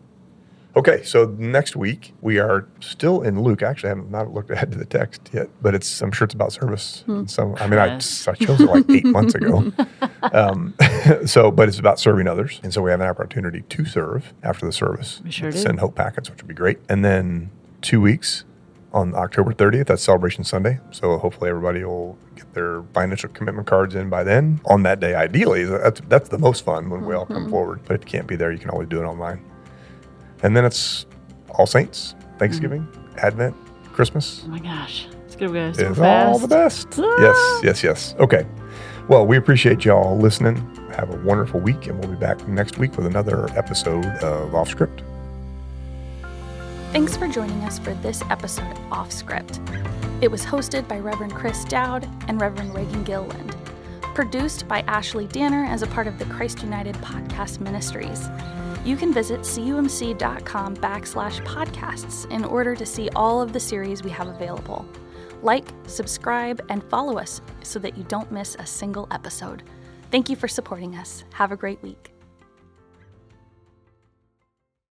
Okay, 0.73 1.03
so 1.03 1.25
next 1.37 1.75
week 1.75 2.13
we 2.21 2.39
are 2.39 2.65
still 2.79 3.21
in 3.21 3.41
Luke. 3.41 3.61
Actually, 3.61 3.87
I 3.87 3.95
haven't 3.95 4.11
not 4.11 4.33
looked 4.33 4.49
ahead 4.51 4.71
to 4.71 4.77
the 4.77 4.85
text 4.85 5.29
yet, 5.33 5.49
but 5.61 5.75
it's 5.75 6.01
I'm 6.01 6.11
sure 6.13 6.25
it's 6.25 6.33
about 6.33 6.53
service. 6.53 7.03
And 7.07 7.29
So 7.29 7.55
I 7.57 7.67
mean, 7.67 7.77
I, 7.77 7.95
I 7.95 7.99
chose 7.99 8.61
it 8.61 8.69
like 8.69 8.89
eight 8.89 9.05
months 9.05 9.35
ago. 9.35 9.71
Um, 10.33 10.75
so, 11.25 11.49
but 11.51 11.67
it's 11.67 11.79
about 11.79 11.99
serving 11.99 12.27
others, 12.27 12.61
and 12.63 12.71
so 12.71 12.81
we 12.83 12.91
have 12.91 13.01
an 13.01 13.07
opportunity 13.07 13.63
to 13.67 13.85
serve 13.85 14.33
after 14.43 14.67
the 14.67 14.71
service. 14.71 15.19
We 15.23 15.31
sure 15.31 15.51
do. 15.51 15.57
Send 15.57 15.79
hope 15.79 15.95
packets, 15.95 16.29
which 16.29 16.41
would 16.41 16.47
be 16.47 16.53
great, 16.53 16.77
and 16.87 17.03
then 17.03 17.49
two 17.81 17.99
weeks 17.99 18.45
on 18.93 19.15
October 19.15 19.51
30th. 19.51 19.87
That's 19.87 20.03
Celebration 20.03 20.43
Sunday. 20.43 20.79
So 20.91 21.17
hopefully 21.17 21.49
everybody 21.49 21.83
will 21.83 22.17
get 22.35 22.53
their 22.53 22.83
financial 22.93 23.29
commitment 23.29 23.67
cards 23.67 23.95
in 23.95 24.09
by 24.09 24.23
then. 24.23 24.61
On 24.65 24.83
that 24.83 24.99
day, 24.99 25.15
ideally, 25.15 25.65
that's 25.65 26.01
that's 26.07 26.29
the 26.29 26.37
most 26.37 26.63
fun 26.63 26.89
when 26.91 27.03
we 27.05 27.15
all 27.15 27.25
come 27.25 27.49
forward. 27.49 27.81
But 27.87 27.95
if 27.95 28.01
you 28.01 28.07
can't 28.07 28.27
be 28.27 28.35
there, 28.35 28.51
you 28.51 28.59
can 28.59 28.69
always 28.69 28.87
do 28.87 29.01
it 29.01 29.05
online. 29.05 29.43
And 30.43 30.55
then 30.55 30.65
it's 30.65 31.05
All 31.49 31.65
Saints, 31.67 32.15
Thanksgiving, 32.39 32.87
Advent, 33.17 33.55
Christmas. 33.93 34.41
Oh 34.45 34.49
my 34.49 34.59
gosh. 34.59 35.07
It's 35.25 35.35
going 35.35 35.53
to 35.53 35.59
go 35.59 35.73
so 35.73 35.89
It's 35.89 35.99
fast. 35.99 36.27
all 36.29 36.39
the 36.39 36.47
best. 36.47 36.87
Ah. 36.97 37.17
Yes, 37.21 37.61
yes, 37.63 37.83
yes. 37.83 38.15
Okay. 38.19 38.45
Well, 39.07 39.25
we 39.25 39.37
appreciate 39.37 39.83
y'all 39.85 40.17
listening. 40.17 40.55
Have 40.95 41.13
a 41.13 41.17
wonderful 41.25 41.59
week, 41.59 41.87
and 41.87 41.99
we'll 41.99 42.11
be 42.13 42.19
back 42.19 42.47
next 42.47 42.77
week 42.77 42.95
with 42.97 43.05
another 43.05 43.47
episode 43.57 44.05
of 44.23 44.53
Off 44.55 44.69
Script. 44.69 45.03
Thanks 46.91 47.15
for 47.15 47.27
joining 47.27 47.61
us 47.63 47.79
for 47.79 47.93
this 47.95 48.21
episode 48.29 48.69
of 48.71 48.91
Off 48.91 49.11
Script. 49.11 49.59
It 50.21 50.29
was 50.29 50.45
hosted 50.45 50.87
by 50.87 50.99
Reverend 50.99 51.33
Chris 51.33 51.63
Dowd 51.65 52.07
and 52.27 52.39
Reverend 52.41 52.75
Reagan 52.75 53.03
Gilliland. 53.03 53.55
Produced 54.13 54.67
by 54.67 54.81
Ashley 54.81 55.25
Danner 55.27 55.65
as 55.65 55.81
a 55.83 55.87
part 55.87 56.05
of 56.07 56.19
the 56.19 56.25
Christ 56.25 56.61
United 56.61 56.95
Podcast 56.95 57.61
Ministries. 57.61 58.27
You 58.83 58.95
can 58.97 59.13
visit 59.13 59.41
cumc.com 59.41 60.77
backslash 60.77 61.45
podcasts 61.45 62.29
in 62.31 62.43
order 62.43 62.75
to 62.75 62.85
see 62.85 63.09
all 63.15 63.41
of 63.41 63.53
the 63.53 63.59
series 63.59 64.03
we 64.03 64.09
have 64.09 64.27
available. 64.27 64.85
Like, 65.43 65.67
subscribe, 65.85 66.65
and 66.69 66.83
follow 66.85 67.17
us 67.17 67.41
so 67.63 67.79
that 67.79 67.97
you 67.97 68.03
don't 68.05 68.31
miss 68.31 68.55
a 68.59 68.65
single 68.65 69.07
episode. 69.11 69.63
Thank 70.11 70.29
you 70.29 70.35
for 70.35 70.47
supporting 70.47 70.95
us. 70.95 71.23
Have 71.33 71.51
a 71.51 71.57
great 71.57 71.81
week. 71.83 72.10